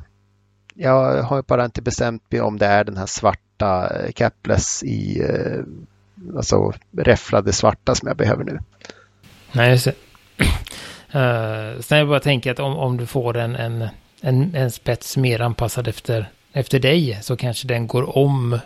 Jag 0.77 1.23
har 1.23 1.43
bara 1.43 1.65
inte 1.65 1.83
bestämt 1.83 2.33
mig 2.33 2.41
om 2.41 2.59
det 2.59 2.67
är 2.67 2.85
den 2.85 2.97
här 2.97 3.07
svarta 3.07 3.91
capless 4.15 4.83
i 4.83 5.21
eh, 5.21 5.62
alltså 6.37 6.73
räfflade 6.97 7.53
svarta 7.53 7.95
som 7.95 8.09
jag 8.09 8.17
behöver 8.17 8.45
nu. 8.45 8.59
Nej, 9.53 9.71
just 9.71 9.85
det. 9.85 9.95
Uh, 11.15 11.81
sen 11.81 11.99
jag 11.99 12.09
bara 12.09 12.21
tänker 12.21 12.51
att 12.51 12.59
om, 12.59 12.77
om 12.77 12.97
du 12.97 13.07
får 13.07 13.37
en, 13.37 13.57
en, 13.57 13.89
en, 14.21 14.55
en 14.55 14.71
spets 14.71 15.17
mer 15.17 15.41
anpassad 15.41 15.89
efter, 15.89 16.31
efter 16.53 16.79
dig 16.79 17.19
så 17.23 17.37
kanske 17.37 17.69
den 17.69 17.87
går 17.87 18.19
om 18.19 18.59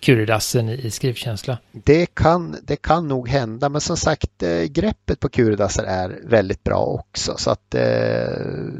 Kuridassen 0.00 0.68
i, 0.68 0.72
i 0.72 0.90
skrivkänsla. 0.90 1.58
Det 1.72 2.14
kan, 2.14 2.56
det 2.62 2.76
kan 2.76 3.08
nog 3.08 3.28
hända, 3.28 3.68
men 3.68 3.80
som 3.80 3.96
sagt 3.96 4.42
eh, 4.42 4.62
greppet 4.62 5.20
på 5.20 5.28
Kuridasser 5.28 5.84
är 5.84 6.20
väldigt 6.24 6.64
bra 6.64 6.84
också 6.84 7.34
så 7.36 7.50
att 7.50 7.74
eh, 7.74 7.80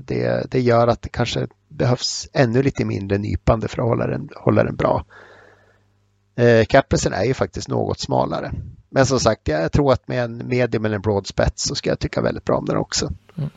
det, 0.04 0.50
det 0.50 0.60
gör 0.60 0.88
att 0.88 1.02
det 1.02 1.08
kanske 1.08 1.46
behövs 1.76 2.28
ännu 2.32 2.62
lite 2.62 2.84
mindre 2.84 3.18
nypande 3.18 3.68
för 3.68 3.82
att 3.82 3.88
hålla 3.88 4.06
den, 4.06 4.28
hålla 4.36 4.64
den 4.64 4.76
bra. 4.76 5.04
Eh, 6.36 6.64
Capresen 6.64 7.12
är 7.12 7.24
ju 7.24 7.34
faktiskt 7.34 7.68
något 7.68 8.00
smalare. 8.00 8.52
Men 8.90 9.06
som 9.06 9.20
sagt, 9.20 9.48
jag 9.48 9.72
tror 9.72 9.92
att 9.92 10.08
med 10.08 10.24
en 10.24 10.48
medium 10.48 10.84
eller 10.84 10.96
en 10.96 11.02
broad 11.02 11.26
spets 11.26 11.62
så 11.62 11.74
ska 11.74 11.90
jag 11.90 11.98
tycka 11.98 12.20
väldigt 12.20 12.44
bra 12.44 12.56
om 12.56 12.64
den 12.64 12.76
också. 12.76 13.12
Mm. 13.36 13.50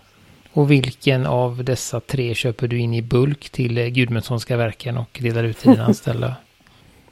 Och 0.54 0.72
vilken 0.72 1.26
av 1.26 1.64
dessa 1.64 2.00
tre 2.00 2.34
köper 2.34 2.68
du 2.68 2.80
in 2.80 2.94
i 2.94 3.02
bulk 3.02 3.50
till 3.50 3.90
Gudmundssonska 3.90 4.58
verken 4.58 4.98
och 4.98 5.20
delar 5.22 5.44
ut 5.44 5.58
till 5.58 5.72
dina 5.72 5.86
anställda? 5.86 6.36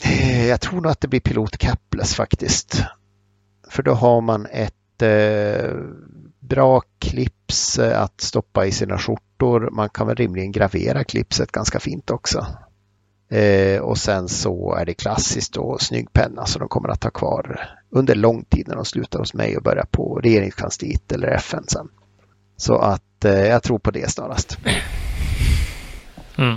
Eh, 0.03 0.47
jag 0.47 0.61
tror 0.61 0.81
nog 0.81 0.87
att 0.87 1.01
det 1.01 1.07
blir 1.07 1.19
Pilot 1.19 1.57
Capless 1.57 2.15
faktiskt. 2.15 2.83
För 3.69 3.83
då 3.83 3.93
har 3.93 4.21
man 4.21 4.45
ett 4.45 5.01
eh, 5.01 5.71
bra 6.39 6.81
clips 6.99 7.79
eh, 7.79 8.01
att 8.01 8.21
stoppa 8.21 8.65
i 8.65 8.71
sina 8.71 8.97
skjortor. 8.97 9.32
Man 9.71 9.89
kan 9.89 10.07
väl 10.07 10.15
rimligen 10.15 10.51
gravera 10.51 11.03
klipset 11.03 11.51
ganska 11.51 11.79
fint 11.79 12.11
också. 12.11 12.47
Eh, 13.31 13.81
och 13.81 13.97
sen 13.97 14.29
så 14.29 14.75
är 14.75 14.85
det 14.85 14.93
klassiskt 14.93 15.57
och 15.57 15.81
snygg 15.81 16.13
penna 16.13 16.45
som 16.45 16.59
de 16.59 16.69
kommer 16.69 16.89
att 16.89 17.03
ha 17.03 17.11
kvar 17.11 17.69
under 17.89 18.15
lång 18.15 18.43
tid 18.43 18.67
när 18.67 18.75
de 18.75 18.85
slutar 18.85 19.19
hos 19.19 19.33
mig 19.33 19.57
och 19.57 19.63
börjar 19.63 19.85
på 19.91 20.19
regeringskansliet 20.23 21.11
eller 21.11 21.27
FN 21.27 21.63
sen. 21.67 21.87
Så 22.57 22.77
att 22.77 23.25
eh, 23.25 23.45
jag 23.45 23.63
tror 23.63 23.79
på 23.79 23.91
det 23.91 24.11
snarast. 24.11 24.57
Mm. 26.37 26.55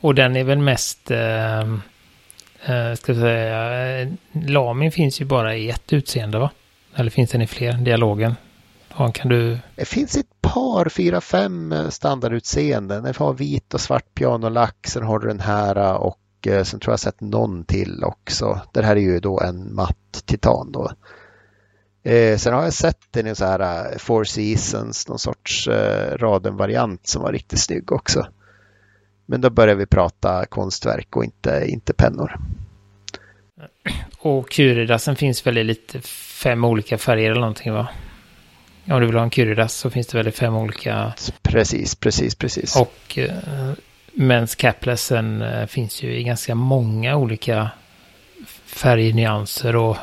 Och 0.00 0.14
den 0.14 0.36
är 0.36 0.44
väl 0.44 0.58
mest, 0.58 1.10
eh, 1.10 1.60
eh 1.60 2.94
ska 2.94 3.12
jag 3.12 3.20
säga, 3.20 4.00
eh, 4.00 4.08
Lamin 4.32 4.92
finns 4.92 5.20
ju 5.20 5.24
bara 5.24 5.56
i 5.56 5.70
ett 5.70 5.92
utseende 5.92 6.38
va? 6.38 6.50
Eller 6.94 7.10
finns 7.10 7.30
den 7.30 7.42
i 7.42 7.46
fler, 7.46 7.72
dialogen? 7.72 8.34
Ja, 8.98 9.12
kan 9.12 9.28
du... 9.28 9.58
Det 9.74 9.84
finns 9.84 10.16
ett 10.16 10.40
par, 10.40 10.88
fyra, 10.88 11.20
fem 11.20 11.74
standardutseenden. 11.90 13.02
Den 13.02 13.14
har 13.18 13.32
vit 13.32 13.74
och 13.74 13.80
svart 13.80 14.14
pianolack, 14.14 14.86
sen 14.86 15.02
har 15.02 15.18
du 15.18 15.28
den 15.28 15.40
här 15.40 15.96
och 15.96 16.18
eh, 16.46 16.62
sen 16.62 16.80
tror 16.80 16.92
jag 16.92 17.00
sett 17.00 17.20
någon 17.20 17.64
till 17.64 18.04
också. 18.04 18.60
Det 18.72 18.82
här 18.82 18.96
är 18.96 19.00
ju 19.00 19.20
då 19.20 19.40
en 19.40 19.74
matt 19.74 20.22
titan 20.26 20.72
då. 20.72 20.90
Eh, 22.10 22.36
sen 22.36 22.54
har 22.54 22.62
jag 22.62 22.72
sett 22.72 23.00
den 23.10 23.26
i 23.26 23.34
så 23.34 23.44
här 23.44 23.98
Four 23.98 24.24
Seasons, 24.24 25.08
någon 25.08 25.18
sorts 25.18 25.68
uh, 25.68 26.18
raden-variant 26.18 27.06
som 27.06 27.22
var 27.22 27.32
riktigt 27.32 27.60
snygg 27.60 27.92
också. 27.92 28.26
Men 29.26 29.40
då 29.40 29.50
börjar 29.50 29.74
vi 29.74 29.86
prata 29.86 30.46
konstverk 30.46 31.16
och 31.16 31.24
inte, 31.24 31.64
inte 31.68 31.92
pennor. 31.92 32.36
Och 34.18 34.50
Kuridasen 34.50 35.16
finns 35.16 35.46
väl 35.46 35.58
i 35.58 35.64
lite 35.64 36.00
fem 36.42 36.64
olika 36.64 36.98
färger 36.98 37.30
eller 37.30 37.40
någonting 37.40 37.72
va? 37.72 37.88
Om 38.90 39.00
du 39.00 39.06
vill 39.06 39.16
ha 39.16 39.22
en 39.22 39.30
curryrass 39.30 39.74
så 39.74 39.90
finns 39.90 40.06
det 40.06 40.22
väl 40.22 40.32
fem 40.32 40.54
olika. 40.56 41.14
Precis, 41.42 41.94
precis, 41.94 42.34
precis. 42.34 42.76
Och 42.76 43.18
eh, 43.18 43.72
Mens 44.18 44.54
Caplessen 44.54 45.42
eh, 45.42 45.66
finns 45.66 46.02
ju 46.02 46.16
i 46.16 46.22
ganska 46.22 46.54
många 46.54 47.16
olika 47.16 47.70
färgnyanser 48.66 49.76
och 49.76 49.96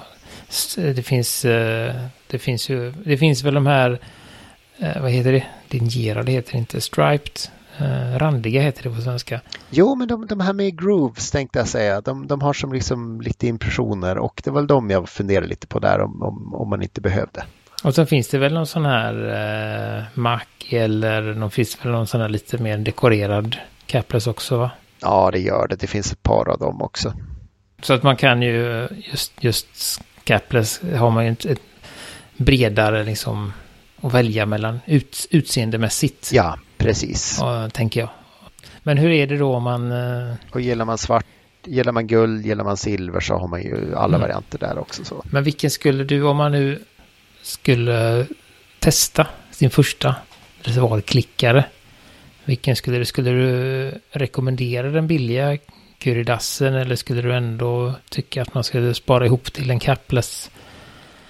det 0.76 1.04
finns, 1.04 1.46
eh, 1.46 1.96
det 2.28 2.40
finns 2.40 2.70
ju, 2.70 2.92
det 3.06 3.18
finns 3.18 3.44
väl 3.44 3.54
de 3.54 3.66
här, 3.66 4.00
eh, 4.78 5.02
vad 5.02 5.12
heter 5.12 5.32
det, 5.32 5.44
linjerade 5.68 6.32
heter 6.32 6.52
det 6.52 6.58
inte, 6.58 6.82
striped, 6.82 7.40
randiga 8.18 8.62
heter 8.62 8.84
det 8.84 8.96
på 8.96 9.02
svenska. 9.02 9.42
Jo, 9.70 9.96
men 9.96 10.08
de, 10.08 10.28
de 10.28 10.40
här 10.40 10.54
med 10.54 10.80
grooves 10.80 11.32
tänkte 11.32 11.60
jag 11.60 11.68
säga, 11.68 12.02
de, 12.02 12.28
de 12.28 12.42
har 12.42 12.54
som 12.54 12.74
liksom 12.74 13.22
lite 13.22 13.48
impressioner 13.48 14.18
och 14.18 14.42
det 14.44 14.52
var 14.52 14.62
väl 14.62 14.68
de 14.68 14.90
jag 14.90 15.10
funderade 15.10 15.48
lite 15.48 15.68
på 15.68 15.80
där 15.80 16.00
om, 16.00 16.24
om, 16.24 16.54
om 16.54 16.70
man 16.70 16.82
inte 16.82 17.02
behövde. 17.02 17.44
Och 17.84 17.96
så 17.96 18.06
finns 18.06 18.28
det 18.28 18.38
väl 18.38 18.54
någon 18.54 18.68
sån 18.68 18.86
här 18.86 19.14
eh, 19.98 20.04
Mac 20.14 20.42
eller 20.70 21.22
någon, 21.22 21.52
finns 21.52 21.86
väl 21.86 21.92
någon 21.92 22.08
sån 22.08 22.22
här 22.22 22.30
lite 22.30 22.58
mer 22.58 22.78
dekorerad 22.78 23.58
capless 23.86 24.28
också 24.28 24.58
va? 24.58 24.72
Ja, 25.02 25.30
det 25.32 25.40
gör 25.40 25.68
det. 25.68 25.76
Det 25.76 25.88
finns 25.88 26.12
ett 26.12 26.24
par 26.24 26.50
av 26.50 26.60
dem 26.60 26.82
också. 26.82 27.14
Så 27.82 27.94
att 27.94 28.04
man 28.04 28.16
kan 28.16 28.42
ju 28.42 28.88
just, 29.12 29.44
just 29.44 30.02
capless 30.24 30.82
har 30.96 31.12
man 31.12 31.26
ju 31.26 31.32
ett, 31.32 31.46
ett 31.46 31.62
bredare 32.38 33.04
liksom 33.04 33.54
att 34.02 34.14
välja 34.14 34.46
mellan 34.46 34.80
ut, 34.86 35.28
utseendemässigt. 35.32 36.32
Ja, 36.34 36.58
precis. 36.78 37.38
Ja, 37.40 37.70
tänker 37.70 38.00
jag. 38.00 38.10
Men 38.84 38.98
hur 38.98 39.10
är 39.10 39.28
det 39.28 39.38
då 39.38 39.56
om 39.56 39.64
man... 39.64 39.92
Eh... 39.92 40.36
Och 40.52 40.62
gillar 40.62 40.86
man 40.86 40.98
svart 40.98 41.26
Gillar 41.66 41.92
man 41.92 42.08
guld, 42.08 42.46
gillar 42.46 42.64
man 42.64 42.78
silver 42.78 43.20
så 43.20 43.34
har 43.34 43.48
man 43.48 43.62
ju 43.62 43.96
alla 43.96 44.18
mm. 44.18 44.22
varianter 44.22 44.60
där 44.60 44.78
också. 44.78 45.06
Så. 45.06 45.24
Men 45.26 45.44
vilken 45.44 45.72
skulle 45.72 46.04
du, 46.04 46.24
om 46.24 46.38
man 46.38 46.52
nu 46.52 46.80
skulle 47.44 48.28
testa 48.80 49.28
sin 49.52 49.70
första 49.70 50.16
reservalklickare. 50.62 51.66
Vilken 52.46 52.76
skulle 52.76 52.98
du, 52.98 53.06
skulle 53.06 53.32
du 53.32 53.92
rekommendera 54.12 54.90
den 54.90 55.08
billiga 55.08 55.58
Curidassen 55.98 56.74
eller 56.74 56.96
skulle 56.96 57.22
du 57.22 57.36
ändå 57.36 57.94
tycka 58.10 58.42
att 58.42 58.54
man 58.54 58.64
skulle 58.64 58.94
spara 58.94 59.26
ihop 59.26 59.54
till 59.54 59.70
en 59.70 59.80
capless? 59.80 60.52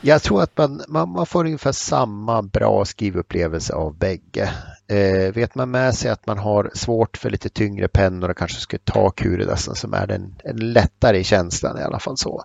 Jag 0.01 0.23
tror 0.23 0.41
att 0.41 0.57
man, 0.57 0.81
man, 0.87 1.09
man 1.09 1.25
får 1.25 1.45
ungefär 1.45 1.71
samma 1.71 2.41
bra 2.41 2.85
skrivupplevelse 2.85 3.73
av 3.73 3.97
bägge. 3.97 4.49
Eh, 4.87 5.33
vet 5.33 5.55
man 5.55 5.71
med 5.71 5.95
sig 5.95 6.11
att 6.11 6.27
man 6.27 6.37
har 6.37 6.71
svårt 6.73 7.17
för 7.17 7.29
lite 7.29 7.49
tyngre 7.49 7.87
pennor 7.87 8.29
och 8.29 8.37
kanske 8.37 8.59
skulle 8.59 8.81
ta 8.83 9.09
Curidassen 9.09 9.75
som 9.75 9.93
är 9.93 10.07
den, 10.07 10.35
den 10.43 10.73
lättare 10.73 11.17
i 11.17 11.23
känslan 11.23 11.79
i 11.79 11.83
alla 11.83 11.99
fall 11.99 12.17
så 12.17 12.43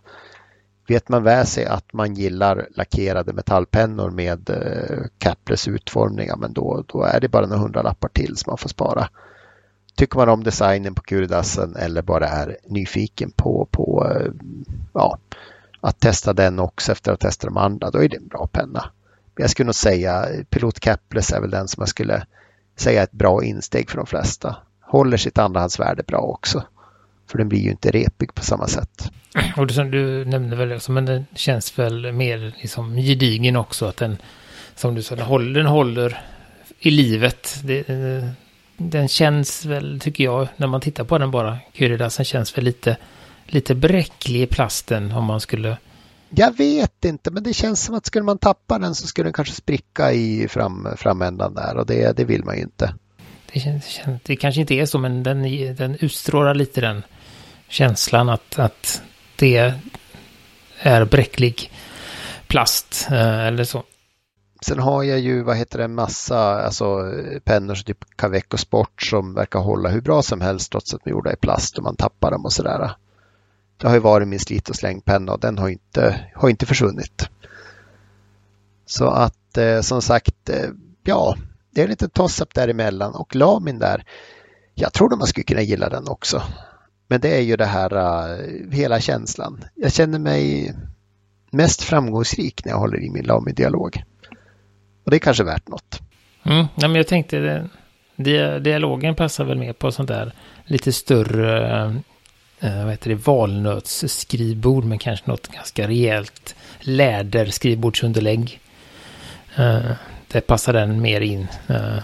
Vet 0.89 1.09
man 1.09 1.23
väl 1.23 1.47
sig 1.47 1.67
att 1.67 1.93
man 1.93 2.15
gillar 2.15 2.69
lackerade 2.75 3.33
metallpennor 3.33 4.11
med 4.11 4.51
eh, 4.51 5.07
Caples 5.19 5.65
capless 5.65 6.37
men 6.39 6.53
då, 6.53 6.85
då 6.87 7.03
är 7.03 7.21
det 7.21 7.29
bara 7.29 7.47
några 7.47 7.63
hundralappar 7.63 8.09
till 8.09 8.37
som 8.37 8.51
man 8.51 8.59
får 8.59 8.69
spara. 8.69 9.09
Tycker 9.95 10.19
man 10.19 10.29
om 10.29 10.45
designen 10.45 10.95
på 10.95 11.03
Kuridassen 11.03 11.77
eller 11.77 12.03
bara 12.03 12.29
är 12.29 12.57
nyfiken 12.67 13.31
på, 13.31 13.69
på 13.71 14.07
eh, 14.11 14.33
ja, 14.93 15.19
att 15.81 16.01
testa 16.01 16.33
den 16.33 16.59
också 16.59 16.93
efter 16.93 17.13
att 17.13 17.23
ha 17.23 17.29
testat 17.29 17.51
de 17.51 17.57
andra, 17.57 17.91
då 17.91 18.03
är 18.05 18.09
det 18.09 18.17
en 18.17 18.29
bra 18.29 18.47
penna. 18.47 18.85
Jag 19.37 19.51
skulle 19.51 19.67
nog 19.67 19.75
säga 19.75 20.27
Pilot 20.51 20.81
Capless 20.81 21.33
är 21.33 21.41
väl 21.41 21.51
den 21.51 21.69
som 21.69 21.81
jag 21.81 21.89
skulle 21.89 22.27
säga 22.77 23.01
är 23.01 23.05
ett 23.05 23.13
bra 23.13 23.45
insteg 23.45 23.91
för 23.91 23.97
de 23.97 24.07
flesta. 24.07 24.57
Håller 24.81 25.17
sitt 25.17 25.39
andrahandsvärde 25.39 26.03
bra 26.03 26.19
också. 26.19 26.63
För 27.29 27.39
den 27.39 27.49
blir 27.49 27.61
ju 27.61 27.71
inte 27.71 27.91
repig 27.91 28.35
på 28.35 28.45
samma 28.45 28.67
sätt. 28.67 29.11
Och 29.57 29.67
det 29.67 29.75
som 29.75 29.91
du 29.91 30.25
nämnde 30.25 30.57
väl 30.57 30.73
också, 30.73 30.93
men 30.93 31.05
den 31.05 31.27
känns 31.35 31.79
väl 31.79 32.13
mer 32.13 32.53
liksom 32.63 32.97
gedigen 32.97 33.57
också. 33.57 33.87
Att 33.87 33.97
den, 33.97 34.17
som 34.75 34.95
du 34.95 35.03
sa, 35.03 35.17
den 35.17 35.27
håller, 35.27 35.55
den 35.61 35.67
håller 35.67 36.21
i 36.79 36.91
livet. 36.91 37.61
Det, 37.65 37.85
den 38.77 39.09
känns 39.09 39.65
väl, 39.65 40.01
tycker 40.01 40.25
jag, 40.25 40.49
när 40.57 40.67
man 40.67 40.81
tittar 40.81 41.05
på 41.05 41.19
den 41.19 41.31
bara, 41.31 41.59
Kyridasen 41.73 42.25
känns 42.25 42.59
väl 42.59 42.65
lite, 42.65 42.97
lite 43.47 43.75
bräcklig 43.75 44.43
i 44.43 44.47
plasten 44.47 45.13
om 45.13 45.25
man 45.25 45.41
skulle... 45.41 45.77
Jag 46.31 46.57
vet 46.57 47.05
inte, 47.05 47.31
men 47.31 47.43
det 47.43 47.55
känns 47.55 47.85
som 47.85 47.95
att 47.95 48.07
skulle 48.07 48.25
man 48.25 48.39
tappa 48.39 48.79
den 48.79 48.95
så 48.95 49.07
skulle 49.07 49.27
den 49.27 49.33
kanske 49.33 49.55
spricka 49.55 50.13
i 50.13 50.49
fram, 50.49 50.89
framändan 50.97 51.55
där 51.55 51.77
och 51.77 51.87
det, 51.87 52.17
det 52.17 52.25
vill 52.25 52.45
man 52.45 52.57
ju 52.57 52.63
inte. 52.63 52.95
Det, 53.53 53.61
känns, 53.61 54.01
det 54.23 54.37
kanske 54.37 54.61
inte 54.61 54.75
är 54.75 54.87
så, 54.87 54.99
men 54.99 55.23
den, 55.23 55.43
den 55.77 55.97
utstrålar 56.01 56.55
lite 56.55 56.81
den 56.81 57.03
känslan 57.69 58.29
att, 58.29 58.59
att 58.59 59.03
det 59.37 59.75
är 60.79 61.05
bräcklig 61.05 61.73
plast 62.47 63.09
eh, 63.11 63.47
eller 63.47 63.65
så. 63.65 63.85
Sen 64.61 64.79
har 64.79 65.03
jag 65.03 65.19
ju, 65.19 65.43
vad 65.43 65.57
heter 65.57 65.79
det, 65.79 65.85
en 65.85 65.95
massa 65.95 66.39
alltså, 66.39 67.13
pennor 67.45 67.75
som 67.75 67.85
typ 67.85 68.05
Caveco 68.17 68.57
Sport 68.57 69.03
som 69.03 69.35
verkar 69.35 69.59
hålla 69.59 69.89
hur 69.89 70.01
bra 70.01 70.23
som 70.23 70.41
helst 70.41 70.73
trots 70.73 70.95
att 70.95 71.05
de 71.05 71.11
är 71.11 71.15
gjorda 71.15 71.33
i 71.33 71.37
plast 71.37 71.79
och 71.79 71.85
man 71.85 71.97
tappar 71.97 72.31
dem 72.31 72.45
och 72.45 72.53
sådär. 72.53 72.91
Det 73.77 73.87
har 73.87 73.95
ju 73.95 74.01
varit 74.01 74.29
min 74.29 74.41
slit 74.41 74.69
och 74.69 74.77
slängpenna 74.77 75.33
och 75.33 75.41
den 75.41 75.59
har 75.59 75.69
inte, 75.69 76.31
har 76.35 76.49
inte 76.49 76.67
försvunnit. 76.67 77.29
Så 78.87 79.07
att 79.07 79.59
eh, 79.59 79.81
som 79.81 80.03
sagt, 80.03 80.49
eh, 80.49 80.71
ja, 81.05 81.37
det 81.71 81.83
är 81.83 81.89
lite 81.89 82.09
toss-up 82.09 82.55
däremellan 82.55 83.15
och 83.15 83.35
Lamin 83.35 83.79
där, 83.79 84.05
jag 84.75 84.93
tror 84.93 85.13
att 85.13 85.19
man 85.19 85.29
skulle 85.29 85.45
kunna 85.45 85.63
gilla 85.63 85.89
den 85.89 86.09
också. 86.09 86.43
Men 87.09 87.21
det 87.21 87.37
är 87.37 87.41
ju 87.41 87.57
det 87.57 87.67
här, 87.67 87.97
uh, 87.97 88.73
hela 88.73 89.01
känslan. 89.01 89.65
Jag 89.75 89.93
känner 89.93 90.19
mig 90.19 90.75
mest 91.51 91.83
framgångsrik 91.83 92.65
när 92.65 92.73
jag 92.73 92.79
håller 92.79 93.01
i 93.01 93.11
min 93.11 93.25
Lami-dialog. 93.25 94.03
Och 95.05 95.11
det 95.11 95.17
är 95.17 95.21
kanske 95.21 95.45
värt 95.45 95.69
något. 95.69 96.01
Mm, 96.45 96.67
ja, 96.75 96.89
men 96.89 96.95
jag 96.95 97.07
tänkte, 97.07 97.69
det, 98.17 98.59
dialogen 98.59 99.15
passar 99.15 99.45
väl 99.45 99.59
mer 99.59 99.73
på 99.73 99.93
sånt 99.93 100.09
där 100.09 100.33
lite 100.65 100.93
större, 100.93 101.87
uh, 102.65 102.83
vad 102.85 102.91
heter 102.91 103.11
det, 103.11 103.27
valnötsskrivbord 103.27 104.85
med 104.85 105.01
kanske 105.01 105.31
något 105.31 105.49
ganska 105.49 105.89
rejält 105.89 106.55
läderskrivbordsunderlägg. 106.81 108.61
Uh, 109.59 109.77
äh, 109.77 109.93
det 110.29 110.41
passar 110.41 110.73
den 110.73 111.01
mer 111.01 111.21
in. 111.21 111.47
Uh, 111.71 111.99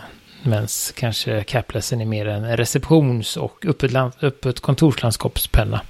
Medan 0.47 0.69
kanske 0.95 1.45
Caplessen 1.45 2.01
är 2.01 2.05
mer 2.05 2.27
en 2.27 2.57
receptions 2.57 3.37
och 3.37 3.67
öppet, 3.67 3.93
öppet 4.23 4.61
kontorslandskapspenna. 4.61 5.81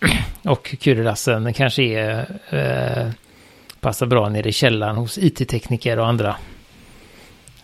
Och 0.44 0.76
Kurilassen 0.80 1.54
kanske 1.54 1.82
är, 1.82 2.26
eh, 2.50 3.10
passar 3.80 4.06
bra 4.06 4.28
nere 4.28 4.48
i 4.48 4.52
källaren 4.52 4.96
hos 4.96 5.18
IT-tekniker 5.18 5.98
och 5.98 6.06
andra 6.06 6.36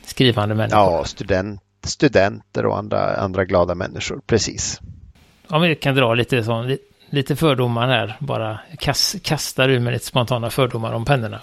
skrivande 0.04 0.54
människor. 0.54 0.80
Ja, 0.80 1.04
student, 1.04 1.60
studenter 1.84 2.66
och 2.66 2.78
andra, 2.78 3.16
andra 3.16 3.44
glada 3.44 3.74
människor, 3.74 4.20
precis. 4.26 4.80
Om 5.48 5.62
vi 5.62 5.76
kan 5.76 5.94
dra 5.94 6.14
lite, 6.14 6.44
sån, 6.44 6.76
lite 7.14 7.36
fördomar 7.36 7.88
här, 7.88 8.16
bara 8.20 8.58
kast, 8.78 9.22
kastar 9.22 9.68
ur 9.68 9.80
med 9.80 9.92
lite 9.92 10.06
spontana 10.06 10.50
fördomar 10.50 10.92
om 10.92 11.04
pennorna. 11.04 11.40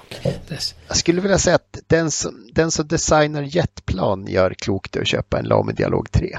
Jag 0.88 0.98
skulle 0.98 1.22
vilja 1.22 1.38
säga 1.38 1.56
att 1.56 1.80
den 1.88 2.12
som, 2.12 2.50
den 2.54 2.72
som 2.72 2.88
designar 2.88 3.42
jetplan 3.42 4.28
gör 4.28 4.54
klokt 4.54 4.98
att 4.98 5.08
köpa 5.08 5.40
en 5.40 5.46
Lamy 5.46 5.74
Dialog 5.74 6.12
3. 6.12 6.38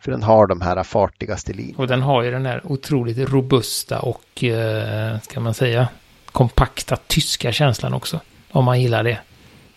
För 0.00 0.10
den 0.10 0.22
har 0.22 0.46
de 0.46 0.60
här 0.60 0.82
fartigaste 0.82 1.52
linjerna. 1.52 1.78
Och 1.78 1.86
den 1.86 2.02
har 2.02 2.22
ju 2.22 2.30
den 2.30 2.46
här 2.46 2.60
otroligt 2.64 3.18
robusta 3.18 4.00
och, 4.00 4.44
eh, 4.44 5.20
ska 5.20 5.40
man 5.40 5.54
säga, 5.54 5.88
kompakta 6.32 6.96
tyska 6.96 7.52
känslan 7.52 7.94
också. 7.94 8.20
Om 8.52 8.64
man 8.64 8.80
gillar 8.80 9.04
det. 9.04 9.18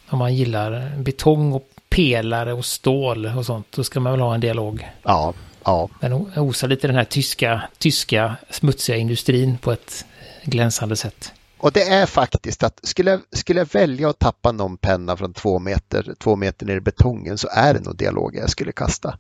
Om 0.10 0.20
man 0.20 0.36
gillar 0.36 0.98
betong 0.98 1.54
och 1.54 1.70
pelare 1.90 2.54
och 2.54 2.66
stål 2.66 3.26
och 3.26 3.46
sånt, 3.46 3.68
då 3.76 3.84
ska 3.84 4.00
man 4.00 4.12
väl 4.12 4.22
ha 4.22 4.34
en 4.34 4.42
dialog. 4.42 4.90
Ja, 5.04 5.34
Ja. 5.66 5.90
Den 6.00 6.14
osar 6.38 6.68
lite 6.68 6.88
den 6.88 6.96
här 6.96 7.04
tyska, 7.04 7.62
tyska 7.78 8.36
smutsiga 8.50 8.98
industrin 8.98 9.58
på 9.58 9.72
ett 9.72 10.06
glänsande 10.44 10.96
sätt. 10.96 11.34
Och 11.58 11.72
det 11.72 11.84
är 11.84 12.06
faktiskt 12.06 12.64
att 12.64 12.80
skulle 12.84 13.12
jag, 13.12 13.20
skulle 13.32 13.60
jag 13.60 13.74
välja 13.74 14.10
att 14.10 14.20
tappa 14.20 14.52
någon 14.52 14.78
penna 14.78 15.18
från 15.18 15.34
två 15.34 15.60
meter, 15.60 16.16
två 16.20 16.36
meter 16.36 16.66
ner 16.66 16.76
i 16.76 16.82
betongen 16.82 17.38
så 17.38 17.48
är 17.52 17.74
det 17.74 17.80
nog 17.80 17.96
dialog 17.96 18.36
jag 18.36 18.50
skulle 18.50 18.72
kasta. 18.72 19.18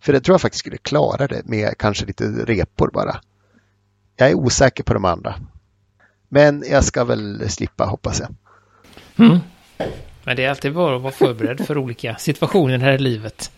För 0.00 0.12
det 0.12 0.20
tror 0.20 0.34
jag 0.34 0.40
faktiskt 0.40 0.60
skulle 0.60 0.76
klara 0.76 1.26
det 1.26 1.42
med 1.44 1.78
kanske 1.78 2.06
lite 2.06 2.24
repor 2.24 2.90
bara. 2.92 3.20
Jag 4.16 4.30
är 4.30 4.34
osäker 4.34 4.84
på 4.84 4.94
de 4.94 5.04
andra. 5.04 5.34
Men 6.28 6.64
jag 6.70 6.84
ska 6.84 7.04
väl 7.04 7.50
slippa 7.50 7.84
hoppas 7.84 8.20
jag. 8.20 8.34
Mm. 9.26 9.38
Men 10.24 10.36
det 10.36 10.44
är 10.44 10.50
alltid 10.50 10.74
bra 10.74 10.96
att 10.96 11.02
vara 11.02 11.12
förberedd 11.12 11.66
för 11.66 11.78
olika 11.78 12.16
situationer 12.16 12.78
här 12.78 12.92
i 12.92 12.98
livet. 12.98 13.50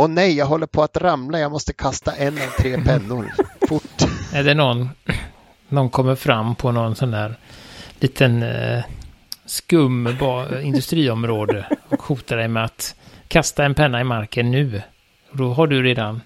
Och 0.00 0.10
nej, 0.10 0.36
jag 0.36 0.46
håller 0.46 0.66
på 0.66 0.82
att 0.82 0.96
ramla. 0.96 1.38
Jag 1.38 1.52
måste 1.52 1.72
kasta 1.72 2.12
en 2.12 2.34
av 2.34 2.50
tre 2.58 2.80
pennor. 2.84 3.32
Fort. 3.68 4.02
Är 4.32 4.44
det 4.44 4.54
någon, 4.54 4.88
någon 5.68 5.90
kommer 5.90 6.14
fram 6.14 6.54
på 6.54 6.72
någon 6.72 6.96
sån 6.96 7.10
där 7.10 7.38
liten 7.98 8.42
eh, 8.42 8.84
skum 9.46 10.08
industriområde 10.62 11.66
och 11.88 12.02
hotar 12.02 12.36
dig 12.36 12.48
med 12.48 12.64
att 12.64 12.94
kasta 13.28 13.64
en 13.64 13.74
penna 13.74 14.00
i 14.00 14.04
marken 14.04 14.50
nu. 14.50 14.82
Då 15.32 15.52
har 15.52 15.66
du 15.66 15.82
redan 15.82 16.20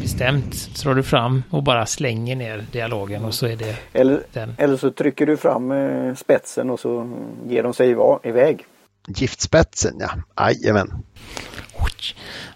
bestämt. 0.00 0.54
Så 0.54 0.88
drar 0.88 0.94
du 0.94 1.02
fram 1.02 1.42
och 1.50 1.62
bara 1.62 1.86
slänger 1.86 2.36
ner 2.36 2.64
dialogen 2.72 3.24
och 3.24 3.34
så 3.34 3.46
är 3.46 3.56
det 3.56 3.76
eller, 3.92 4.22
den. 4.32 4.54
Eller 4.58 4.76
så 4.76 4.90
trycker 4.90 5.26
du 5.26 5.36
fram 5.36 5.72
eh, 5.72 6.14
spetsen 6.14 6.70
och 6.70 6.80
så 6.80 7.10
ger 7.48 7.62
de 7.62 7.74
sig 7.74 7.96
iväg. 8.22 8.66
Giftspetsen 9.08 9.94
ja, 10.00 10.10
jajamän. 10.36 11.02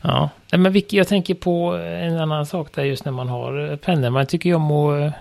Ja, 0.03 0.31
men 0.51 0.83
jag 0.91 1.09
tänker 1.09 1.35
på 1.35 1.72
en 1.77 2.18
annan 2.18 2.47
sak 2.47 2.75
där 2.75 2.85
just 2.85 3.05
när 3.05 3.12
man 3.12 3.29
har 3.29 3.77
pennor. 3.77 4.11
Man 4.11 4.27
tycker 4.27 4.49
ju 4.49 4.55
om 4.55 4.70
att 4.70 5.01
eh, 5.01 5.20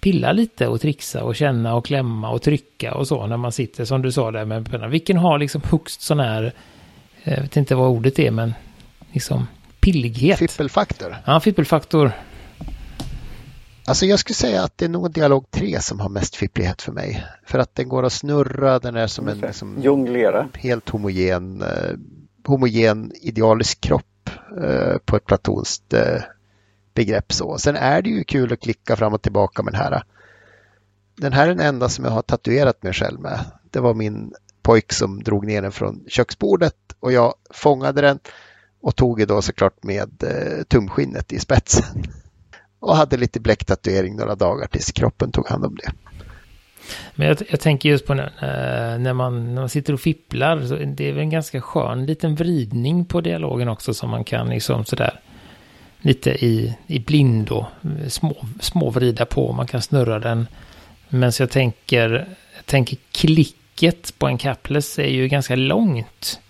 pilla 0.00 0.32
lite 0.32 0.66
och 0.66 0.80
trixa 0.80 1.24
och 1.24 1.36
känna 1.36 1.74
och 1.74 1.86
klämma 1.86 2.30
och 2.30 2.42
trycka 2.42 2.94
och 2.94 3.08
så 3.08 3.26
när 3.26 3.36
man 3.36 3.52
sitter 3.52 3.84
som 3.84 4.02
du 4.02 4.12
sa 4.12 4.30
där 4.30 4.44
med 4.44 4.70
pennan. 4.70 4.90
Vilken 4.90 5.16
har 5.16 5.38
liksom 5.38 5.62
högst 5.70 6.00
sån 6.00 6.20
här, 6.20 6.52
jag 7.24 7.40
vet 7.40 7.56
inte 7.56 7.74
vad 7.74 7.88
ordet 7.88 8.18
är 8.18 8.30
men 8.30 8.54
liksom 9.12 9.46
pillighet. 9.80 10.38
Fippelfaktor. 10.38 11.16
Ja, 11.26 11.40
fippelfaktor. 11.40 12.12
Alltså 13.84 14.06
jag 14.06 14.18
skulle 14.18 14.34
säga 14.34 14.62
att 14.62 14.78
det 14.78 14.84
är 14.84 14.88
nog 14.88 15.10
dialog 15.10 15.50
3 15.50 15.80
som 15.80 16.00
har 16.00 16.08
mest 16.08 16.36
fipplighet 16.36 16.82
för 16.82 16.92
mig. 16.92 17.24
För 17.44 17.58
att 17.58 17.74
den 17.74 17.88
går 17.88 18.06
att 18.06 18.12
snurra, 18.12 18.78
den 18.78 18.96
är 18.96 19.06
som 19.06 19.28
en 19.28 19.38
liksom, 19.38 19.82
Jonglera. 19.82 20.48
helt 20.54 20.88
homogen 20.88 21.62
eh, 21.62 21.68
homogen 22.44 23.12
idealisk 23.20 23.80
kropp 23.80 24.30
eh, 24.62 24.96
på 25.04 25.16
ett 25.16 25.26
platonskt 25.26 25.92
eh, 25.92 26.22
begrepp. 26.94 27.32
Så. 27.32 27.58
Sen 27.58 27.76
är 27.76 28.02
det 28.02 28.10
ju 28.10 28.24
kul 28.24 28.52
att 28.52 28.60
klicka 28.60 28.96
fram 28.96 29.14
och 29.14 29.22
tillbaka 29.22 29.62
med 29.62 29.72
den 29.72 29.82
här. 29.82 30.02
Den 31.16 31.32
här 31.32 31.42
är 31.42 31.54
den 31.54 31.66
enda 31.66 31.88
som 31.88 32.04
jag 32.04 32.12
har 32.12 32.22
tatuerat 32.22 32.82
mig 32.82 32.92
själv 32.92 33.20
med. 33.20 33.40
Det 33.70 33.80
var 33.80 33.94
min 33.94 34.34
pojk 34.62 34.92
som 34.92 35.22
drog 35.22 35.46
ner 35.46 35.62
den 35.62 35.72
från 35.72 36.04
köksbordet 36.08 36.76
och 37.00 37.12
jag 37.12 37.34
fångade 37.50 38.00
den 38.00 38.18
och 38.80 38.96
tog 38.96 39.26
då 39.26 39.42
såklart 39.42 39.82
med 39.82 40.22
eh, 40.22 40.62
tumskinnet 40.64 41.32
i 41.32 41.38
spetsen. 41.38 42.04
Och 42.82 42.96
hade 42.96 43.16
lite 43.16 43.40
bläcktatuering 43.40 44.16
några 44.16 44.34
dagar 44.34 44.66
tills 44.66 44.92
kroppen 44.92 45.32
tog 45.32 45.48
hand 45.48 45.64
om 45.64 45.76
det. 45.76 45.92
Men 47.14 47.28
jag, 47.28 47.42
jag, 47.48 47.60
tänker 47.60 47.88
just 47.88 48.06
på 48.06 48.14
när, 48.14 48.24
eh, 48.24 48.98
när, 48.98 49.12
man, 49.12 49.54
när 49.54 49.62
man 49.62 49.68
sitter 49.68 49.92
och 49.92 50.00
fipplar. 50.00 50.62
Så 50.62 50.76
det 50.76 51.08
är 51.08 51.12
väl 51.12 51.22
en 51.22 51.30
ganska 51.30 51.60
skön 51.60 52.06
liten 52.06 52.34
vridning 52.34 53.04
på 53.04 53.20
dialogen 53.20 53.68
också 53.68 53.94
som 53.94 54.10
man 54.10 54.24
kan 54.24 54.48
liksom 54.48 54.84
sådär 54.84 55.20
lite 55.98 56.30
i, 56.30 56.76
i 56.86 56.98
blindo 56.98 57.66
små, 58.08 58.36
små 58.60 58.90
vrida 58.90 59.26
på. 59.26 59.52
Man 59.52 59.66
kan 59.66 59.82
snurra 59.82 60.18
den. 60.18 60.46
Men 61.08 61.32
så 61.32 61.42
jag 61.42 61.50
tänker, 61.50 62.10
jag 62.56 62.66
tänker 62.66 62.96
klicket 63.12 64.18
på 64.18 64.26
en 64.26 64.38
capless 64.38 64.98
är 64.98 65.08
ju 65.08 65.28
ganska 65.28 65.56
långt 65.56 66.40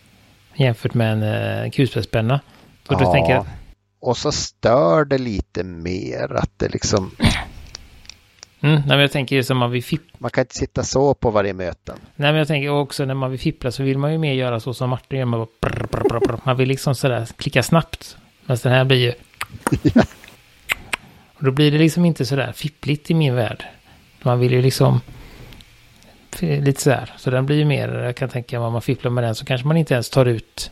jämfört 0.55 0.95
med 0.95 1.13
en 1.13 1.23
uh, 1.65 1.71
kulspetspenna. 1.71 2.41
ja, 2.89 3.13
tänker 3.13 3.45
och 4.01 4.17
så 4.17 4.33
stör 4.33 5.05
det 5.05 5.19
lite 5.19 5.65
mer 5.65 6.35
att 6.35 6.51
det 6.57 6.69
liksom 6.69 7.11
Mm, 8.61 8.75
nej, 8.75 8.83
men 8.87 9.01
jag 9.01 9.13
tänker 9.13 9.37
ju 9.37 9.43
som 9.43 9.59
man 9.59 9.71
vill 9.71 9.85
fippla. 9.85 10.17
Man 10.19 10.31
kan 10.31 10.43
inte 10.43 10.55
sitta 10.55 10.83
så 10.83 11.15
på 11.15 11.31
varje 11.31 11.53
möte. 11.53 11.93
Nej, 11.93 12.33
men 12.33 12.35
jag 12.35 12.49
tänker 12.49 12.71
också 12.71 13.05
när 13.05 13.15
man 13.15 13.31
vill 13.31 13.41
fippla 13.41 13.71
så 13.71 13.83
vill 13.83 13.99
man 13.99 14.13
ju 14.13 14.19
mer 14.19 14.33
göra 14.33 14.61
så 14.61 14.75
som 14.75 14.91
Martin 14.91 15.19
gör. 15.19 15.27
Man, 15.27 15.41
bara 15.41 15.49
brr, 15.61 15.87
brr, 15.87 16.21
brr, 16.21 16.41
man 16.45 16.57
vill 16.57 16.69
liksom 16.69 16.95
sådär 16.95 17.27
klicka 17.37 17.63
snabbt. 17.63 18.17
Men 18.47 18.57
den 18.63 18.73
här 18.73 18.85
blir 18.85 18.97
ju... 18.97 19.13
Och 21.35 21.45
då 21.45 21.51
blir 21.51 21.73
det 21.73 21.79
liksom 21.79 22.05
inte 22.05 22.27
sådär 22.27 22.53
fippligt 22.53 23.11
i 23.11 23.15
min 23.15 23.35
värld. 23.35 23.65
Man 24.23 24.39
vill 24.41 24.53
ju 24.53 24.63
liksom... 24.63 25.01
Lite 26.41 26.81
sådär. 26.81 27.13
Så 27.17 27.31
den 27.31 27.47
blir 27.47 27.57
ju 27.57 27.65
mer, 27.65 27.89
jag 27.89 28.17
kan 28.17 28.29
tänka 28.29 28.59
mig 28.59 28.67
om 28.67 28.73
man 28.73 28.83
fipplar 28.83 29.11
med 29.11 29.25
den 29.25 29.35
så 29.35 29.45
kanske 29.45 29.67
man 29.67 29.77
inte 29.77 29.95
ens 29.95 30.11
tar 30.11 30.27
ut 30.27 30.71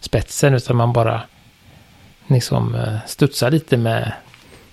spetsen 0.00 0.54
utan 0.54 0.76
man 0.76 0.92
bara 0.92 1.22
liksom 2.26 2.74
eh, 2.74 2.96
studsar 3.06 3.50
lite 3.50 3.76
med, 3.76 4.12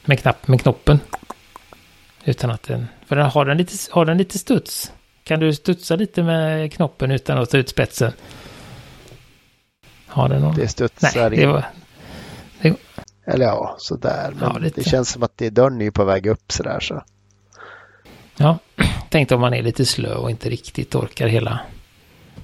med, 0.06 0.20
knapp, 0.20 0.48
med 0.48 0.62
knoppen. 0.62 1.00
Utan 2.26 2.52
att 2.52 2.64
den, 2.64 2.88
för 3.06 3.16
den, 3.16 3.26
har, 3.26 3.46
den 3.46 3.58
lite, 3.58 3.74
har 3.92 4.06
den 4.06 4.18
lite 4.18 4.40
studs? 4.40 4.92
Kan 5.24 5.40
du 5.40 5.54
studsa 5.54 5.96
lite 5.96 6.24
med 6.24 6.74
knoppen 6.74 7.12
utan 7.12 7.38
att 7.38 7.50
ta 7.50 7.58
ut 7.58 7.70
spetsen? 7.70 8.12
Har 10.08 10.30
den 10.30 10.42
någon? 10.42 10.56
Det 10.56 10.68
studsar 10.68 11.30
Nej, 11.30 11.40
det 11.40 11.46
var, 11.46 11.66
det... 12.62 12.76
Eller 13.26 13.46
ja, 13.46 13.76
sådär. 13.80 14.34
Men 14.40 14.64
ja, 14.64 14.70
det 14.76 14.84
känns 14.84 15.10
som 15.10 15.24
att 15.24 15.38
det 15.38 15.50
dörren 15.50 15.82
är 15.82 15.92
på 15.92 16.04
väg 16.04 16.28
upp 16.28 16.52
sådär 16.52 16.80
så. 16.80 17.04
Ja, 18.38 18.60
tänkte 19.10 19.36
om 19.36 19.42
man 19.42 19.54
är 19.54 19.62
lite 19.62 19.86
slö 19.86 20.16
och 20.16 20.30
inte 20.30 20.50
riktigt 20.50 20.96
orkar 20.96 21.28
hela, 21.28 21.60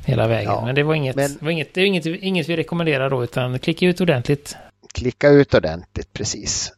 hela 0.06 0.28
vägen. 0.28 0.52
Ja, 0.52 0.66
men 0.66 0.76
det 0.76 0.84
var 0.84 0.96
inget, 0.96 1.16
men, 1.16 1.38
var 1.42 1.52
inget, 1.52 1.74
det 1.74 1.82
är 1.82 1.86
inget, 1.86 2.06
inget 2.06 2.50
vi 2.50 2.56
rekommenderar 2.56 3.10
då, 3.10 3.24
utan 3.24 3.60
klicka 3.60 3.86
ut 3.86 4.02
ordentligt. 4.02 4.56
Klicka 4.94 5.30
ut 5.30 5.54
ordentligt, 5.54 6.14
precis. 6.14 6.74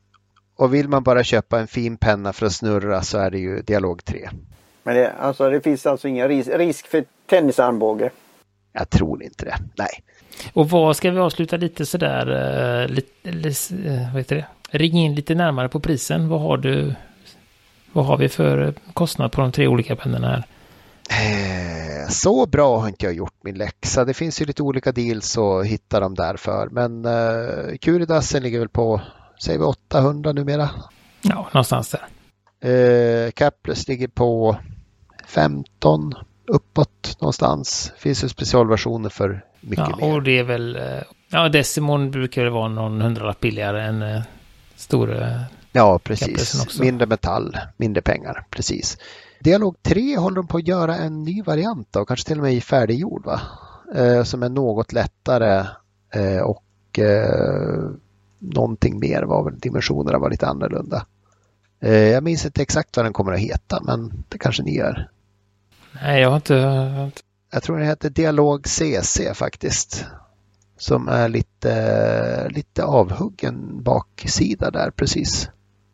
Och 0.64 0.74
vill 0.74 0.89
man 0.89 1.03
bara 1.03 1.24
köpa 1.24 1.59
en 1.59 1.68
fin 1.68 1.97
penna 1.97 2.34
för 2.34 2.45
att 2.45 2.53
snurra 2.53 3.01
så 3.01 3.18
är 3.18 3.32
det 3.32 3.39
ju 3.39 3.61
Dialog 3.61 4.05
3. 4.05 4.30
Men 4.84 4.95
det, 4.95 5.11
alltså, 5.11 5.49
det 5.49 5.61
finns 5.61 5.86
alltså 5.86 6.07
ingen 6.07 6.28
ris 6.28 6.47
risk 6.47 6.88
för 6.88 7.05
tennisarmbåge? 7.30 8.09
Jag 8.74 8.89
tror 8.89 9.24
inte 9.24 9.45
det, 9.45 9.57
nej. 9.76 10.03
Och 10.53 10.70
vad 10.70 10.97
ska 10.97 11.11
vi 11.11 11.20
avsluta 11.20 11.57
lite 11.57 11.86
sådär, 11.86 12.30
uh, 12.30 12.88
lite, 12.88 13.30
uh, 13.30 14.14
vad 14.14 14.18
heter 14.18 14.36
det? 14.36 14.45
Ring 14.78 14.93
in 14.93 15.16
lite 15.16 15.36
närmare 15.36 15.70
på 15.70 15.80
prisen. 15.80 16.30
Vad 16.30 16.41
har 16.41 16.57
du? 16.57 16.95
Vad 17.91 18.05
har 18.05 18.18
vi 18.18 18.30
för 18.30 18.74
kostnad 18.93 19.32
på 19.32 19.41
de 19.41 19.51
tre 19.51 19.68
olika 19.68 19.95
pennorna 19.95 20.28
här? 20.28 20.43
Eh, 21.09 22.09
så 22.09 22.45
bra 22.45 22.80
har 22.80 22.88
inte 22.88 23.05
jag 23.05 23.14
gjort 23.14 23.43
min 23.43 23.57
läxa. 23.57 24.05
Det 24.05 24.14
finns 24.14 24.41
ju 24.41 24.45
lite 24.45 24.64
olika 24.64 24.91
deals 24.91 25.38
att 25.38 25.66
hitta 25.66 25.99
dem 25.99 26.16
där 26.16 26.38
för. 26.38 26.70
Men 26.72 27.05
eh, 27.05 27.78
Curidasen 27.78 28.43
ligger 28.43 28.59
väl 28.59 28.70
på, 28.70 29.01
säger 29.40 29.60
vi 29.60 29.66
800 29.66 30.32
numera? 30.32 30.70
Ja, 31.22 31.50
någonstans 31.54 31.90
där. 31.90 32.08
Eh, 32.70 33.32
Capless 33.32 33.88
ligger 33.88 34.08
på 34.08 34.58
15 35.28 36.14
uppåt 36.48 37.18
någonstans. 37.20 37.92
Finns 37.98 38.24
ju 38.24 38.30
specialversioner 38.30 39.10
för 39.10 39.46
mycket 39.62 39.86
ja, 39.90 39.98
mer. 39.98 40.14
Och 40.14 40.24
det 40.24 40.40
är 40.40 40.44
väl, 40.44 40.76
eh, 40.76 41.04
ja 41.30 41.50
Decimon 41.50 42.12
brukar 42.12 42.44
väl 42.44 42.52
vara 42.52 42.68
någon 42.68 43.02
hundralapp 43.02 43.40
billigare 43.40 43.84
än 43.84 44.02
eh, 44.02 44.22
stora 44.76 45.46
Ja, 45.76 46.00
precis. 46.00 46.80
Mindre 46.80 47.08
metall, 47.08 47.58
mindre 47.78 48.02
pengar, 48.02 48.46
precis. 48.50 48.98
Dialog 49.40 49.76
3 49.82 50.18
håller 50.18 50.36
de 50.36 50.48
på 50.48 50.58
att 50.58 50.68
göra 50.68 50.98
en 50.98 51.24
ny 51.24 51.42
variant 51.42 51.96
av, 51.96 52.06
kanske 52.06 52.28
till 52.28 52.38
och 52.38 52.44
med 52.44 52.64
färdiggjord 52.64 53.26
va? 53.26 53.42
Eh, 53.96 54.24
som 54.24 54.44
är 54.44 54.50
något 54.50 54.94
lättare 54.94 55.66
eh, 56.14 56.42
och 56.42 57.00
eh, 57.00 57.90
någonting 58.44 59.00
mer 59.00 59.24
var 59.24 59.44
väl 59.44 59.60
dimensionerna 59.60 60.20
var 60.20 60.30
lite 60.30 60.48
annorlunda. 60.48 61.06
Eh, 61.80 61.94
jag 61.94 62.24
minns 62.24 62.46
inte 62.46 62.62
exakt 62.62 62.98
vad 62.98 63.06
den 63.06 63.14
kommer 63.14 63.32
att 63.34 63.39
heta 63.39 63.82
men 63.84 64.24
det 64.30 64.38
kanske 64.38 64.64
ni 64.64 64.78
gör. 64.78 65.10
Nej, 66.02 66.22
jag 66.22 66.30
har 66.30 66.36
inte... 66.36 67.12
Jag 67.52 67.64
tror 67.64 67.78
den 67.78 67.88
heter 67.88 68.10
Dialog 68.10 68.68
CC 68.68 69.34
faktiskt. 69.34 70.06
Som 70.78 71.08
är 71.08 71.30
lite, 71.30 72.50
lite 72.50 72.84
avhuggen 72.84 73.84
baksida 73.84 74.72
där 74.72 74.91
precis. 74.91 75.50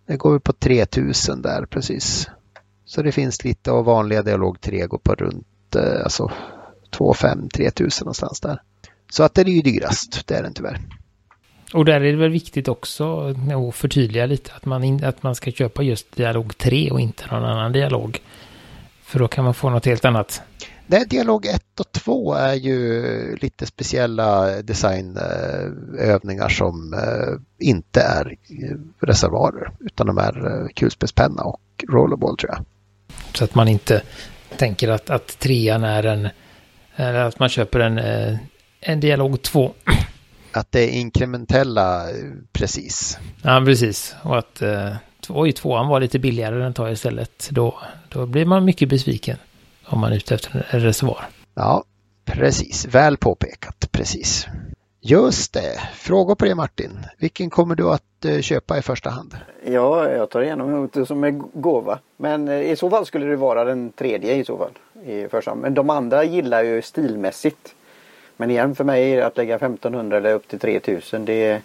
Det 0.08 0.18
går 0.18 0.39
på 0.39 0.54
3000 0.54 1.41
där 1.41 1.66
precis. 1.66 2.30
Så 2.86 3.02
det 3.02 3.12
finns 3.12 3.43
lite 3.43 3.72
av 3.72 3.86
vanliga 3.86 4.24
dialog 4.24 4.62
3 4.62 4.88
går 4.88 4.97
på 4.97 5.16
runt 5.16 5.76
eh, 5.76 6.04
alltså 6.04 6.32
2 6.91 7.14
5 7.14 7.50
3000 7.50 8.06
någonstans 8.06 8.39
där. 8.39 8.62
Så 9.12 9.24
att 9.24 9.34
den 9.34 9.47
är 9.47 9.52
ju 9.52 9.62
dyrast, 9.62 10.28
det 10.28 10.36
är 10.36 10.43
den 10.43 10.54
tyvärr. 10.54 10.99
Och 11.74 11.86
där 11.86 12.01
är 12.01 12.11
det 12.11 12.17
väl 12.17 12.30
viktigt 12.30 12.67
också 12.67 13.34
att 13.70 13.76
förtydliga 13.76 14.26
lite 14.26 14.51
att 14.55 14.65
man, 14.65 14.84
in, 14.84 15.03
att 15.03 15.24
man 15.24 15.36
ska 15.36 15.51
köpa 15.51 15.84
just 15.84 16.15
dialog 16.15 16.57
3 16.57 16.91
och 16.91 16.99
inte 16.99 17.24
någon 17.32 17.45
annan 17.45 17.72
dialog. 17.72 18.20
För 19.03 19.20
då 19.20 19.28
kan 19.28 19.43
man 19.43 19.53
få 19.53 19.70
något 19.70 19.86
helt 19.86 20.05
annat. 20.05 20.41
Nej, 20.88 21.05
dialog 21.07 21.45
1 21.45 21.80
och 21.80 21.91
2 21.91 22.34
är 22.34 22.53
ju 22.53 23.36
lite 23.36 23.65
speciella 23.65 24.61
designövningar 24.61 26.49
som 26.49 26.93
eh, 26.93 27.67
inte 27.67 28.01
är 28.01 28.36
reservoarer 28.99 29.72
utan 29.80 30.07
de 30.07 30.17
är 30.17 30.61
eh, 30.61 30.67
kulspetspenna 30.76 31.43
och 31.43 31.61
rollerball 31.88 32.38
tror 32.38 32.51
jag. 32.51 32.65
Så 33.34 33.43
att 33.43 33.55
man 33.55 33.67
inte 33.67 34.01
tänker 34.57 34.89
att, 34.89 35.09
att 35.09 35.39
trean 35.39 35.84
är 35.84 36.03
en, 36.03 36.30
eller 36.95 37.20
att 37.20 37.39
man 37.39 37.49
köper 37.49 37.80
en, 37.80 37.97
eh, 37.97 38.38
en 38.80 38.99
dialog 38.99 39.41
2. 39.41 39.74
Att 40.52 40.72
det 40.72 40.80
är 40.80 40.89
inkrementella, 40.89 42.06
precis. 42.52 43.18
Ja, 43.43 43.62
precis. 43.66 44.16
Och 44.24 44.38
att 44.38 44.62
oj, 45.30 45.52
tvåan 45.52 45.88
var 45.88 46.00
lite 46.00 46.20
billigare, 46.20 46.56
den 46.56 46.74
tar 46.74 46.89
istället. 46.89 47.50
Då, 47.52 47.80
då 48.10 48.26
blir 48.26 48.45
man 48.45 48.66
mycket 48.66 48.89
besviken 48.89 49.38
om 49.86 50.00
man 50.00 50.12
är 50.12 50.16
ute 50.16 50.36
efter 50.36 50.66
en 50.70 50.80
reservoar. 50.80 51.26
Ja, 51.54 51.84
precis. 52.26 52.86
Väl 52.86 53.18
påpekat, 53.18 53.91
precis. 53.91 54.47
Just 55.02 55.54
det. 55.54 55.80
Frågor 55.93 56.36
på 56.36 56.45
det 56.45 56.56
Martin. 56.56 57.06
Vilken 57.18 57.50
kommer 57.50 57.76
du 57.76 57.89
att 57.89 58.26
eh, 58.26 58.41
köpa 58.41 58.78
i 58.78 58.82
första 58.82 59.10
hand? 59.10 59.36
Ja, 59.66 60.10
jag 60.10 60.30
tar 60.30 60.41
gärna 60.41 60.64
emot 60.64 60.93
det 60.93 61.06
som 61.06 61.24
en 61.24 61.43
gåva. 61.54 62.00
Men 62.18 62.47
eh, 62.47 62.72
i 62.72 62.76
så 62.76 62.89
fall 62.89 63.06
skulle 63.06 63.26
det 63.26 63.36
vara 63.36 63.64
den 63.64 63.91
tredje 63.91 64.36
i 64.36 64.45
så 64.45 64.58
fall. 64.58 65.04
I 65.06 65.28
första 65.28 65.52
hand. 65.52 65.62
Men 65.62 65.74
de 65.74 65.89
andra 65.89 66.24
gillar 66.24 66.64
ju 66.64 66.82
stilmässigt. 66.82 67.76
Men 68.40 68.52
igen 68.52 68.76
för 68.76 68.84
mig 68.84 69.22
att 69.22 69.38
lägga 69.38 69.56
1500 69.56 70.18
eller 70.18 70.34
upp 70.34 70.48
till 70.48 70.60
3000 70.60 71.26
det 71.26 71.46
är 71.46 71.62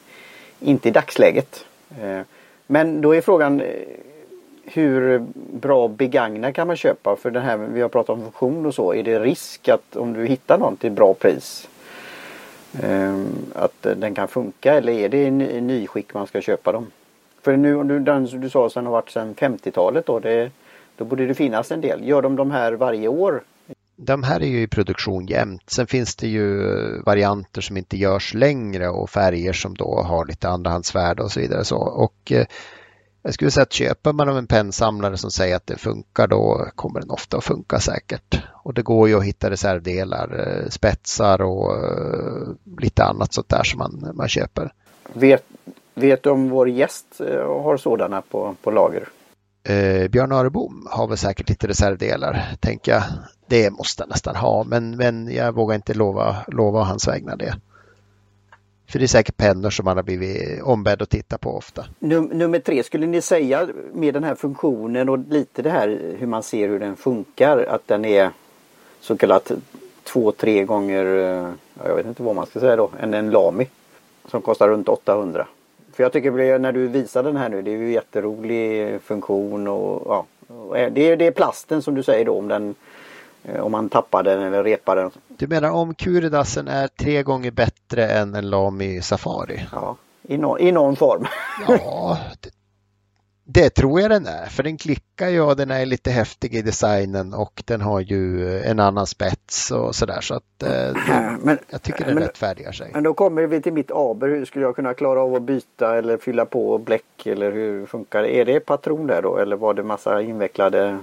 inte 0.60 0.88
i 0.88 0.92
dagsläget. 0.92 1.64
Eh, 2.02 2.20
men 2.66 3.00
då 3.00 3.14
är 3.14 3.20
frågan 3.20 3.60
eh, 3.60 3.66
hur 4.64 5.24
bra 5.34 5.88
begagnad 5.88 6.54
kan 6.54 6.66
man 6.66 6.76
köpa? 6.76 7.16
För 7.16 7.30
den 7.30 7.42
här, 7.42 7.56
vi 7.56 7.80
har 7.80 7.88
pratat 7.88 8.10
om 8.10 8.22
funktion 8.22 8.66
och 8.66 8.74
så. 8.74 8.94
Är 8.94 9.02
det 9.02 9.18
risk 9.18 9.68
att 9.68 9.96
om 9.96 10.12
du 10.12 10.26
hittar 10.26 10.58
någon 10.58 10.76
till 10.76 10.92
bra 10.92 11.14
pris 11.14 11.68
ehm, 12.82 13.26
att 13.54 13.82
den 13.82 14.14
kan 14.14 14.28
funka 14.28 14.74
eller 14.74 14.92
är 14.92 15.08
det 15.08 15.24
i 15.24 15.30
nyskick 15.60 16.14
man 16.14 16.26
ska 16.26 16.40
köpa 16.40 16.72
dem? 16.72 16.86
För 17.42 17.56
nu, 17.56 17.74
om 17.74 17.88
du, 17.88 17.98
den 17.98 18.28
som 18.28 18.40
du 18.40 18.50
sa 18.50 18.70
sen 18.70 18.86
har 18.86 18.92
varit 18.92 19.10
sedan 19.10 19.34
50-talet 19.34 20.06
då. 20.06 20.18
Det, 20.18 20.50
då 20.96 21.04
borde 21.04 21.26
det 21.26 21.34
finnas 21.34 21.72
en 21.72 21.80
del. 21.80 22.08
Gör 22.08 22.22
de 22.22 22.36
de 22.36 22.50
här 22.50 22.72
varje 22.72 23.08
år? 23.08 23.42
De 23.96 24.22
här 24.22 24.40
är 24.40 24.46
ju 24.46 24.62
i 24.62 24.66
produktion 24.66 25.26
jämt. 25.26 25.70
Sen 25.70 25.86
finns 25.86 26.16
det 26.16 26.28
ju 26.28 26.58
varianter 27.02 27.60
som 27.60 27.76
inte 27.76 27.96
görs 27.96 28.34
längre 28.34 28.88
och 28.88 29.10
färger 29.10 29.52
som 29.52 29.74
då 29.74 30.02
har 30.02 30.26
lite 30.26 30.48
andrahandsvärde 30.48 31.22
och 31.22 31.32
så 31.32 31.40
vidare. 31.40 31.64
Så. 31.64 31.76
Och 31.76 32.32
eh, 32.32 32.46
jag 33.22 33.34
skulle 33.34 33.50
säga 33.50 33.62
att 33.62 33.72
köper 33.72 34.12
man 34.12 34.28
av 34.28 34.38
en 34.38 34.46
pennsamlare 34.46 35.16
som 35.16 35.30
säger 35.30 35.56
att 35.56 35.66
det 35.66 35.76
funkar 35.76 36.26
då 36.26 36.68
kommer 36.74 37.00
den 37.00 37.10
ofta 37.10 37.36
att 37.36 37.44
funka 37.44 37.78
säkert. 37.78 38.42
Och 38.52 38.74
det 38.74 38.82
går 38.82 39.08
ju 39.08 39.16
att 39.16 39.24
hitta 39.24 39.50
reservdelar, 39.50 40.40
eh, 40.40 40.68
spetsar 40.68 41.42
och 41.42 41.76
eh, 41.76 42.48
lite 42.78 43.04
annat 43.04 43.34
sånt 43.34 43.48
där 43.48 43.62
som 43.62 43.78
man, 43.78 44.10
man 44.14 44.28
köper. 44.28 44.72
Vet, 45.12 45.44
vet 45.94 46.22
du 46.22 46.30
om 46.30 46.48
vår 46.48 46.68
gäst 46.68 47.06
har 47.46 47.76
sådana 47.76 48.22
på, 48.22 48.56
på 48.62 48.70
lager? 48.70 49.08
Eh, 49.68 50.08
Björn 50.08 50.32
Örebom 50.32 50.86
har 50.90 51.06
väl 51.06 51.16
säkert 51.16 51.48
lite 51.48 51.66
reservdelar, 51.68 52.42
tänker 52.60 52.92
jag. 52.92 53.02
Det 53.46 53.70
måste 53.70 54.02
han 54.02 54.08
nästan 54.08 54.36
ha, 54.36 54.64
men, 54.64 54.96
men 54.96 55.34
jag 55.34 55.52
vågar 55.52 55.74
inte 55.74 55.94
lova, 55.94 56.36
lova 56.48 56.82
hans 56.82 57.08
vägnar 57.08 57.36
det. 57.36 57.54
För 58.88 58.98
det 58.98 59.04
är 59.04 59.06
säkert 59.06 59.36
pennor 59.36 59.70
som 59.70 59.84
man 59.84 59.96
har 59.96 60.04
blivit 60.04 60.62
ombedd 60.62 61.02
att 61.02 61.10
titta 61.10 61.38
på 61.38 61.56
ofta. 61.56 61.84
Num 61.98 62.24
nummer 62.24 62.58
tre, 62.58 62.82
skulle 62.82 63.06
ni 63.06 63.20
säga 63.20 63.68
med 63.92 64.14
den 64.14 64.24
här 64.24 64.34
funktionen 64.34 65.08
och 65.08 65.18
lite 65.18 65.62
det 65.62 65.70
här 65.70 66.16
hur 66.18 66.26
man 66.26 66.42
ser 66.42 66.68
hur 66.68 66.80
den 66.80 66.96
funkar 66.96 67.58
att 67.58 67.88
den 67.88 68.04
är 68.04 68.30
så 69.00 69.16
kallat 69.16 69.52
två, 70.02 70.32
tre 70.32 70.64
gånger, 70.64 71.04
eh, 71.06 71.50
jag 71.86 71.96
vet 71.96 72.06
inte 72.06 72.22
vad 72.22 72.36
man 72.36 72.46
ska 72.46 72.60
säga 72.60 72.76
då, 72.76 72.90
än 73.00 73.14
en 73.14 73.30
Lami. 73.30 73.66
Som 74.30 74.42
kostar 74.42 74.68
runt 74.68 74.88
800. 74.88 75.46
För 75.94 76.02
jag 76.02 76.12
tycker 76.12 76.58
när 76.58 76.72
du 76.72 76.88
visar 76.88 77.22
den 77.22 77.36
här 77.36 77.48
nu, 77.48 77.62
det 77.62 77.70
är 77.70 77.76
ju 77.76 77.92
jätterolig 77.92 79.00
funktion 79.02 79.68
och 79.68 80.02
ja. 80.06 80.26
Det 80.90 81.10
är, 81.10 81.16
det 81.16 81.26
är 81.26 81.30
plasten 81.30 81.82
som 81.82 81.94
du 81.94 82.02
säger 82.02 82.24
då 82.24 82.38
om 82.38 82.48
den 82.48 82.74
Eh, 83.44 83.60
om 83.60 83.72
man 83.72 83.88
tappar 83.88 84.22
den 84.22 84.42
eller 84.42 84.64
repar 84.64 84.96
den. 84.96 85.10
Du 85.28 85.46
menar 85.46 85.70
om 85.70 85.94
Kuridasen 85.94 86.68
är 86.68 86.88
tre 86.88 87.22
gånger 87.22 87.50
bättre 87.50 88.08
än 88.08 88.34
en 88.34 88.50
Lamy 88.50 89.02
Safari? 89.02 89.66
Ja, 89.72 89.96
i, 90.22 90.38
no 90.38 90.58
i 90.58 90.72
någon 90.72 90.96
form. 90.96 91.26
ja, 91.68 92.18
det, 92.40 92.50
Det 93.46 93.70
tror 93.70 94.00
jag 94.00 94.10
den 94.10 94.26
är, 94.26 94.46
för 94.46 94.62
den 94.62 94.76
klickar 94.76 95.28
ju 95.28 95.40
och 95.40 95.56
den 95.56 95.70
är 95.70 95.86
lite 95.86 96.10
häftig 96.10 96.54
i 96.54 96.62
designen 96.62 97.34
och 97.34 97.62
den 97.64 97.80
har 97.80 98.00
ju 98.00 98.50
en 98.60 98.80
annan 98.80 99.06
spets 99.06 99.70
och 99.70 99.94
sådär 99.94 100.20
så 100.20 100.34
att 100.34 100.62
eh, 100.62 101.36
men, 101.40 101.58
jag 101.70 101.82
tycker 101.82 102.04
den 102.04 102.14
men, 102.14 102.22
rättfärdigar 102.22 102.72
sig. 102.72 102.90
Men 102.94 103.02
då 103.02 103.14
kommer 103.14 103.46
vi 103.46 103.60
till 103.60 103.72
mitt 103.72 103.90
aber, 103.90 104.28
hur 104.28 104.44
skulle 104.44 104.64
jag 104.64 104.76
kunna 104.76 104.94
klara 104.94 105.20
av 105.20 105.34
att 105.34 105.42
byta 105.42 105.98
eller 105.98 106.16
fylla 106.16 106.46
på 106.46 106.78
bläck 106.78 107.26
eller 107.26 107.52
hur 107.52 107.86
funkar 107.86 108.22
det? 108.22 108.36
Är 108.36 108.44
det 108.44 108.60
patron 108.60 109.06
där 109.06 109.22
då 109.22 109.38
eller 109.38 109.56
var 109.56 109.74
det 109.74 109.82
massa 109.82 110.22
invecklade? 110.22 110.98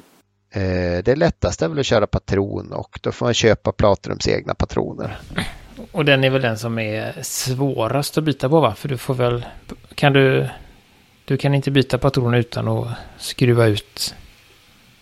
Eh, 0.51 1.03
det 1.03 1.15
lättaste 1.15 1.65
är 1.65 1.69
väl 1.69 1.79
att 1.79 1.85
köra 1.85 2.07
patron 2.07 2.73
och 2.73 2.99
då 3.01 3.11
får 3.11 3.25
man 3.25 3.33
köpa 3.33 3.71
Platinums 3.71 4.27
egna 4.27 4.53
patroner. 4.53 5.19
Och 5.91 6.05
den 6.05 6.23
är 6.23 6.29
väl 6.29 6.41
den 6.41 6.57
som 6.57 6.79
är 6.79 7.21
svårast 7.21 8.17
att 8.17 8.23
byta 8.23 8.49
på 8.49 8.59
va? 8.59 8.75
För 8.75 8.89
du 8.89 8.97
får 8.97 9.13
väl, 9.13 9.45
kan 9.95 10.13
du 10.13 10.49
du 11.31 11.37
kan 11.37 11.53
inte 11.53 11.71
byta 11.71 11.97
patroner 11.97 12.37
utan 12.37 12.67
att 12.67 12.87
skruva 13.17 13.67
ut. 13.67 14.15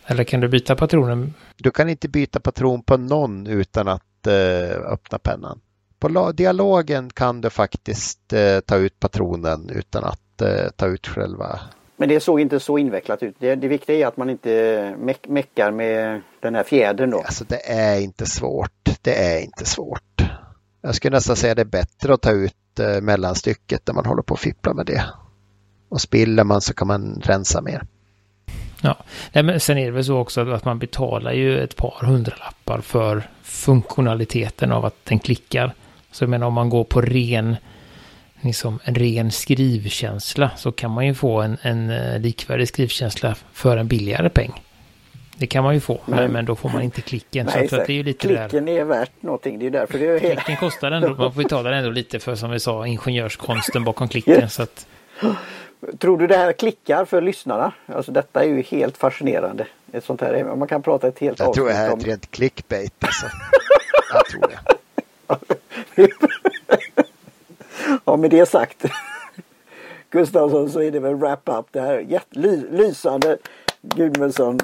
Eller 0.06 0.24
kan 0.24 0.40
du 0.40 0.48
byta 0.48 0.76
patronen? 0.76 1.34
Du 1.58 1.72
kan 1.72 1.90
inte 1.90 2.08
byta 2.08 2.40
patron 2.40 2.84
på 2.84 2.98
någon 2.98 3.48
utan 3.48 3.88
att 3.88 4.28
eh, 4.28 4.92
öppna 4.92 5.20
pennan. 5.20 5.62
På 6.00 6.32
dialogen 6.32 7.10
kan 7.10 7.42
du 7.42 7.50
faktiskt 7.50 8.34
eh, 8.34 8.60
ta 8.60 8.76
ut 8.76 9.00
patronen 9.00 9.70
utan 9.70 10.04
att 10.04 10.42
eh, 10.42 10.70
ta 10.76 10.88
ut 10.88 11.08
själva. 11.08 11.60
Men 11.98 12.10
det 12.10 12.20
såg 12.20 12.40
inte 12.40 12.60
så 12.60 12.78
invecklat 12.78 13.24
ut. 13.24 13.36
Det, 13.40 13.56
det 13.56 13.68
viktiga 13.68 13.96
är 13.96 14.08
att 14.08 14.18
man 14.18 14.30
inte 14.30 14.96
meck 15.00 15.28
meckar 15.28 15.72
med 15.72 16.22
den 16.40 16.56
här 16.56 16.64
fjädern 16.64 17.10
då. 17.10 17.18
Alltså 17.18 17.46
det 17.48 17.70
är 17.72 18.00
inte 18.00 18.26
svårt. 18.26 18.90
Det 19.02 19.16
är 19.16 19.42
inte 19.42 19.66
svårt. 19.66 20.22
Jag 20.82 20.96
skulle 20.96 21.18
nästan 21.18 21.36
säga 21.36 21.56
det 21.56 21.62
är 21.62 21.66
bättre 21.66 22.14
att 22.14 22.22
ta 22.22 22.32
ut 22.32 22.80
eh, 22.80 23.02
mellanstycket 23.02 23.88
när 23.88 23.94
man 23.94 24.06
håller 24.06 24.24
på 24.24 24.34
att 24.34 24.40
fippla 24.40 24.74
med 24.74 24.86
det. 24.86 25.04
Och 25.90 26.02
spiller 26.02 26.44
man 26.44 26.62
så 26.62 26.74
kan 26.74 26.88
man 26.88 27.22
rensa 27.26 27.62
mer. 27.62 27.84
Ja, 28.82 28.98
Nej, 29.32 29.44
men 29.44 29.60
sen 29.60 29.78
är 29.78 29.86
det 29.86 29.92
väl 29.92 30.06
så 30.06 30.18
också 30.18 30.50
att 30.52 30.66
man 30.66 30.80
betalar 30.80 31.32
ju 31.32 31.64
ett 31.64 31.76
par 31.76 32.06
hundralappar 32.06 32.82
för 32.82 33.24
funktionaliteten 33.44 34.72
av 34.72 34.86
att 34.86 34.96
den 35.04 35.20
klickar. 35.20 35.74
Så 36.12 36.24
jag 36.24 36.30
menar 36.30 36.48
om 36.48 36.54
man 36.54 36.70
går 36.70 36.84
på 36.84 37.02
ren, 37.02 37.56
liksom 38.42 38.80
en 38.84 38.96
ren 38.96 39.32
skrivkänsla 39.32 40.52
så 40.58 40.72
kan 40.72 40.92
man 40.92 41.08
ju 41.08 41.14
få 41.14 41.42
en, 41.42 41.58
en 41.62 41.90
eh, 41.90 42.20
likvärdig 42.20 42.68
skrivkänsla 42.68 43.36
för 43.54 43.78
en 43.78 43.88
billigare 43.88 44.30
peng. 44.30 44.64
Det 45.38 45.48
kan 45.48 45.64
man 45.64 45.74
ju 45.74 45.80
få, 45.80 46.00
men, 46.06 46.32
men 46.32 46.46
då 46.46 46.56
får 46.56 46.70
man 46.70 46.82
inte 46.82 47.02
klicken. 47.02 47.46
Nej, 47.46 47.68
så, 47.68 47.76
så 47.76 47.82
det 47.82 47.90
är 47.90 47.96
ju 47.96 48.04
lite 48.04 48.28
klicken 48.28 48.66
där. 48.66 48.74
är 48.74 48.84
värt 48.84 49.22
någonting. 49.22 49.60
Det 49.60 49.66
är 49.66 49.72
därför 49.72 50.00
det 50.00 50.06
är 50.06 50.20
hela... 50.20 50.42
Klicken 50.42 50.58
kostar 50.58 50.92
ändå, 50.92 51.08
man 51.08 51.34
får 51.34 51.44
betala 51.44 51.76
ändå 51.76 51.90
lite 51.90 52.20
för 52.20 52.36
som 52.36 52.52
vi 52.52 52.60
sa 52.60 52.88
ingenjörskonsten 52.88 53.84
bakom 53.84 54.08
klicken. 54.08 54.34
Yes. 54.34 54.54
Så 54.54 54.64
att... 54.64 54.88
Tror 55.98 56.18
du 56.18 56.28
det 56.28 56.38
här 56.38 56.54
klickar 56.54 57.06
för 57.06 57.22
lyssnarna? 57.22 57.74
Alltså 57.86 58.12
detta 58.12 58.44
är 58.44 58.48
ju 58.48 58.62
helt 58.62 58.98
fascinerande. 58.98 59.68
Ett 59.92 60.06
sånt 60.06 60.22
här, 60.22 60.56
man 60.56 60.68
kan 60.68 60.82
prata 60.82 61.08
ett 61.08 61.20
helt 61.20 61.40
Jag 61.40 61.54
tror 61.54 61.68
det 61.68 61.74
här 61.74 61.90
är 61.90 61.98
ett 61.98 62.06
rent 62.06 62.32
clickbait 62.32 63.04
alltså. 63.04 63.26
Jag 64.14 64.26
tror 64.26 64.48
det. 64.48 64.60
ja, 68.06 68.18
med 68.18 68.32
det 68.32 68.50
sagt. 68.50 68.86
Gustavsson 70.10 70.70
så 70.70 70.82
är 70.82 70.92
det 70.92 71.00
väl 71.00 71.16
wrap-up 71.16 71.66
det 71.72 71.82
här. 71.82 72.00
Jätt, 72.00 72.28
ly, 72.30 72.64
lysande 72.72 73.38
Gudmundsson. 73.82 74.60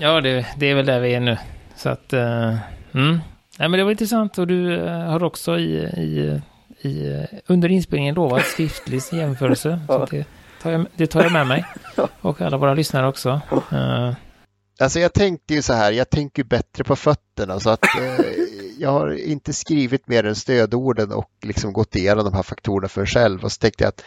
Ja, 0.00 0.20
det, 0.20 0.46
det, 0.56 0.66
är 0.66 0.74
väl 0.74 0.86
där 0.86 1.00
vi 1.00 1.14
är 1.14 1.20
nu. 1.20 1.38
Så 1.76 1.88
att, 1.88 2.12
uh, 2.12 2.20
mm. 2.94 3.18
Nej, 3.58 3.68
men 3.68 3.72
det 3.72 3.84
var 3.84 3.90
intressant 3.90 4.38
och 4.38 4.46
du 4.46 4.76
uh, 4.76 4.90
har 4.90 5.24
också 5.24 5.58
i, 5.58 5.76
i 5.82 6.40
i, 6.84 7.26
under 7.46 7.68
inspelningen 7.68 8.14
lovat 8.14 8.46
skriftlig 8.46 9.00
jämförelse. 9.12 9.80
Så 9.86 10.06
det, 10.10 10.24
tar 10.62 10.70
jag, 10.70 10.86
det 10.96 11.06
tar 11.06 11.22
jag 11.22 11.32
med 11.32 11.46
mig. 11.46 11.64
Och 12.20 12.40
alla 12.40 12.56
våra 12.56 12.74
lyssnare 12.74 13.08
också. 13.08 13.40
Uh. 13.72 14.12
Alltså 14.80 15.00
jag 15.00 15.12
tänkte 15.12 15.54
ju 15.54 15.62
så 15.62 15.72
här, 15.72 15.92
jag 15.92 16.10
tänker 16.10 16.44
bättre 16.44 16.84
på 16.84 16.96
fötterna 16.96 17.60
så 17.60 17.70
att 17.70 17.84
eh, 17.84 18.24
jag 18.78 18.90
har 18.90 19.26
inte 19.28 19.52
skrivit 19.52 20.08
mer 20.08 20.24
än 20.24 20.34
stödorden 20.34 21.12
och 21.12 21.30
liksom 21.42 21.72
gått 21.72 21.96
igenom 21.96 22.24
de 22.24 22.34
här 22.34 22.42
faktorerna 22.42 22.88
för 22.88 23.06
själv 23.06 23.44
och 23.44 23.52
så 23.52 23.58
tänkte 23.58 23.84
jag 23.84 23.88
att 23.88 24.04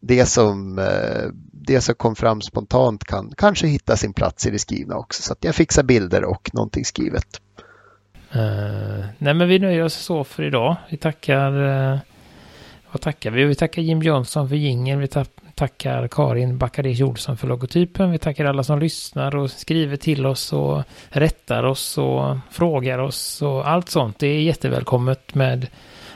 det 0.00 0.26
som, 0.26 0.78
eh, 0.78 1.30
det 1.52 1.80
som 1.80 1.94
kom 1.94 2.16
fram 2.16 2.40
spontant 2.40 3.04
kan 3.04 3.32
kanske 3.36 3.66
hitta 3.66 3.96
sin 3.96 4.12
plats 4.12 4.46
i 4.46 4.50
det 4.50 4.58
skrivna 4.58 4.96
också. 4.96 5.22
Så 5.22 5.32
att 5.32 5.44
jag 5.44 5.54
fixar 5.54 5.82
bilder 5.82 6.24
och 6.24 6.50
någonting 6.52 6.84
skrivet. 6.84 7.40
Uh, 8.36 9.04
nej 9.18 9.34
men 9.34 9.48
vi 9.48 9.58
nöjer 9.58 9.82
oss 9.82 9.94
så 9.94 10.24
för 10.24 10.42
idag. 10.42 10.76
Vi 10.90 10.96
tackar 10.96 11.52
uh, 11.62 11.98
vad 12.94 13.00
tackar 13.00 13.30
vi? 13.30 13.44
Vi 13.44 13.54
tackar 13.54 13.82
Jim 13.82 14.02
Johnson 14.02 14.48
för 14.48 14.56
gingen. 14.56 14.98
Vi 14.98 15.08
tackar 15.54 16.08
Karin 16.08 16.58
Backaresh 16.58 17.02
Olsson 17.02 17.36
för 17.36 17.48
logotypen. 17.48 18.10
Vi 18.10 18.18
tackar 18.18 18.44
alla 18.44 18.62
som 18.62 18.78
lyssnar 18.78 19.36
och 19.36 19.50
skriver 19.50 19.96
till 19.96 20.26
oss 20.26 20.52
och 20.52 20.82
rättar 21.08 21.62
oss 21.62 21.98
och 21.98 22.36
frågar 22.50 22.98
oss 22.98 23.42
och 23.42 23.68
allt 23.68 23.88
sånt. 23.88 24.18
Det 24.18 24.26
är 24.26 24.40
jättevälkommet 24.40 25.34
med 25.34 25.66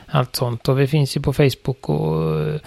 allt 0.07 0.35
sånt. 0.35 0.69
Och 0.69 0.79
vi 0.79 0.87
finns 0.87 1.17
ju 1.17 1.21
på 1.21 1.33
Facebook 1.33 1.89
och 1.89 2.39
eh, 2.41 2.61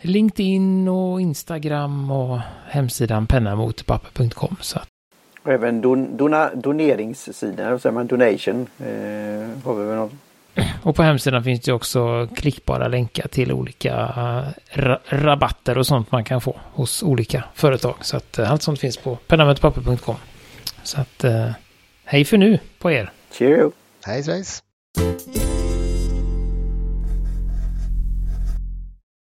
LinkedIn 0.00 0.88
och 0.88 1.20
Instagram 1.20 2.10
och 2.10 2.40
hemsidan 2.68 3.26
pennamotpapper.com. 3.26 4.56
Och 5.42 5.52
även 5.52 5.80
don, 5.80 6.16
dona, 6.16 6.50
doneringssidan, 6.54 7.80
säger 7.80 7.94
man 7.94 8.06
donation, 8.06 8.66
eh, 8.78 9.64
har 9.64 9.74
vi 9.74 9.84
väl 9.84 9.96
något 9.96 10.12
och 10.82 10.96
på 10.96 11.02
hemsidan 11.02 11.44
finns 11.44 11.60
det 11.60 11.72
också 11.72 12.28
klickbara 12.36 12.88
länkar 12.88 13.28
till 13.28 13.52
olika 13.52 13.94
ra 14.72 15.00
rabatter 15.08 15.78
och 15.78 15.86
sånt 15.86 16.12
man 16.12 16.24
kan 16.24 16.40
få 16.40 16.60
hos 16.72 17.02
olika 17.02 17.44
företag. 17.54 17.94
Så 18.00 18.16
att 18.16 18.38
eh, 18.38 18.52
allt 18.52 18.62
sånt 18.62 18.80
finns 18.80 18.96
på 18.96 19.16
pennamötepapper.com. 19.16 20.16
Så 20.82 21.00
att 21.00 21.24
eh, 21.24 21.50
hej 22.04 22.24
för 22.24 22.38
nu 22.38 22.58
på 22.78 22.90
er. 22.90 23.10
Cheerio. 23.32 23.72
Hej 24.04 24.22
svejs. 24.22 24.62